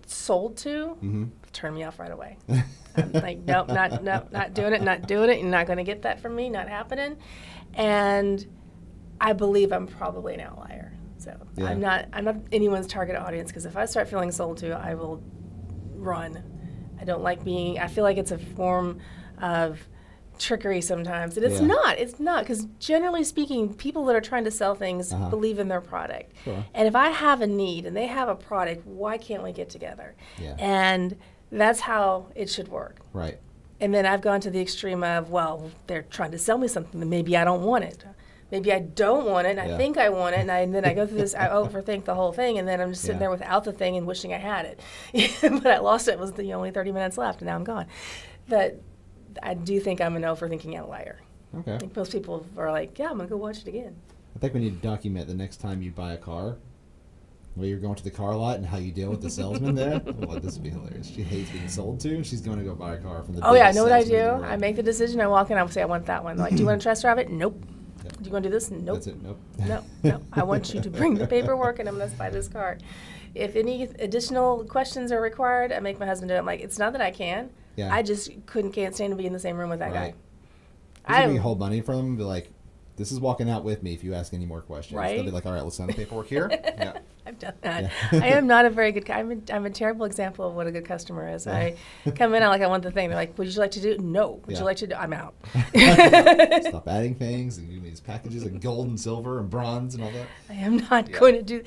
sold 0.06 0.58
to, 0.58 0.98
Mm-hmm. 1.02 1.26
turn 1.54 1.74
me 1.74 1.84
off 1.84 2.00
right 2.00 2.12
away. 2.12 2.38
I'm 2.96 3.12
like, 3.12 3.40
nope, 3.46 3.68
not, 3.68 4.04
nope, 4.04 4.32
not 4.32 4.54
doing 4.54 4.74
it, 4.74 4.82
not 4.82 5.08
doing 5.08 5.30
it. 5.30 5.40
You're 5.40 5.50
not 5.50 5.66
going 5.68 5.78
to 5.78 5.84
get 5.84 6.04
that 6.04 6.20
from 6.20 6.36
me, 6.36 6.50
not 6.50 6.68
happening. 6.70 7.18
And 7.74 8.46
I 9.20 9.34
believe 9.34 9.72
I'm 9.72 9.88
probably 9.88 10.34
an 10.36 10.40
outlier. 10.42 10.94
So 11.18 11.36
Yeah. 11.56 11.66
I'm 11.66 11.80
not, 11.80 12.06
I'm 12.14 12.26
not 12.26 12.36
anyone's 12.52 12.88
target 12.88 13.16
audience 13.16 13.50
because 13.50 13.66
if 13.66 13.76
I 13.76 13.86
start 13.86 14.08
feeling 14.08 14.32
sold 14.32 14.58
to, 14.60 14.72
I 14.72 14.94
will 14.96 15.22
run. 15.96 16.44
I 17.00 17.04
don't 17.04 17.22
like 17.24 17.44
being, 17.44 17.80
I 17.80 17.88
feel 17.88 18.04
like 18.04 18.18
it's 18.18 18.32
a 18.32 18.38
form 18.38 19.00
of 19.42 19.80
trickery 20.40 20.82
sometimes. 20.82 21.36
And 21.38 21.46
it's 21.46 21.60
Yeah. 21.60 21.68
not, 21.68 21.98
it's 21.98 22.20
not 22.20 22.44
because 22.44 22.66
generally 22.80 23.24
speaking, 23.24 23.74
people 23.74 24.06
that 24.06 24.16
are 24.16 24.22
trying 24.22 24.44
to 24.46 24.52
sell 24.52 24.76
things 24.76 25.12
Uh-huh. 25.14 25.30
believe 25.30 25.60
in 25.60 25.68
their 25.68 25.82
product. 25.82 26.34
Sure. 26.44 26.64
And 26.74 26.88
if 26.88 26.96
I 26.96 27.10
have 27.10 27.42
a 27.42 27.48
need 27.48 27.86
and 27.86 27.96
they 27.96 28.08
have 28.08 28.30
a 28.30 28.36
product, 28.36 28.86
why 28.86 29.18
can't 29.18 29.44
we 29.44 29.52
get 29.52 29.70
together? 29.70 30.16
Yeah. 30.42 30.56
And 30.60 31.18
that's 31.52 31.82
how 31.82 32.28
it 32.36 32.50
should 32.50 32.68
work. 32.70 33.00
Right. 33.14 33.38
And 33.80 33.94
then 33.94 34.06
I've 34.06 34.22
gone 34.22 34.42
to 34.42 34.50
the 34.50 34.60
extreme 34.62 35.04
of, 35.04 35.30
well, 35.30 35.70
they're 35.88 36.02
trying 36.04 36.32
to 36.32 36.38
sell 36.40 36.58
me 36.58 36.68
something 36.68 37.00
that 37.00 37.06
maybe 37.06 37.38
I 37.38 37.44
don't 37.44 37.62
want 37.64 37.84
it. 37.84 38.04
Maybe 38.50 38.72
I 38.72 38.80
don't 38.80 39.26
want 39.26 39.46
it, 39.46 39.58
and 39.58 39.60
I 39.60 39.76
think 39.76 39.98
I 39.98 40.08
want 40.08 40.34
it, 40.34 40.40
and, 40.40 40.50
I, 40.50 40.60
and 40.60 40.74
then 40.74 40.86
I 40.86 40.94
go 40.94 41.06
through 41.06 41.18
this, 41.18 41.36
I 41.36 41.48
overthink 41.50 42.06
the 42.06 42.16
whole 42.16 42.32
thing, 42.32 42.58
and 42.58 42.66
then 42.66 42.80
I'm 42.80 42.92
just 42.92 43.02
sitting 43.02 43.16
Yeah. 43.18 43.20
there 43.20 43.30
without 43.30 43.66
the 43.66 43.74
thing 43.74 43.98
and 43.98 44.08
wishing 44.08 44.34
I 44.34 44.38
had 44.38 44.66
it. 44.66 44.80
but 45.42 45.68
I 45.68 45.80
lost 45.80 46.08
it, 46.08 46.12
it 46.14 46.20
was 46.20 46.32
the 46.32 46.54
only 46.54 46.72
30 46.72 46.94
minutes 46.94 47.18
left, 47.18 47.42
and 47.42 47.48
now 47.50 47.56
I'm 47.56 47.66
gone. 47.66 47.88
But 48.48 48.82
I 49.44 49.54
do 49.54 49.80
think 49.80 50.02
I'm 50.02 50.16
an 50.16 50.24
overthinking 50.24 50.76
outlier. 50.76 51.20
Okay. 51.60 51.76
I 51.76 51.78
think 51.78 51.96
most 51.96 52.12
people 52.12 52.46
are 52.58 52.72
like, 52.72 52.98
yeah, 53.00 53.10
I'm 53.10 53.18
going 53.18 53.28
to 53.28 53.32
go 53.32 53.38
watch 53.38 53.60
it 53.60 53.68
again. 53.68 53.96
I 54.36 54.40
think 54.40 54.54
we 54.54 54.60
need 54.60 54.82
to 54.82 54.88
document 54.88 55.28
the 55.28 55.34
next 55.34 55.58
time 55.58 55.82
you 55.82 55.92
buy 55.92 56.14
a 56.14 56.18
car, 56.18 56.58
where 57.56 57.68
you're 57.68 57.80
going 57.80 57.96
to 57.96 58.04
the 58.04 58.12
car 58.12 58.36
lot 58.36 58.58
and 58.58 58.66
how 58.66 58.78
you 58.78 58.92
deal 58.92 59.10
with 59.10 59.22
the 59.22 59.30
salesman 59.30 59.74
there. 59.74 60.00
Well, 60.06 60.32
oh, 60.38 60.40
this 60.40 60.56
would 60.56 60.64
be 60.64 60.70
hilarious. 60.70 61.08
She 61.08 61.24
hates 61.24 61.50
being 61.50 61.68
sold 61.68 62.00
to. 62.02 62.24
She's 62.24 62.42
going 62.42 62.60
to 62.60 62.64
go 62.64 62.76
buy 62.76 62.96
a 62.96 62.98
car 62.98 63.24
from 63.24 63.36
the. 63.36 63.48
Oh 63.48 63.56
yeah, 63.56 63.68
I 63.68 63.72
know 63.72 63.84
what 63.84 63.92
I 63.92 64.02
salesman 64.02 64.20
in 64.20 64.42
the 64.42 64.48
do. 64.48 64.54
I 64.54 64.58
make 64.58 64.76
the 64.76 64.84
decision. 64.84 65.20
I 65.22 65.28
walk 65.28 65.50
in. 65.50 65.58
I 65.58 65.66
say 65.68 65.82
I 65.82 65.86
want 65.86 66.06
that 66.06 66.24
one. 66.24 66.38
They're 66.38 66.46
like, 66.46 66.56
do 66.56 66.60
you 66.60 66.68
want 66.68 66.82
to 66.82 66.88
test 66.88 67.02
drive 67.02 67.18
it? 67.18 67.32
Nope. 67.32 67.60
Yeah. 68.04 68.12
Do 68.12 68.26
you 68.26 68.32
want 68.32 68.44
to 68.44 68.50
do 68.50 68.54
this? 68.54 68.70
Nope. 68.70 68.96
That's 68.96 69.08
it. 69.08 69.24
Nope. 69.24 69.40
No, 69.60 69.84
no. 70.04 70.22
I 70.34 70.44
want 70.44 70.72
you 70.74 70.82
to 70.82 70.90
bring 70.90 71.16
the 71.16 71.26
paperwork 71.26 71.80
and 71.80 71.90
I'm 71.90 71.98
going 71.98 72.10
to 72.10 72.16
buy 72.16 72.30
this 72.30 72.48
car. 72.48 72.78
If 73.34 73.56
any 73.56 73.84
additional 73.84 74.64
questions 74.66 75.12
are 75.12 75.22
required, 75.22 75.72
I 75.72 75.80
make 75.80 76.00
my 76.00 76.06
husband 76.06 76.30
do 76.30 76.36
it. 76.36 76.40
I'm 76.40 76.46
like, 76.46 76.62
it's 76.62 76.78
not 76.78 76.94
that 76.94 77.02
I 77.02 77.12
can. 77.12 77.50
Yeah. 77.78 77.94
I 77.94 78.02
just 78.02 78.30
couldn't 78.48 78.74
can't 78.74 78.94
stand 78.94 79.12
to 79.12 79.16
be 79.16 79.26
in 79.26 79.32
the 79.34 79.40
same 79.40 79.56
room 79.56 79.70
with 79.70 79.80
that 79.80 79.94
Right. 79.94 80.14
guy. 81.08 81.24
I 81.24 81.36
hold 81.38 81.60
money 81.60 81.80
from 81.80 82.00
him. 82.00 82.16
be 82.18 82.24
like, 82.24 82.52
this 82.98 83.12
is 83.12 83.20
walking 83.20 83.48
out 83.50 83.64
with 83.64 83.84
me 83.84 83.94
if 83.94 84.04
you 84.04 84.14
ask 84.16 84.34
any 84.34 84.46
more 84.48 84.62
questions. 84.62 84.94
They'll 85.00 85.02
Right. 85.18 85.24
be 85.24 85.32
like, 85.32 85.46
all 85.46 85.54
right, 85.54 85.64
let's 85.64 85.78
sign 85.78 85.88
the 85.88 85.94
paperwork 85.94 86.28
here. 86.28 86.50
yeah. 86.64 86.98
I've 87.28 87.38
done 87.38 87.54
that. 87.62 87.92
Yeah. 88.12 88.20
I 88.24 88.28
am 88.30 88.48
not 88.56 88.66
a 88.66 88.70
very 88.72 88.92
good. 88.92 89.10
I'm 89.12 89.32
a, 89.32 89.54
I'm 89.54 89.66
a 89.66 89.70
terrible 89.70 90.06
example 90.06 90.48
of 90.48 90.56
what 90.56 90.66
a 90.66 90.72
good 90.72 90.86
customer 90.86 91.30
is. 91.30 91.46
I 91.46 91.76
come 92.16 92.34
in, 92.34 92.42
I'm 92.42 92.50
like, 92.50 92.62
I 92.62 92.68
want 92.68 92.82
the 92.84 92.92
thing. 92.92 93.10
They're 93.10 93.18
like, 93.18 93.38
would 93.38 93.48
you 93.54 93.60
like 93.60 93.72
to 93.72 93.82
do? 93.82 93.98
No. 94.00 94.42
Would 94.46 94.54
Yeah. 94.54 94.60
you 94.60 94.66
like 94.66 94.78
to 94.78 94.88
do? 94.88 94.96
I'm 94.96 95.14
out. 95.14 95.36
Stop 96.64 96.88
adding 96.88 97.16
things 97.16 97.58
and 97.60 97.70
give 97.70 97.82
me 97.84 97.90
these 97.90 98.00
packages 98.00 98.44
of 98.44 98.60
gold 98.60 98.88
and 98.88 99.00
silver 99.00 99.40
and 99.40 99.50
bronze 99.50 99.94
and 99.94 100.04
all 100.04 100.12
that. 100.12 100.26
I 100.50 100.54
am 100.54 100.78
not 100.78 101.10
Yeah. 101.10 101.20
going 101.20 101.36
to 101.36 101.44
do. 101.44 101.64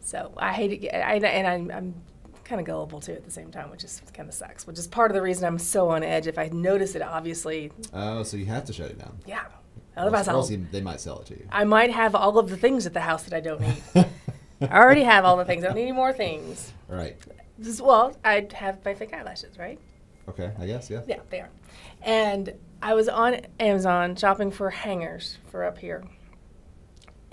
So 0.00 0.32
I 0.36 0.52
hate 0.52 0.84
it. 0.84 0.88
I, 0.94 1.14
and 1.16 1.46
I'm, 1.46 1.70
I'm 1.70 1.94
kind 2.44 2.60
of 2.60 2.66
gullible 2.66 3.00
too 3.00 3.12
at 3.12 3.24
the 3.24 3.30
same 3.30 3.50
time, 3.50 3.70
which 3.70 3.84
is 3.84 4.02
kind 4.12 4.28
of 4.28 4.34
sucks. 4.34 4.66
Which 4.66 4.78
is 4.78 4.86
part 4.86 5.10
of 5.10 5.14
the 5.14 5.22
reason 5.22 5.44
I'm 5.46 5.58
so 5.58 5.88
on 5.90 6.02
edge. 6.02 6.26
If 6.26 6.38
I 6.38 6.48
notice 6.48 6.94
it, 6.94 7.02
obviously, 7.02 7.72
Oh, 7.92 8.22
so 8.22 8.36
you 8.36 8.46
have 8.46 8.64
to 8.66 8.72
shut 8.72 8.90
it 8.90 8.98
down. 8.98 9.18
yeah. 9.26 9.44
Otherwise, 9.96 10.26
else- 10.28 10.50
else 10.50 10.60
they 10.72 10.80
might 10.80 11.00
sell 11.00 11.20
it 11.20 11.26
to 11.26 11.34
you. 11.34 11.46
I 11.52 11.64
might 11.64 11.90
have 11.92 12.14
all 12.16 12.36
of 12.38 12.50
the 12.50 12.56
things 12.56 12.84
at 12.86 12.92
the 12.94 13.00
house 13.00 13.22
that 13.24 13.32
I 13.32 13.40
don't 13.40 13.60
need. 13.60 13.82
I 14.60 14.76
already 14.78 15.02
have 15.04 15.24
all 15.24 15.36
the 15.36 15.44
things. 15.44 15.62
I 15.62 15.68
don't 15.68 15.76
need 15.76 15.82
any 15.82 15.92
more 15.92 16.12
things. 16.12 16.72
Right. 16.88 17.16
Just, 17.60 17.80
well, 17.80 18.16
I 18.24 18.48
have 18.54 18.84
my 18.84 18.94
fake 18.94 19.14
eyelashes, 19.14 19.56
right? 19.58 19.78
Okay. 20.28 20.50
I 20.58 20.66
guess. 20.66 20.90
Yeah. 20.90 21.02
Yeah, 21.06 21.20
they 21.30 21.40
are. 21.40 21.50
And 22.02 22.52
I 22.82 22.94
was 22.94 23.08
on 23.08 23.40
Amazon 23.60 24.16
shopping 24.16 24.50
for 24.50 24.70
hangers 24.70 25.38
for 25.50 25.64
up 25.64 25.78
here. 25.78 26.02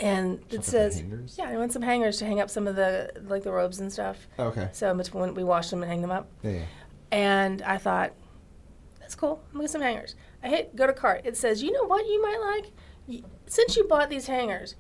And 0.02 0.42
it 0.50 0.66
says, 0.66 1.04
yeah, 1.38 1.48
I 1.48 1.58
want 1.58 1.72
some 1.72 1.84
hangers 1.84 2.18
to 2.18 2.26
hang 2.26 2.40
up 2.42 2.50
some 2.50 2.68
of 2.68 2.76
the 2.76 3.12
like 3.28 3.44
the 3.44 3.52
robes 3.52 3.80
and 3.80 3.94
stuff. 3.94 4.28
Okay. 4.40 4.68
So 4.72 4.94
between 4.96 5.36
we 5.36 5.44
wash 5.44 5.70
them 5.70 5.84
and 5.84 5.92
hang 5.92 6.02
them 6.02 6.12
up. 6.12 6.28
Yeah. 6.42 6.52
yeah. 6.52 6.66
And 7.12 7.62
I 7.62 7.78
thought, 7.78 8.14
that's 9.00 9.14
cool. 9.14 9.44
I'm 9.50 9.54
gonna 9.54 9.66
get 9.66 9.72
some 9.72 9.82
hangers. 9.82 10.16
I 10.44 10.50
hit 10.50 10.76
go 10.76 10.88
to 10.88 10.94
cart. 10.94 11.22
It 11.24 11.38
says, 11.38 11.62
you 11.62 11.72
know 11.72 11.86
what 11.86 12.06
you 12.08 12.22
might 12.22 12.64
like? 13.08 13.24
Since 13.46 13.78
you 13.78 13.88
bought 13.88 14.10
these 14.10 14.26
hangers, 14.26 14.76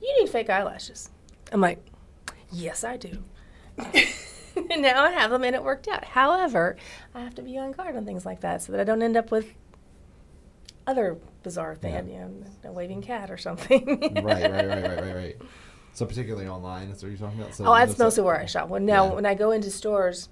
you 0.00 0.20
need 0.20 0.30
fake 0.30 0.48
eyelashes. 0.48 1.10
I'm 1.52 1.60
like, 1.60 1.84
yes, 2.50 2.84
I 2.84 2.96
do. 2.96 3.22
and 3.76 4.82
now 4.82 5.04
I 5.04 5.10
have 5.10 5.30
them, 5.30 5.44
and 5.44 5.54
it 5.54 5.62
worked 5.62 5.88
out. 5.88 6.04
However, 6.04 6.76
I 7.14 7.20
have 7.20 7.34
to 7.34 7.42
be 7.42 7.58
on 7.58 7.72
guard 7.72 7.96
on 7.96 8.06
things 8.06 8.24
like 8.24 8.40
that 8.40 8.62
so 8.62 8.72
that 8.72 8.80
I 8.80 8.84
don't 8.84 9.02
end 9.02 9.16
up 9.16 9.30
with 9.30 9.52
other 10.86 11.16
bizarre 11.42 11.74
thing, 11.74 11.92
Yeah. 11.94 12.02
you 12.02 12.18
know, 12.18 12.44
a 12.64 12.72
waving 12.72 13.02
cat 13.02 13.30
or 13.30 13.36
something. 13.36 13.84
right, 13.86 14.00
right, 14.24 14.24
right, 14.24 14.66
right, 14.66 15.00
right, 15.02 15.14
right. 15.16 15.36
So 15.94 16.04
particularly 16.06 16.48
online, 16.48 16.88
that's 16.88 17.04
what 17.04 17.10
you're 17.10 17.18
talking 17.18 17.40
about. 17.40 17.54
So 17.54 17.66
Oh, 17.66 17.74
that's 17.74 17.96
mostly 18.00 18.24
where 18.24 18.36
I 18.36 18.46
shop. 18.46 18.68
When 18.68 18.84
now, 18.84 19.06
Yeah. 19.06 19.12
when 19.12 19.24
I 19.26 19.34
go 19.34 19.52
into 19.52 19.70
stores, 19.70 20.28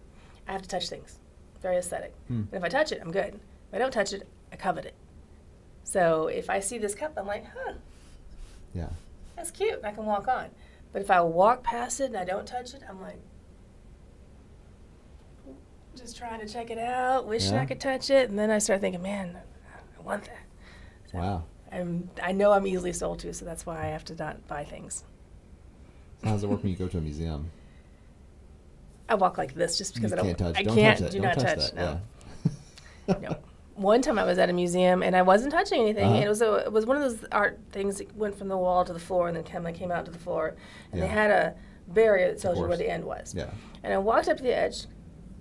I 0.49 0.53
have 0.53 0.63
to 0.63 0.69
touch 0.69 0.89
things. 0.89 1.21
Very 1.61 1.77
aesthetic. 1.77 2.15
Hmm. 2.27 2.35
And 2.51 2.55
if 2.55 2.65
I 2.65 2.69
touch 2.69 2.91
it, 2.91 3.01
I'm 3.01 3.13
good. 3.13 3.35
If 3.69 3.75
I 3.75 3.79
don't 3.79 3.93
touch 3.93 4.13
it, 4.13 4.27
I 4.53 4.57
covet 4.57 4.85
it. 4.87 4.95
So 5.85 6.27
if 6.27 6.51
I 6.51 6.59
see 6.59 6.79
this 6.79 6.97
cup, 6.97 7.13
I'm 7.17 7.29
like, 7.29 7.45
huh, 7.55 7.75
Yeah. 8.75 8.89
that's 9.37 9.53
cute. 9.53 9.79
I 9.85 9.93
can 9.93 10.05
walk 10.05 10.27
on. 10.27 10.49
But 10.93 11.01
if 11.03 11.13
I 11.13 11.21
walk 11.21 11.63
past 11.63 12.01
it 12.01 12.07
and 12.07 12.17
I 12.17 12.25
don't 12.25 12.45
touch 12.47 12.75
it, 12.75 12.83
I'm 12.89 13.01
like, 13.01 13.21
just 15.97 16.17
trying 16.17 16.41
to 16.41 16.49
check 16.53 16.71
it 16.71 16.79
out, 16.79 17.27
wishing 17.27 17.55
Yeah. 17.55 17.61
I 17.63 17.67
could 17.67 17.81
touch 17.81 18.11
it, 18.11 18.29
and 18.31 18.37
then 18.39 18.51
I 18.51 18.59
start 18.59 18.81
thinking, 18.81 19.03
man, 19.03 19.39
I 19.99 20.03
want 20.03 20.25
that. 20.25 20.39
Wow. 21.13 21.45
I'm, 21.71 22.11
I 22.23 22.33
know 22.33 22.53
I'm 22.53 22.67
easily 22.67 22.93
sold 22.93 23.21
to, 23.21 23.33
so 23.33 23.45
that's 23.45 23.65
why 23.65 23.83
I 23.83 23.87
have 23.87 24.05
to 24.07 24.15
not 24.15 24.47
buy 24.47 24.65
things. 24.65 25.05
So 26.21 26.27
how 26.27 26.35
does 26.35 26.45
it 26.45 26.51
work 26.51 26.63
when 26.63 26.71
you 26.71 26.77
go 26.77 26.89
to 26.89 26.99
a 26.99 27.01
museum? 27.01 27.51
I 29.09 29.15
walk 29.15 29.39
like 29.39 29.55
this 29.55 29.79
just 29.79 29.95
because 29.95 30.13
you 30.13 30.19
I 30.19 30.23
don't. 30.23 30.39
touch. 30.39 30.57
I 30.57 30.63
don't 30.63 30.75
can't. 30.75 30.99
touch. 30.99 31.13
Do 31.13 31.21
don't 31.21 31.29
not 31.29 31.35
touch, 31.39 31.59
touch. 31.59 31.73
that. 31.73 31.77
no. 31.77 32.01
Yeah. 33.09 33.19
no. 33.31 33.37
One 33.75 34.03
time 34.03 34.19
I 34.19 34.25
was 34.25 34.39
at 34.39 34.51
a 34.51 34.53
museum 34.53 35.03
and 35.03 35.17
I 35.17 35.23
wasn't 35.23 35.53
touching 35.53 35.81
anything. 35.81 36.05
Uh-huh. 36.05 36.15
And 36.17 36.25
it 36.25 36.29
was 36.29 36.43
a, 36.43 36.57
it 36.57 36.73
was 36.73 36.87
one 36.87 36.97
of 36.97 37.03
those 37.03 37.25
art 37.33 37.59
things 37.73 37.99
that 37.99 38.15
went 38.17 38.37
from 38.37 38.49
the 38.49 38.57
wall 38.57 38.85
to 38.85 38.93
the 38.93 38.99
floor 38.99 39.29
and 39.29 39.37
then 39.37 39.45
came, 39.45 39.65
came 39.75 39.91
out 39.91 40.05
to 40.05 40.11
the 40.11 40.19
floor. 40.19 40.55
And 40.93 41.03
they 41.03 41.07
had 41.07 41.31
a 41.31 41.55
barrier 41.89 42.31
that 42.31 42.41
tells 42.41 42.59
you 42.59 42.67
where 42.67 42.77
the 42.77 42.89
end 42.89 43.05
was. 43.05 43.35
Yeah. 43.35 43.51
And 43.83 43.93
I 43.93 43.99
walked 43.99 44.29
up 44.29 44.37
to 44.37 44.43
the 44.43 44.55
edge, 44.55 44.87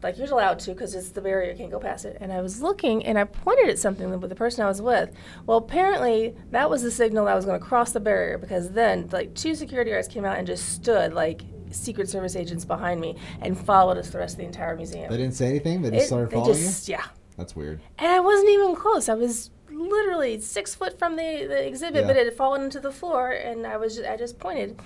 like 0.03 0.17
you're 0.17 0.27
allowed 0.27 0.59
to 0.59 0.71
because 0.71 0.95
it's 0.95 1.09
the 1.09 1.21
barrier, 1.21 1.51
you 1.51 1.57
can't 1.57 1.71
go 1.71 1.79
past 1.79 2.05
it. 2.05 2.17
And 2.19 2.31
I 2.33 2.41
was 2.41 2.61
looking 2.61 3.05
and 3.05 3.17
I 3.19 3.23
pointed 3.25 3.69
at 3.69 3.79
something 3.79 4.09
with 4.19 4.29
the 4.29 4.35
person 4.35 4.63
I 4.63 4.67
was 4.67 4.81
with. 4.81 5.11
Well, 5.45 5.57
apparently 5.57 6.35
that 6.51 6.69
was 6.69 6.81
the 6.83 6.91
signal 6.91 7.25
that 7.25 7.31
I 7.31 7.35
was 7.35 7.45
going 7.45 7.59
to 7.59 7.65
cross 7.65 7.91
the 7.91 7.99
barrier 7.99 8.37
because 8.37 8.71
then 8.71 9.09
like 9.11 9.33
two 9.35 9.55
security 9.55 9.91
guards 9.91 10.07
came 10.07 10.25
out 10.25 10.37
and 10.37 10.47
just 10.47 10.69
stood 10.69 11.13
like 11.13 11.41
Secret 11.71 12.09
Service 12.09 12.35
agents 12.35 12.65
behind 12.65 12.99
me 12.99 13.15
and 13.41 13.57
followed 13.57 13.97
us 13.97 14.09
the 14.09 14.17
rest 14.17 14.33
of 14.35 14.39
the 14.39 14.45
entire 14.45 14.75
museum. 14.75 15.09
They 15.09 15.17
didn't 15.17 15.35
say 15.35 15.47
anything. 15.47 15.81
They 15.81 15.91
just 15.91 16.03
It- 16.03 16.07
started 16.07 16.29
they 16.31 16.35
following 16.35 16.53
just, 16.57 16.89
Yeah. 16.89 17.03
That's 17.37 17.55
weird. 17.55 17.79
And 17.97 18.11
I 18.11 18.19
wasn't 18.19 18.49
even 18.49 18.75
close. 18.75 19.07
I 19.09 19.13
was 19.13 19.49
literally 19.71 20.39
six 20.41 20.75
foot 20.75 20.97
from 20.99 21.15
the, 21.15 21.45
the 21.47 21.65
exhibit, 21.67 22.01
Yeah. 22.01 22.07
but 22.07 22.17
it 22.17 22.25
had 22.25 22.35
fallen 22.35 22.61
into 22.63 22.79
the 22.79 22.91
floor, 22.91 23.31
and 23.31 23.65
I 23.65 23.77
was 23.77 23.95
just, 23.95 24.07
I 24.09 24.17
just 24.17 24.39
pointed, 24.39 24.79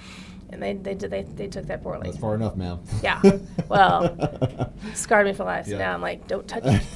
and 0.50 0.62
they 0.62 0.74
they 0.74 0.93
did 0.95 1.12
they, 1.12 1.24
they 1.24 1.48
took 1.48 1.65
that 1.67 1.84
poorly. 1.84 2.10
That's 2.10 2.17
far 2.21 2.36
enough, 2.36 2.56
ma'am. 2.56 2.80
Yeah. 3.04 3.21
Well, 3.67 4.71
Scarred 4.93 5.26
me 5.28 5.34
for 5.34 5.43
life. 5.43 5.65
So 5.65 5.71
Yeah. 5.71 5.78
now 5.80 5.93
I'm 5.93 6.02
like, 6.02 6.28
don't 6.28 6.48
touch 6.48 6.63
it. 6.65 6.82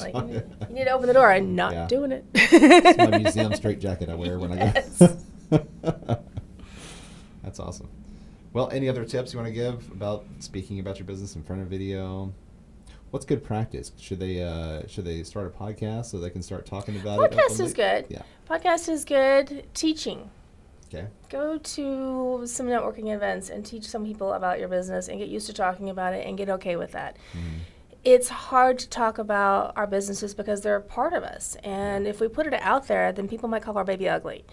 Like, 0.00 0.14
you 0.14 0.22
need, 0.22 0.42
you 0.68 0.74
need 0.74 0.84
to 0.86 0.90
open 0.90 1.06
the 1.06 1.12
door. 1.14 1.30
I'm 1.30 1.54
not 1.54 1.72
Yeah. 1.72 1.86
doing 1.86 2.10
it. 2.10 2.24
It's 2.34 2.98
my 2.98 3.18
museum 3.18 3.54
straight 3.54 3.78
jacket 3.78 4.08
I 4.08 4.16
wear 4.16 4.36
when 4.36 4.50
I 4.50 4.72
go. 4.72 5.60
That's 7.44 7.60
awesome. 7.60 7.88
Well, 8.52 8.68
any 8.70 8.88
other 8.88 9.04
tips 9.04 9.32
you 9.32 9.38
want 9.38 9.46
to 9.48 9.54
give 9.54 9.88
about 9.92 10.24
speaking 10.40 10.80
about 10.80 10.98
your 10.98 11.06
business 11.06 11.36
in 11.36 11.44
front 11.44 11.62
of 11.62 11.68
video? 11.68 12.32
What's 13.10 13.26
good 13.26 13.42
practice? 13.42 13.92
Should 13.98 14.20
they 14.20 14.42
uh, 14.42 14.86
should 14.86 15.04
they 15.04 15.22
start 15.24 15.46
a 15.46 15.50
podcast 15.50 16.06
so 16.06 16.18
they 16.18 16.30
can 16.30 16.42
start 16.42 16.64
talking 16.66 16.96
about 16.96 17.20
it? 17.20 17.32
Podcast 17.32 17.60
is 17.60 17.74
good. 17.74 18.06
Yeah. 18.08 18.22
Podcast 18.48 18.88
is 18.88 19.04
good. 19.04 19.64
Teaching. 19.74 20.30
Okay. 20.92 21.06
Go 21.28 21.58
to 21.58 22.42
some 22.46 22.66
networking 22.66 23.14
events 23.14 23.48
and 23.50 23.64
teach 23.64 23.84
some 23.84 24.04
people 24.04 24.32
about 24.32 24.58
your 24.58 24.68
business 24.68 25.08
and 25.08 25.18
get 25.18 25.28
used 25.28 25.46
to 25.46 25.52
talking 25.52 25.88
about 25.88 26.14
it 26.14 26.26
and 26.26 26.36
get 26.36 26.48
okay 26.50 26.76
with 26.76 26.92
that. 26.92 27.16
Mhm. 27.32 27.60
It's 28.02 28.28
hard 28.28 28.78
to 28.80 28.88
talk 28.88 29.18
about 29.18 29.72
our 29.76 29.86
businesses 29.86 30.34
because 30.34 30.62
they're 30.62 30.76
a 30.76 30.80
part 30.80 31.12
of 31.12 31.22
us. 31.22 31.56
And 31.62 32.06
if 32.06 32.20
we 32.20 32.28
put 32.28 32.46
it 32.46 32.54
out 32.54 32.86
there, 32.88 33.12
then 33.12 33.28
people 33.28 33.48
might 33.48 33.62
call 33.62 33.76
our 33.76 33.84
baby 33.84 34.08
ugly. 34.08 34.44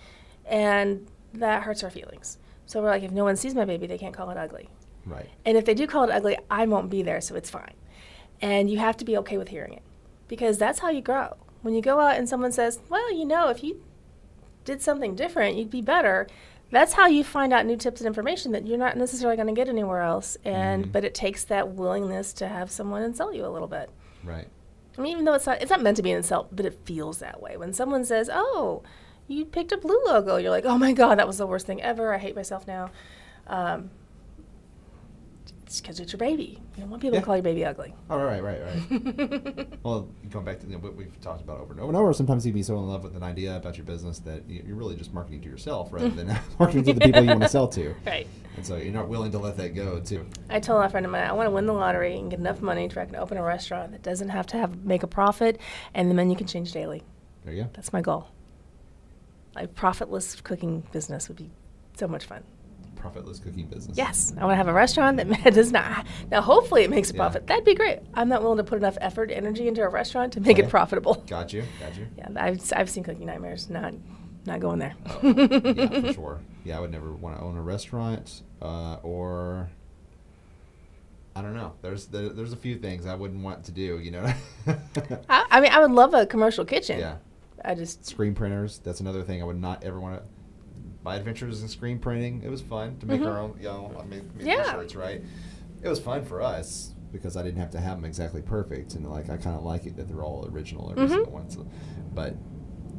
And 0.45 1.07
that 1.33 1.63
hurts 1.63 1.83
our 1.83 1.89
feelings. 1.89 2.37
So 2.65 2.81
we're 2.81 2.89
like, 2.89 3.03
if 3.03 3.11
no 3.11 3.23
one 3.23 3.35
sees 3.35 3.55
my 3.55 3.65
baby, 3.65 3.87
they 3.87 3.97
can't 3.97 4.13
call 4.13 4.29
it 4.29 4.37
ugly. 4.37 4.69
Right. 5.05 5.29
And 5.45 5.57
if 5.57 5.63
they 5.65 5.73
do 5.73 5.87
call 5.87 6.03
it 6.03 6.11
ugly, 6.11 6.37
I 6.51 6.65
won't 6.65 6.89
be 6.89 7.01
there, 7.01 7.21
so 7.21 7.35
it's 7.35 7.49
fine. 7.49 7.73
And 8.41 8.69
you 8.69 8.77
have 8.77 8.97
to 8.97 9.05
be 9.05 9.17
okay 9.17 9.37
with 9.37 9.47
hearing 9.49 9.73
it 9.73 9.81
because 10.27 10.57
that's 10.57 10.79
how 10.79 10.89
you 10.89 11.01
grow. 11.01 11.35
When 11.63 11.73
you 11.73 11.81
go 11.81 11.99
out 11.99 12.17
and 12.17 12.29
someone 12.29 12.51
says, 12.51 12.79
well, 12.89 13.11
you 13.13 13.25
know, 13.25 13.49
if 13.49 13.63
you 13.63 13.81
did 14.63 14.81
something 14.81 15.15
different, 15.15 15.57
you'd 15.57 15.71
be 15.71 15.81
better. 15.81 16.27
That's 16.69 16.93
how 16.93 17.07
you 17.07 17.23
find 17.23 17.51
out 17.53 17.65
new 17.65 17.77
tips 17.77 18.01
and 18.01 18.07
information 18.07 18.51
that 18.51 18.67
you're 18.67 18.77
not 18.77 18.97
necessarily 18.97 19.37
going 19.37 19.47
to 19.47 19.53
get 19.53 19.69
anywhere 19.69 20.01
else. 20.01 20.37
And 20.45 20.87
Mhm. 20.87 20.91
but 20.91 21.03
it 21.05 21.15
takes 21.15 21.43
that 21.45 21.69
willingness 21.69 22.33
to 22.33 22.47
have 22.47 22.69
someone 22.69 23.01
insult 23.03 23.33
you 23.35 23.45
a 23.45 23.47
little 23.49 23.67
bit. 23.69 23.89
Right. 24.23 24.47
I 24.97 25.01
mean, 25.01 25.11
even 25.13 25.25
though 25.25 25.33
it's 25.33 25.45
not 25.45 25.61
it's 25.61 25.71
not 25.71 25.81
meant 25.81 25.95
to 25.97 26.03
be 26.03 26.11
an 26.11 26.17
insult, 26.17 26.49
but 26.55 26.65
it 26.65 26.77
feels 26.83 27.19
that 27.19 27.41
way. 27.41 27.55
When 27.55 27.71
someone 27.71 28.03
says, 28.03 28.29
"Oh, 28.33 28.81
you 29.27 29.45
picked 29.45 29.71
a 29.71 29.77
blue 29.77 29.99
logo," 30.05 30.35
you're 30.37 30.51
like, 30.51 30.65
"Oh 30.65 30.77
my 30.77 30.91
god, 30.91 31.17
that 31.19 31.27
was 31.27 31.37
the 31.37 31.47
worst 31.47 31.65
thing 31.67 31.81
ever. 31.81 32.13
I 32.13 32.17
hate 32.17 32.35
myself 32.35 32.67
now." 32.67 32.89
Um, 33.47 33.91
it's 35.67 35.81
because 35.81 35.99
it's 35.99 36.13
your 36.13 36.17
baby. 36.17 36.59
You 36.75 36.81
don't 36.81 36.89
want 36.89 37.01
people 37.01 37.15
Yeah. 37.15 37.19
to 37.19 37.25
call 37.25 37.35
your 37.35 37.43
baby 37.43 37.65
ugly. 37.65 37.93
Oh, 38.09 38.17
right, 38.23 38.41
right, 38.41 38.61
right. 38.63 39.67
Well, 39.83 40.07
going 40.31 40.45
back 40.45 40.59
to 40.61 40.65
you 40.65 40.73
know, 40.73 40.79
what 40.79 40.95
we've 40.95 41.19
talked 41.21 41.41
about 41.41 41.59
over 41.59 41.73
and 41.73 41.81
over 41.81 41.89
and 41.89 41.97
over, 41.97 42.13
sometimes 42.13 42.45
you'd 42.45 42.55
be 42.55 42.63
so 42.63 42.77
in 42.77 42.87
love 42.87 43.03
with 43.03 43.15
an 43.17 43.23
idea 43.23 43.55
about 43.57 43.77
your 43.77 43.85
business 43.85 44.19
that 44.19 44.47
you- 44.49 44.63
you're 44.65 44.77
really 44.77 44.95
just 44.95 45.13
marketing 45.13 45.41
to 45.41 45.49
yourself 45.49 45.91
rather 45.91 46.09
than 46.09 46.27
marketing 46.59 46.85
to 46.85 46.93
the 46.93 47.01
people 47.01 47.21
you 47.21 47.27
want 47.27 47.41
to 47.41 47.49
sell 47.49 47.67
to. 47.67 47.93
Right. 48.05 48.27
And 48.55 48.65
so 48.65 48.77
you're 48.77 48.93
not 48.93 49.09
willing 49.09 49.31
to 49.33 49.39
let 49.39 49.57
that 49.57 49.75
go, 49.75 49.99
too. 49.99 50.25
I 50.49 50.59
told 50.61 50.83
a 50.83 50.89
friend 50.89 51.05
of 51.05 51.11
mine, 51.11 51.27
I 51.27 51.33
want 51.33 51.47
to 51.47 51.51
win 51.51 51.65
the 51.65 51.73
lottery 51.73 52.17
and 52.17 52.31
get 52.31 52.39
enough 52.39 52.61
money 52.61 52.87
to 52.87 53.01
I 53.01 53.05
can 53.05 53.17
open 53.17 53.37
a 53.37 53.43
restaurant 53.43 53.91
that 53.91 54.01
doesn't 54.03 54.29
have 54.29 54.47
to 54.47 54.57
have 54.57 54.85
make 54.85 55.03
a 55.03 55.07
profit, 55.07 55.59
and 55.93 56.09
the 56.09 56.15
menu 56.15 56.35
can 56.37 56.47
change 56.47 56.71
daily. 56.71 57.03
There 57.43 57.53
you 57.53 57.63
go. 57.63 57.69
That's 57.73 57.91
my 57.91 58.01
goal. 58.01 58.29
A 59.57 59.67
profitless 59.67 60.39
cooking 60.41 60.83
business 60.93 61.27
would 61.27 61.37
be 61.37 61.49
so 61.97 62.07
much 62.07 62.25
fun. 62.25 62.43
Profitless 62.99 63.39
cooking 63.39 63.65
business. 63.67 63.97
Yes, 63.97 64.33
I 64.37 64.41
want 64.45 64.53
to 64.53 64.55
have 64.57 64.67
a 64.67 64.73
restaurant 64.73 65.17
that 65.17 65.53
does 65.53 65.71
not. 65.71 66.05
Now, 66.31 66.41
hopefully, 66.41 66.83
it 66.83 66.89
makes 66.89 67.09
a 67.09 67.13
Yeah. 67.13 67.17
profit. 67.19 67.47
That'd 67.47 67.63
be 67.65 67.75
great. 67.75 67.99
I'm 68.13 68.27
not 68.29 68.41
willing 68.41 68.57
to 68.57 68.63
put 68.63 68.77
enough 68.77 68.97
effort, 69.01 69.31
energy 69.31 69.67
into 69.67 69.81
a 69.83 69.89
restaurant 69.89 70.33
to 70.33 70.39
make 70.41 70.57
Okay. 70.57 70.65
it 70.67 70.69
profitable. 70.69 71.23
Got 71.27 71.53
you. 71.53 71.63
Got 71.79 71.97
you. 71.97 72.07
Yeah, 72.17 72.29
I've, 72.35 72.61
I've 72.75 72.89
seen 72.89 73.03
Cooking 73.03 73.27
Nightmares. 73.27 73.69
Not, 73.69 73.93
not 74.45 74.59
going 74.59 74.79
there. 74.79 74.95
yeah, 75.23 76.01
for 76.01 76.13
sure. 76.13 76.39
Yeah, 76.65 76.77
I 76.77 76.79
would 76.81 76.91
never 76.91 77.11
want 77.13 77.37
to 77.37 77.43
own 77.43 77.55
a 77.57 77.61
restaurant 77.61 78.41
uh, 78.61 78.95
or 79.03 79.69
I 81.35 81.41
don't 81.41 81.53
know. 81.55 81.73
There's 81.81 82.07
there, 82.07 82.29
there's 82.29 82.51
a 82.51 82.57
few 82.57 82.77
things 82.77 83.05
I 83.05 83.13
wouldn't 83.15 83.43
want 83.43 83.63
to 83.65 83.71
do. 83.71 83.99
You 83.99 84.11
know. 84.11 84.33
I, 85.29 85.45
I 85.51 85.61
mean, 85.61 85.71
I 85.71 85.79
would 85.79 85.91
love 85.91 86.13
a 86.13 86.25
commercial 86.25 86.65
kitchen. 86.65 86.99
yeah, 86.99 87.17
I 87.63 87.75
just 87.75 88.05
screen 88.05 88.33
printers. 88.33 88.79
That's 88.79 88.99
another 89.01 89.21
thing 89.23 89.41
I 89.41 89.45
would 89.45 89.61
not 89.61 89.83
ever 89.83 89.99
want 89.99 90.19
to. 90.19 90.23
My 91.07 91.15
adventures 91.15 91.61
in 91.61 91.69
screen 91.69 91.99
printing. 91.99 92.41
It 92.43 92.49
was 92.51 92.59
fun 92.61 92.97
to 92.99 93.05
make 93.05 93.21
our 93.21 93.39
own. 93.39 93.55
You 93.61 93.67
know, 93.69 93.95
I 93.97 94.03
made, 94.03 94.23
made 94.35 94.39
Mm-hmm. 94.39 94.47
Yeah. 94.47 94.71
shirts. 94.73 94.93
Right. 94.93 95.23
It 95.81 95.87
was 95.87 96.01
fun 96.01 96.25
for 96.25 96.41
us 96.41 96.93
because 97.13 97.37
I 97.37 97.43
didn't 97.43 97.59
have 97.59 97.71
to 97.71 97.79
have 97.79 97.95
them 97.95 98.03
exactly 98.03 98.41
perfect, 98.41 98.93
and 98.95 99.09
like 99.09 99.29
I 99.29 99.37
kind 99.37 99.55
of 99.55 99.63
like 99.63 99.85
it 99.85 99.95
that 99.95 100.09
they're 100.09 100.21
all 100.21 100.45
original 100.51 100.91
every 100.91 101.05
Mhm. 101.05 101.09
single 101.11 101.31
one. 101.31 101.49
So, 101.49 101.65
but 102.13 102.35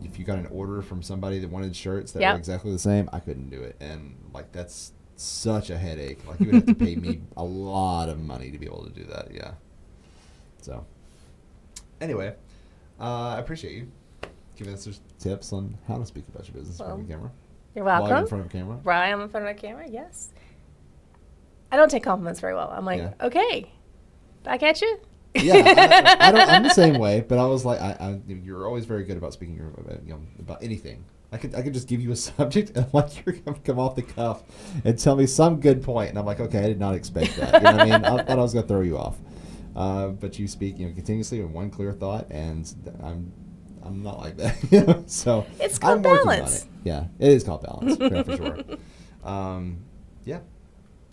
if 0.02 0.18
you 0.18 0.24
got 0.24 0.38
an 0.38 0.46
order 0.46 0.80
from 0.80 1.02
somebody 1.02 1.38
that 1.40 1.50
wanted 1.50 1.76
shirts 1.76 2.12
that 2.12 2.20
Yep. 2.22 2.32
were 2.32 2.38
exactly 2.38 2.72
the 2.72 2.78
same, 2.78 3.10
I 3.12 3.20
couldn't 3.20 3.50
do 3.50 3.60
it, 3.60 3.76
and 3.78 4.16
like 4.32 4.52
that's 4.52 4.94
such 5.16 5.68
a 5.68 5.76
headache. 5.76 6.26
Like 6.26 6.40
you 6.40 6.46
would 6.46 6.54
have 6.54 6.66
to 6.66 6.74
pay 6.74 6.96
me 6.96 7.20
a 7.36 7.44
lot 7.44 8.08
of 8.08 8.18
money 8.20 8.50
to 8.50 8.56
be 8.58 8.64
able 8.64 8.84
to 8.86 8.90
do 8.90 9.04
that. 9.04 9.34
Yeah. 9.34 9.52
So, 10.62 10.86
anyway, 12.00 12.34
uh, 12.98 13.34
I 13.36 13.38
appreciate 13.38 13.74
you 13.74 13.88
giving 14.56 14.72
us 14.72 14.98
tips 15.18 15.52
on 15.52 15.76
how 15.86 15.98
to 15.98 16.06
speak 16.06 16.26
about 16.28 16.48
your 16.48 16.54
business 16.54 16.80
in 16.80 16.86
front 16.86 16.92
of 17.02 17.06
a 17.06 17.08
Well, 17.10 17.18
camera. 17.18 17.30
You're 17.78 17.86
While 17.86 18.02
welcome. 18.02 18.18
in 18.24 18.26
front 18.26 18.44
of 18.44 18.50
a 18.50 18.52
camera. 18.52 18.78
Right, 18.84 19.10
I'm 19.12 19.20
in 19.20 19.28
front 19.28 19.48
of 19.48 19.54
the 19.56 19.60
camera. 19.60 19.86
Yes. 19.88 20.32
I 21.70 21.76
don't 21.76 21.90
take 21.90 22.02
compliments 22.02 22.40
very 22.40 22.54
well. 22.54 22.70
I'm 22.74 22.84
like, 22.84 22.98
Yeah. 23.00 23.12
okay, 23.20 23.70
back 24.42 24.62
at 24.62 24.80
you. 24.80 24.98
yeah, 25.34 26.16
I, 26.20 26.28
I 26.28 26.32
don't, 26.32 26.48
I'm 26.50 26.62
the 26.62 26.70
same 26.70 26.98
way, 26.98 27.20
but 27.20 27.38
I 27.38 27.46
was 27.46 27.64
like, 27.64 27.80
I, 27.80 27.90
I, 28.00 28.20
you're 28.26 28.66
always 28.66 28.84
very 28.86 29.04
good 29.04 29.16
about 29.16 29.32
speaking 29.32 29.60
about, 29.60 30.02
you 30.04 30.14
know, 30.14 30.20
about 30.38 30.62
anything. 30.62 31.04
I 31.30 31.36
could, 31.36 31.54
I 31.54 31.60
could 31.60 31.74
just 31.74 31.86
give 31.86 32.00
you 32.00 32.10
a 32.10 32.16
subject 32.16 32.70
and 32.76 32.86
like 32.94 33.24
you're 33.26 33.34
gonna 33.36 33.58
come 33.58 33.78
off 33.78 33.94
the 33.96 34.02
cuff 34.02 34.42
and 34.84 34.98
tell 34.98 35.14
me 35.14 35.26
some 35.26 35.60
good 35.60 35.82
point. 35.82 36.08
and 36.10 36.18
I'm 36.18 36.24
like, 36.24 36.40
okay, 36.40 36.60
I 36.60 36.66
did 36.66 36.80
not 36.80 36.94
expect 36.94 37.36
that. 37.36 37.54
You 37.54 37.60
know 37.60 37.72
what 37.72 37.80
I 37.80 37.84
mean? 37.84 37.92
I 38.04 38.22
thought 38.24 38.30
I 38.30 38.42
was 38.42 38.54
gonna 38.54 38.66
throw 38.66 38.80
you 38.80 38.96
off, 38.96 39.18
uh, 39.76 40.08
but 40.08 40.38
you 40.38 40.48
speak, 40.48 40.78
you 40.78 40.88
know, 40.88 40.94
continuously 40.94 41.42
with 41.42 41.50
one 41.50 41.70
clear 41.70 41.92
thought, 41.92 42.26
and 42.30 42.66
I'm, 43.02 43.30
I'm 43.88 44.02
not 44.02 44.18
like 44.18 44.36
that. 44.36 45.04
so 45.06 45.46
It's 45.60 45.78
called 45.78 45.96
I'm 45.96 46.02
balance. 46.02 46.62
it. 46.62 46.68
Yeah, 46.84 47.04
it 47.18 47.32
is 47.32 47.42
called 47.44 47.62
balance, 47.62 47.96
yeah, 48.00 48.22
for 48.22 48.36
sure. 48.36 48.58
Um, 49.24 49.78
yeah, 50.24 50.38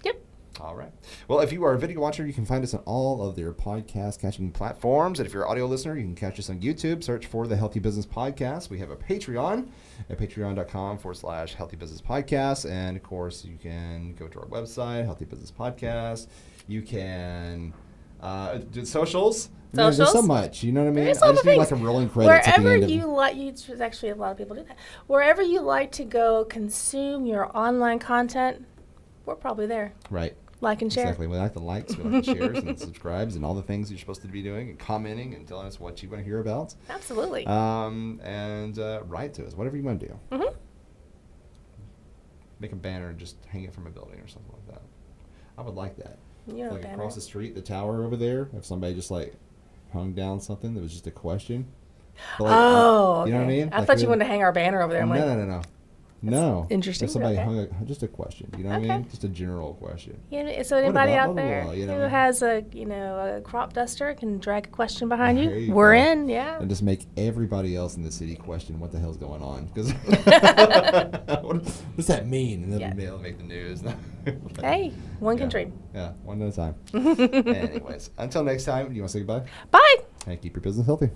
Yep. 0.03 0.21
all 0.61 0.75
right. 0.75 0.91
Well, 1.27 1.39
if 1.39 1.51
you 1.51 1.63
are 1.65 1.73
a 1.73 1.77
video 1.79 1.99
watcher, 1.99 2.25
you 2.25 2.31
can 2.33 2.45
find 2.45 2.63
us 2.63 2.73
on 2.73 2.81
all 2.85 3.27
of 3.27 3.35
their 3.35 3.51
podcast 3.51 4.19
catching 4.21 4.51
platforms. 4.51 5.19
And 5.19 5.27
if 5.27 5.33
you're 5.33 5.43
an 5.43 5.49
audio 5.51 5.65
listener, 5.65 5.95
you 5.97 6.03
can 6.03 6.15
catch 6.15 6.39
us 6.39 6.49
on 6.49 6.59
YouTube. 6.61 7.03
Search 7.03 7.25
for 7.25 7.47
the 7.47 7.57
Healthy 7.57 7.79
Business 7.79 8.05
Podcast. 8.05 8.69
We 8.69 8.77
have 8.79 8.91
a 8.91 8.95
Patreon 8.95 9.67
at 10.09 10.17
patreon.com 10.17 10.99
forward 10.99 11.15
slash 11.17 11.55
Healthy 11.55 11.75
Business 11.77 11.99
Podcast. 12.01 12.69
And 12.69 12.95
of 12.95 13.03
course, 13.03 13.43
you 13.43 13.57
can 13.61 14.13
go 14.13 14.27
to 14.27 14.39
our 14.39 14.45
website, 14.47 15.03
Healthy 15.03 15.25
Business 15.25 15.51
Podcast. 15.51 16.27
You 16.67 16.83
can 16.83 17.73
uh, 18.21 18.57
do 18.57 18.85
socials. 18.85 19.49
Man, 19.73 19.91
there's 19.91 20.11
so 20.11 20.21
much. 20.21 20.63
You 20.63 20.71
know 20.71 20.83
what 20.83 20.89
I 20.89 20.93
mean? 20.93 21.05
There's 21.05 21.21
I 21.21 21.31
just 21.31 21.43
the 21.43 21.49
do 21.49 21.55
things. 21.57 21.71
like 21.71 21.79
a 21.79 21.83
rolling 21.83 22.09
credits 22.09 22.47
at 22.47 22.57
the 22.57 22.63
Wherever 22.63 22.83
end 22.83 22.91
you 22.91 23.05
like, 23.07 23.35
you 23.35 23.53
actually 23.81 24.09
a 24.09 24.15
lot 24.15 24.31
of 24.31 24.37
people 24.37 24.55
do 24.55 24.63
that. 24.63 24.77
Wherever 25.07 25.41
you 25.41 25.59
like 25.59 25.91
to 25.93 26.05
go 26.05 26.45
consume 26.45 27.25
your 27.25 27.55
online 27.55 27.99
content, 27.99 28.65
we're 29.25 29.35
probably 29.35 29.67
there. 29.67 29.93
Right. 30.09 30.33
Like 30.61 30.81
and 30.81 30.91
share. 30.91 31.03
Exactly. 31.03 31.27
We 31.27 31.35
like 31.35 31.53
the 31.53 31.59
likes, 31.59 31.97
we 31.97 32.03
like 32.05 32.25
the 32.25 32.33
shares, 32.33 32.57
and 32.59 32.79
subscribes, 32.79 33.35
and 33.35 33.43
all 33.43 33.53
the 33.53 33.61
things 33.61 33.91
you're 33.91 33.99
supposed 33.99 34.21
to 34.21 34.27
be 34.29 34.41
doing, 34.41 34.69
and 34.69 34.79
commenting, 34.79 35.33
and 35.35 35.45
telling 35.45 35.67
us 35.67 35.79
what 35.79 36.01
you 36.01 36.09
want 36.09 36.21
to 36.21 36.25
hear 36.25 36.39
about. 36.39 36.73
Absolutely. 36.89 37.45
Um, 37.45 38.21
and 38.23 38.79
uh, 38.79 39.01
write 39.05 39.33
to 39.35 39.45
us, 39.45 39.53
whatever 39.55 39.75
you 39.75 39.83
want 39.83 39.99
to 39.99 40.07
do. 40.07 40.19
hmm 40.31 40.55
Make 42.61 42.71
a 42.71 42.77
banner 42.77 43.09
and 43.09 43.19
just 43.19 43.35
hang 43.47 43.65
it 43.65 43.73
from 43.73 43.85
a 43.85 43.89
building 43.89 44.19
or 44.21 44.27
something 44.27 44.53
like 44.53 44.67
that. 44.73 44.81
I 45.57 45.61
would 45.61 45.75
like 45.75 45.97
that. 45.97 46.17
You 46.47 46.69
like 46.69 46.85
across 46.85 47.15
the 47.15 47.21
street, 47.21 47.55
the 47.55 47.61
tower 47.61 48.03
over 48.03 48.15
there, 48.15 48.49
if 48.55 48.65
somebody 48.65 48.93
just 48.93 49.11
like 49.11 49.33
hung 49.93 50.13
down 50.13 50.39
something 50.39 50.73
that 50.75 50.81
was 50.81 50.91
just 50.91 51.07
a 51.07 51.11
question. 51.11 51.67
Like, 52.39 52.51
oh, 52.55 53.25
you 53.25 53.31
know 53.31 53.39
what 53.39 53.45
I 53.45 53.47
mean? 53.47 53.69
I 53.73 53.79
Like, 53.79 53.87
thought 53.87 53.99
you 53.99 54.07
wanted 54.07 54.23
to 54.25 54.29
hang 54.29 54.41
our 54.43 54.51
banner 54.53 54.81
over 54.81 54.93
there. 54.93 55.01
I'm 55.01 55.09
no, 55.09 55.15
like, 55.15 55.25
no, 55.25 55.35
no, 55.35 55.45
no, 55.45 55.61
no. 56.31 56.67
interesting, 56.69 57.05
If 57.05 57.11
somebody 57.11 57.35
okay. 57.35 57.43
hung 57.43 57.59
a, 57.59 57.67
just 57.85 58.03
a 58.03 58.07
question. 58.07 58.49
You 58.57 58.63
know 58.65 58.69
what 58.71 58.89
I 58.91 58.97
mean? 58.97 59.09
Just 59.09 59.23
a 59.23 59.27
general 59.29 59.73
question. 59.75 60.19
you 60.31 60.43
know, 60.43 60.63
so 60.63 60.77
anybody 60.77 61.13
about 61.13 61.29
out 61.29 61.33
blah, 61.35 61.43
blah, 61.43 61.43
there 61.43 61.63
blah, 61.63 61.71
you 61.73 61.85
know 61.85 61.93
who 61.95 61.99
what 62.01 62.05
I 62.05 62.07
mean? 62.07 62.11
has 62.11 62.41
a 62.41 62.65
you 62.73 62.85
know 62.85 63.35
a 63.37 63.41
crop 63.41 63.73
duster 63.73 64.13
can 64.13 64.39
drag 64.39 64.67
a 64.67 64.69
question 64.69 65.07
behind 65.09 65.39
you. 65.39 65.49
you 65.51 65.73
We're 65.73 65.95
go. 65.95 66.01
in, 66.11 66.29
yeah. 66.29 66.59
and 66.59 66.69
just 66.69 66.83
make 66.83 67.05
everybody 67.17 67.75
else 67.75 67.95
in 67.95 68.03
the 68.03 68.11
city 68.11 68.35
question 68.35 68.79
what 68.79 68.91
the 68.91 68.99
hell's 68.99 69.17
going 69.17 69.41
on. 69.41 69.65
Because 69.65 69.91
what 71.43 71.63
does 71.97 72.07
that 72.07 72.27
mean? 72.27 72.63
And 72.63 72.73
then 72.73 72.79
Yeah. 72.79 72.93
they'll 72.93 73.19
make 73.19 73.37
the 73.37 73.43
news. 73.43 73.81
Hey, 74.59 74.91
one 75.19 75.37
can 75.37 75.45
Yeah. 75.45 75.51
dream. 75.51 75.73
Yeah, 75.93 76.11
one 76.23 76.41
at 76.41 76.47
a 76.47 76.51
time. 76.55 76.75
Anyways, 76.95 78.09
until 78.17 78.43
next 78.43 78.65
time, 78.65 78.91
you 78.91 79.01
want 79.03 79.11
to 79.11 79.19
say 79.19 79.23
goodbye? 79.23 79.45
Bye. 79.69 79.95
And 80.25 80.41
keep 80.41 80.55
your 80.55 80.63
business 80.63 80.87
healthy. 80.87 81.03